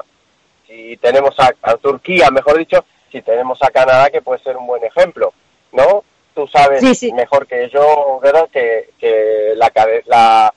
si 0.65 0.97
tenemos 0.97 1.39
a, 1.39 1.51
a 1.61 1.75
Turquía, 1.77 2.29
mejor 2.31 2.57
dicho, 2.57 2.83
si 3.11 3.21
tenemos 3.21 3.61
a 3.63 3.69
Canadá 3.69 4.09
que 4.09 4.21
puede 4.21 4.41
ser 4.43 4.57
un 4.57 4.67
buen 4.67 4.83
ejemplo, 4.83 5.33
¿no? 5.71 6.03
Tú 6.35 6.47
sabes 6.47 6.81
Sí, 6.81 6.93
sí. 6.93 7.13
mejor 7.13 7.47
que 7.47 7.69
yo, 7.69 8.19
¿verdad? 8.21 8.47
Que, 8.51 8.91
que 8.99 9.53
la, 9.55 9.71
la, 10.05 10.53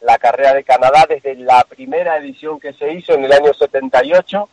la 0.00 0.18
carrera 0.18 0.54
de 0.54 0.64
Canadá 0.64 1.06
desde 1.08 1.34
la 1.36 1.64
primera 1.64 2.16
edición 2.18 2.58
que 2.60 2.72
se 2.72 2.92
hizo 2.92 3.14
en 3.14 3.24
el 3.24 3.32
año 3.32 3.52
78 3.52 4.48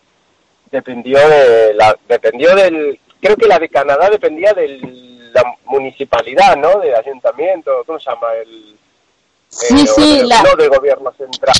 dependió 0.72 1.20
de 1.30 1.74
la 1.76 1.96
dependió 2.08 2.56
del 2.56 3.00
creo 3.22 3.36
que 3.38 3.48
la 3.48 3.60
de 3.60 3.70
Canadá 3.70 4.10
dependía 4.10 4.54
de 4.54 4.80
la 5.32 5.44
municipalidad 5.66 6.58
no 6.58 6.80
del 6.80 6.96
ayuntamiento 6.96 7.84
cómo 7.86 8.00
se 8.00 8.10
llama 8.10 8.34
el 8.34 8.76
Sí, 9.56 9.82
eh, 9.82 9.88
sí, 9.88 10.20
o- 10.22 10.28
la- 10.28 10.44
no 10.44 10.56
del 10.56 10.70
gobierno 10.70 11.12
central 11.18 11.56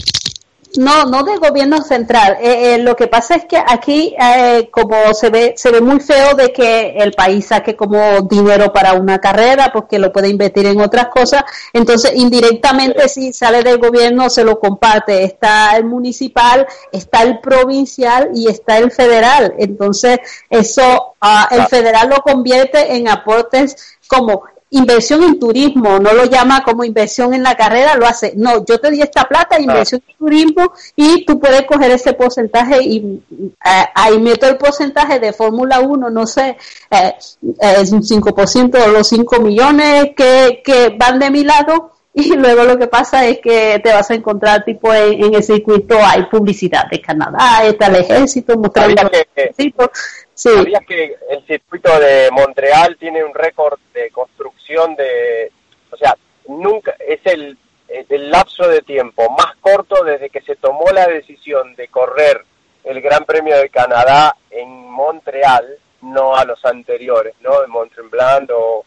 No, 0.78 1.06
no 1.06 1.24
del 1.24 1.40
gobierno 1.40 1.82
central. 1.82 2.36
Eh, 2.42 2.74
eh, 2.76 2.78
lo 2.80 2.98
que 2.98 3.08
pasa 3.08 3.36
es 3.36 3.46
que 3.46 3.56
aquí, 3.56 4.14
eh, 4.20 4.68
como 4.70 5.14
se 5.14 5.30
ve, 5.30 5.54
se 5.56 5.72
ve 5.72 5.80
muy 5.80 6.02
feo 6.02 6.34
de 6.36 6.52
que 6.52 6.98
el 6.98 7.14
país 7.14 7.46
saque 7.48 7.78
como 7.78 8.20
dinero 8.24 8.74
para 8.74 8.92
una 8.92 9.22
carrera, 9.22 9.72
porque 9.72 9.98
lo 10.00 10.12
puede 10.12 10.28
invertir 10.28 10.66
en 10.66 10.82
otras 10.82 11.08
cosas. 11.08 11.44
Entonces, 11.72 12.12
indirectamente, 12.16 13.08
si 13.08 13.32
sale 13.32 13.64
del 13.64 13.78
gobierno, 13.78 14.30
se 14.30 14.44
lo 14.44 14.60
comparte. 14.60 15.24
Está 15.24 15.78
el 15.78 15.86
municipal, 15.86 16.68
está 16.92 17.22
el 17.24 17.40
provincial 17.40 18.32
y 18.36 18.50
está 18.50 18.78
el 18.78 18.92
federal. 18.92 19.54
Entonces, 19.58 20.18
eso, 20.50 21.16
ah, 21.22 21.48
el 21.52 21.68
federal 21.68 22.10
lo 22.10 22.18
convierte 22.18 22.98
en 22.98 23.08
aportes 23.08 23.78
como 24.10 24.44
inversión 24.76 25.24
en 25.24 25.40
turismo, 25.40 26.00
no 26.00 26.14
lo 26.14 26.26
llama 26.26 26.64
como 26.64 26.84
inversión 26.84 27.34
en 27.34 27.44
la 27.44 27.56
carrera, 27.56 27.96
lo 27.96 28.06
hace, 28.06 28.34
no, 28.36 28.66
yo 28.66 28.80
te 28.80 28.92
di 28.92 29.02
esta 29.02 29.24
plata, 29.24 29.60
inversión 29.60 30.02
en 30.08 30.16
turismo, 30.18 30.74
y 30.96 31.26
tú 31.26 31.40
puedes 31.40 31.64
coger 31.64 31.92
ese 31.92 32.14
porcentaje 32.14 32.84
y 32.84 33.22
eh, 33.64 33.86
ahí 33.94 34.20
meto 34.20 34.48
el 34.48 34.58
porcentaje 34.58 35.20
de 35.20 35.34
Fórmula 35.34 35.80
1, 35.80 36.10
no 36.10 36.28
sé, 36.28 36.58
eh, 36.92 37.14
es 37.60 37.92
un 37.92 38.02
5% 38.02 38.84
o 38.84 38.88
los 38.92 39.08
5 39.08 39.40
millones 39.40 40.12
que, 40.16 40.62
que 40.64 40.96
van 40.98 41.20
de 41.20 41.32
mi 41.32 41.44
lado, 41.44 41.95
y 42.32 42.36
luego 42.38 42.64
lo 42.64 42.78
que 42.78 42.88
pasa 42.88 43.26
es 43.28 43.40
que 43.40 43.80
te 43.84 43.92
vas 43.94 44.10
a 44.10 44.16
encontrar 44.16 44.64
tipo 44.64 44.94
en, 44.94 45.24
en 45.26 45.36
el 45.36 45.44
circuito 45.44 45.98
hay 46.02 46.24
publicidad 46.28 46.86
de 46.90 47.02
Canadá, 47.02 47.64
está 47.66 47.88
el 47.88 47.96
ejército 47.98 48.56
mostrando 48.58 48.96
¿Sabías 49.02 49.12
que- 49.12 49.42
el 49.42 49.48
ejército. 49.50 49.92
Sí. 50.34 50.50
¿Sabías 50.50 50.86
que 50.88 51.16
el 51.30 51.46
circuito 51.46 51.98
de 52.00 52.30
Montreal 52.32 52.98
tiene 53.00 53.24
un 53.24 53.34
récord 53.34 53.80
de 53.94 54.10
construcción 54.12 54.96
de, 54.96 55.52
o 55.92 55.98
sea, 55.98 56.16
nunca 56.48 56.96
es 57.06 57.20
el, 57.26 57.58
el 57.88 58.32
lapso 58.32 58.68
de 58.68 58.82
tiempo 58.82 59.30
más 59.32 59.56
corto 59.62 60.04
desde 60.04 60.30
que 60.30 60.42
se 60.42 60.56
tomó 60.56 60.86
la 60.94 61.08
decisión 61.08 61.76
de 61.76 61.88
correr 61.88 62.44
el 62.84 63.02
Gran 63.02 63.24
Premio 63.26 63.58
de 63.58 63.70
Canadá 63.70 64.36
en 64.52 64.70
Montreal, 64.92 65.78
no 66.02 66.36
a 66.36 66.46
los 66.46 66.64
anteriores, 66.66 67.34
¿no? 67.42 67.62
De 67.62 67.68
Mont 67.68 67.92
Tremblant 67.94 68.52
o, 68.52 68.84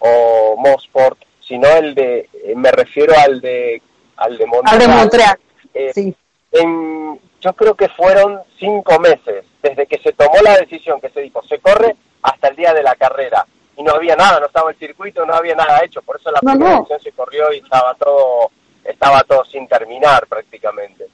o 0.00 0.56
Mosport, 0.58 1.18
sino 1.48 1.66
el 1.68 1.94
de, 1.94 2.28
eh, 2.44 2.54
me 2.54 2.70
refiero 2.70 3.14
al 3.18 3.40
de, 3.40 3.82
al 4.16 4.36
de 4.38 4.46
Montreal. 4.46 4.74
Al 4.82 4.86
de 4.88 4.94
Montreal, 4.94 5.38
Eh, 5.74 5.92
sí. 5.94 6.14
en, 6.52 7.18
yo 7.40 7.52
creo 7.54 7.74
que 7.74 7.88
fueron 7.88 8.40
cinco 8.58 8.98
meses 9.00 9.44
desde 9.62 9.86
que 9.86 9.98
se 9.98 10.12
tomó 10.12 10.40
la 10.42 10.56
decisión 10.58 11.00
que 11.00 11.08
se 11.10 11.20
dijo 11.22 11.42
se 11.44 11.58
corre 11.58 11.96
hasta 12.22 12.48
el 12.48 12.56
día 12.56 12.74
de 12.74 12.82
la 12.82 12.94
carrera 12.96 13.46
y 13.76 13.82
no 13.82 13.92
había 13.94 14.14
nada, 14.16 14.40
no 14.40 14.46
estaba 14.46 14.70
el 14.70 14.76
circuito, 14.78 15.24
no 15.24 15.34
había 15.34 15.54
nada 15.54 15.82
hecho, 15.84 16.02
por 16.02 16.18
eso 16.20 16.30
la 16.30 16.40
No, 16.42 16.52
primera 16.52 16.76
no. 16.80 16.86
se 17.00 17.12
corrió 17.12 17.52
y 17.52 17.58
estaba 17.58 17.94
todo 17.94 18.50
estaba 18.84 19.22
todo 19.24 19.44
sin 19.44 19.66
terminar 19.68 20.26
prácticamente. 20.26 21.06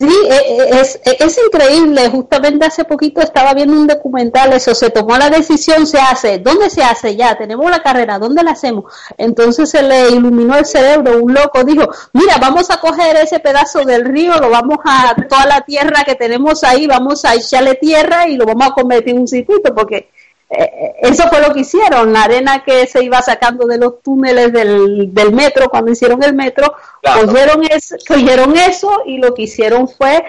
Sí, 0.00 0.06
e, 0.06 0.34
e, 0.34 0.80
es, 0.80 1.00
e, 1.04 1.16
es, 1.18 1.40
increíble. 1.44 2.08
Justamente 2.08 2.64
hace 2.64 2.84
poquito 2.84 3.20
estaba 3.20 3.52
viendo 3.52 3.74
un 3.74 3.88
documental, 3.88 4.52
eso 4.52 4.72
se 4.72 4.90
tomó 4.90 5.16
la 5.18 5.28
decisión, 5.28 5.88
se 5.88 5.98
hace. 5.98 6.38
¿Dónde 6.38 6.70
se 6.70 6.84
hace? 6.84 7.16
Ya, 7.16 7.36
tenemos 7.36 7.68
la 7.68 7.82
carrera, 7.82 8.16
¿dónde 8.18 8.44
la 8.44 8.52
hacemos? 8.52 8.84
Entonces 9.16 9.68
se 9.68 9.82
le 9.82 10.10
iluminó 10.10 10.56
el 10.56 10.66
cerebro, 10.66 11.20
un 11.20 11.34
loco 11.34 11.64
dijo, 11.64 11.88
mira, 12.12 12.36
vamos 12.40 12.70
a 12.70 12.78
coger 12.78 13.16
ese 13.16 13.40
pedazo 13.40 13.84
del 13.84 14.04
río, 14.04 14.38
lo 14.38 14.50
vamos 14.50 14.78
a, 14.84 15.16
toda 15.28 15.46
la 15.46 15.62
tierra 15.62 16.04
que 16.04 16.14
tenemos 16.14 16.62
ahí, 16.62 16.86
vamos 16.86 17.24
a 17.24 17.34
echarle 17.34 17.74
tierra 17.74 18.28
y 18.28 18.36
lo 18.36 18.46
vamos 18.46 18.68
a 18.68 18.74
convertir 18.74 19.14
en 19.14 19.22
un 19.22 19.28
circuito, 19.28 19.74
porque 19.74 20.10
eh, 20.50 20.94
eso 21.02 21.28
fue 21.28 21.40
lo 21.40 21.52
que 21.52 21.60
hicieron, 21.60 22.12
la 22.12 22.22
arena 22.22 22.64
que 22.64 22.86
se 22.86 23.04
iba 23.04 23.20
sacando 23.20 23.66
de 23.66 23.76
los 23.76 24.02
túneles 24.02 24.50
del, 24.50 25.12
del 25.12 25.32
metro 25.32 25.68
cuando 25.68 25.92
hicieron 25.92 26.22
el 26.22 26.34
metro, 26.34 26.74
cogieron, 27.02 27.62
es, 27.64 27.94
cogieron 28.06 28.56
eso 28.56 29.02
y 29.04 29.18
lo 29.18 29.34
que 29.34 29.42
hicieron 29.42 29.88
fue, 29.88 30.24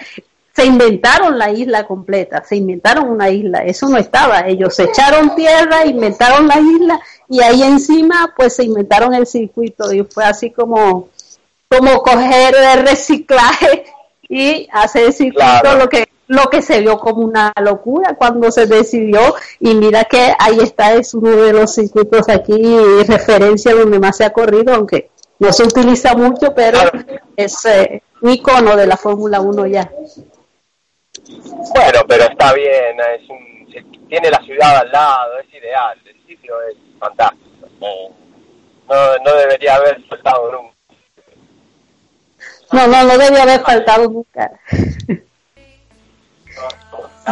se 0.53 0.65
inventaron 0.65 1.39
la 1.39 1.51
isla 1.51 1.87
completa, 1.87 2.43
se 2.43 2.57
inventaron 2.57 3.07
una 3.07 3.29
isla, 3.29 3.63
eso 3.63 3.87
no 3.87 3.97
estaba, 3.97 4.41
ellos 4.41 4.77
echaron 4.79 5.35
tierra, 5.35 5.85
inventaron 5.85 6.47
la 6.47 6.59
isla 6.59 6.99
y 7.29 7.41
ahí 7.41 7.63
encima 7.63 8.33
pues 8.35 8.57
se 8.57 8.65
inventaron 8.65 9.13
el 9.13 9.25
circuito 9.25 9.93
y 9.93 10.03
fue 10.03 10.25
así 10.25 10.51
como, 10.51 11.07
como 11.69 12.03
coger 12.03 12.55
el 12.55 12.85
reciclaje 12.85 13.85
y 14.27 14.67
hacer 14.73 15.05
el 15.05 15.13
circuito 15.13 15.77
lo 15.77 15.87
que 15.87 16.08
lo 16.29 16.47
que 16.47 16.61
se 16.61 16.79
vio 16.79 16.99
como 16.99 17.23
una 17.23 17.51
locura 17.59 18.13
cuando 18.13 18.51
se 18.51 18.67
decidió 18.67 19.19
y 19.59 19.73
mira 19.73 20.03
que 20.03 20.31
ahí 20.37 20.59
está, 20.59 20.93
es 20.93 21.15
uno 21.15 21.31
de 21.31 21.53
los 21.53 21.73
circuitos 21.73 22.29
aquí, 22.29 22.77
referencia 23.07 23.73
donde 23.73 23.97
más 23.97 24.17
se 24.17 24.25
ha 24.25 24.29
corrido, 24.29 24.75
aunque 24.75 25.09
no 25.39 25.51
se 25.51 25.63
utiliza 25.63 26.13
mucho, 26.13 26.53
pero 26.53 26.77
es 27.35 27.65
eh, 27.65 28.03
un 28.21 28.29
icono 28.29 28.75
de 28.75 28.85
la 28.85 28.95
Fórmula 28.95 29.41
1 29.41 29.65
ya. 29.65 29.89
Bueno, 31.73 32.01
pero 32.07 32.25
está 32.25 32.53
bien, 32.53 32.95
tiene 34.07 34.29
la 34.29 34.41
ciudad 34.43 34.77
al 34.77 34.91
lado, 34.91 35.39
es 35.39 35.51
ideal, 35.51 35.97
el 36.05 36.27
sitio 36.27 36.53
es 36.69 36.77
fantástico. 36.99 37.67
No, 38.87 39.17
no 39.25 39.33
debería 39.33 39.77
haber 39.77 39.99
faltado 40.07 40.51
nunca. 40.51 40.75
No, 42.71 42.87
no, 42.87 43.03
no 43.03 43.17
debería 43.17 43.43
haber 43.43 43.61
faltado 43.61 44.07
nunca. 44.07 44.51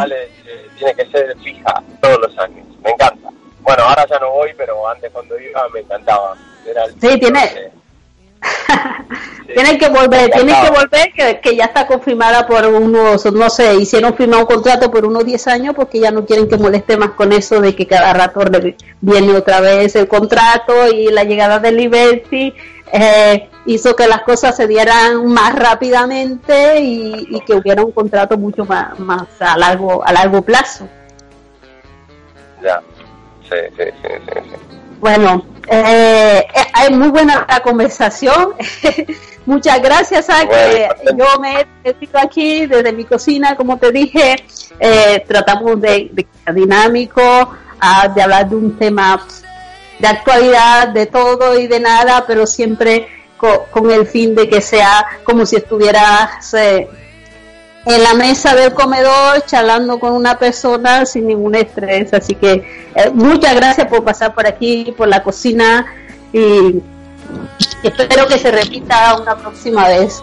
Eh, 0.06 0.68
tiene 0.76 0.94
que 0.94 1.06
ser 1.06 1.36
fija 1.38 1.82
todos 2.00 2.18
los 2.20 2.38
años. 2.38 2.66
Me 2.84 2.90
encanta. 2.90 3.28
Bueno, 3.60 3.82
ahora 3.82 4.06
ya 4.08 4.18
no 4.18 4.30
voy, 4.30 4.50
pero 4.56 4.88
antes 4.88 5.10
cuando 5.12 5.38
iba 5.38 5.68
me 5.68 5.80
encantaba. 5.80 6.36
sí, 7.00 7.18
tiene. 7.18 7.72
tienen 9.52 9.78
que 9.78 9.88
volver, 9.88 10.30
tienen 10.30 10.54
que 10.62 10.70
volver, 10.70 11.40
que, 11.42 11.56
ya 11.56 11.64
está 11.64 11.86
confirmada 11.88 12.46
por 12.46 12.64
unos, 12.66 13.24
no 13.32 13.50
sé, 13.50 13.74
hicieron 13.74 14.14
firmar 14.14 14.40
un 14.40 14.46
contrato 14.46 14.90
por 14.92 15.04
unos 15.04 15.24
10 15.24 15.48
años 15.48 15.74
porque 15.74 15.98
ya 15.98 16.12
no 16.12 16.24
quieren 16.24 16.48
que 16.48 16.56
moleste 16.56 16.96
más 16.96 17.10
con 17.10 17.32
eso 17.32 17.60
de 17.60 17.74
que 17.74 17.88
cada 17.88 18.12
rato 18.12 18.40
viene 19.00 19.34
otra 19.34 19.60
vez 19.60 19.96
el 19.96 20.06
contrato 20.06 20.86
y 20.86 21.10
la 21.10 21.24
llegada 21.24 21.58
de 21.58 21.72
Liberty 21.72 22.54
eh, 22.92 23.48
hizo 23.68 23.94
que 23.94 24.08
las 24.08 24.22
cosas 24.22 24.56
se 24.56 24.66
dieran 24.66 25.26
más 25.26 25.54
rápidamente 25.54 26.80
y, 26.80 27.40
que 27.46 27.54
hubiera 27.54 27.84
un 27.84 27.92
contrato 27.92 28.36
mucho 28.36 28.64
más, 28.64 28.98
más 28.98 29.26
a 29.40 29.56
largo 29.56 30.04
a 30.04 30.12
largo 30.12 30.42
plazo. 30.42 30.88
Ya, 32.62 32.80
sí, 33.42 33.56
sí, 33.76 33.84
sí, 34.02 34.08
sí. 34.26 34.56
Bueno, 35.00 35.44
eh, 35.68 36.46
es 36.82 36.90
muy 36.90 37.08
buena 37.08 37.46
la 37.48 37.60
conversación. 37.60 38.54
Muchas 39.46 39.80
gracias 39.80 40.28
a 40.28 40.46
que 40.46 40.88
yo 41.16 41.26
me 41.40 41.60
he 41.60 41.66
metido 41.84 42.18
aquí 42.18 42.66
desde 42.66 42.92
mi 42.92 43.04
cocina, 43.04 43.54
como 43.54 43.78
te 43.78 43.92
dije, 43.92 44.44
eh, 44.80 45.24
tratamos 45.26 45.80
de, 45.80 46.10
de 46.12 46.26
dinámico, 46.52 47.22
a, 47.80 48.08
de 48.08 48.22
hablar 48.22 48.48
de 48.48 48.56
un 48.56 48.78
tema 48.78 49.24
de 49.98 50.06
actualidad, 50.06 50.88
de 50.88 51.06
todo 51.06 51.58
y 51.58 51.66
de 51.66 51.80
nada, 51.80 52.24
pero 52.26 52.46
siempre 52.46 53.08
con, 53.38 53.90
el 53.90 54.06
fin 54.06 54.34
de 54.34 54.48
que 54.48 54.60
sea 54.60 55.06
como 55.24 55.46
si 55.46 55.56
estuvieras 55.56 56.52
eh, 56.54 56.88
en 57.86 58.02
la 58.02 58.14
mesa 58.14 58.54
del 58.54 58.74
comedor 58.74 59.44
charlando 59.46 59.98
con 59.98 60.12
una 60.12 60.38
persona 60.38 61.06
sin 61.06 61.26
ningún 61.26 61.54
estrés. 61.54 62.12
Así 62.12 62.34
que 62.34 62.90
eh, 62.94 63.10
muchas 63.12 63.54
gracias 63.54 63.86
por 63.86 64.04
pasar 64.04 64.34
por 64.34 64.46
aquí, 64.46 64.92
por 64.96 65.08
la 65.08 65.22
cocina 65.22 65.86
y 66.32 66.82
espero 67.82 68.26
que 68.26 68.38
se 68.38 68.50
repita 68.50 69.18
una 69.20 69.36
próxima 69.36 69.88
vez. 69.88 70.22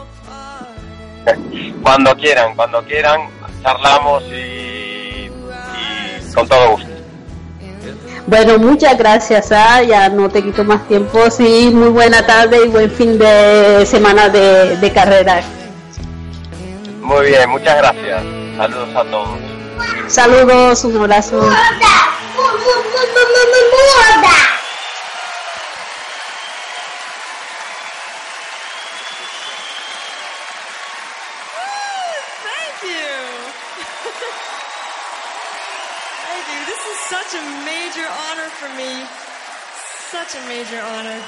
Cuando 1.82 2.16
quieran, 2.16 2.56
cuando 2.56 2.84
quieran, 2.84 3.22
charlamos 3.64 4.24
y 4.26 5.32
con 6.34 6.48
todo 6.48 6.72
gusto. 6.72 6.95
Bueno, 8.28 8.58
muchas 8.58 8.98
gracias, 8.98 9.52
ah, 9.52 9.84
ya 9.84 10.10
no 10.10 10.30
te 10.30 10.44
quito 10.44 10.64
más 10.64 10.88
tiempo. 10.88 11.30
Sí, 11.30 11.70
muy 11.74 11.90
buena 11.90 12.26
tarde 12.26 12.66
y 12.66 12.70
buen 12.70 12.90
fin 12.90 13.20
de 13.20 13.86
semana 13.86 14.30
de, 14.30 14.78
de 14.78 14.92
carrera. 14.92 15.42
Muy 17.02 17.28
bien, 17.28 17.50
muchas 17.50 17.78
gracias. 17.78 18.24
Saludos 18.58 18.90
a 18.96 19.04
todos. 19.04 19.30
Saludos, 20.08 20.84
un 20.86 20.98
abrazo. 20.98 21.50
Such 40.28 40.44
a 40.44 40.48
major 40.48 40.82
honor. 40.82 41.22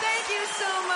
Thank 0.00 0.28
you 0.28 0.46
so 0.46 0.86
much. 0.86 0.90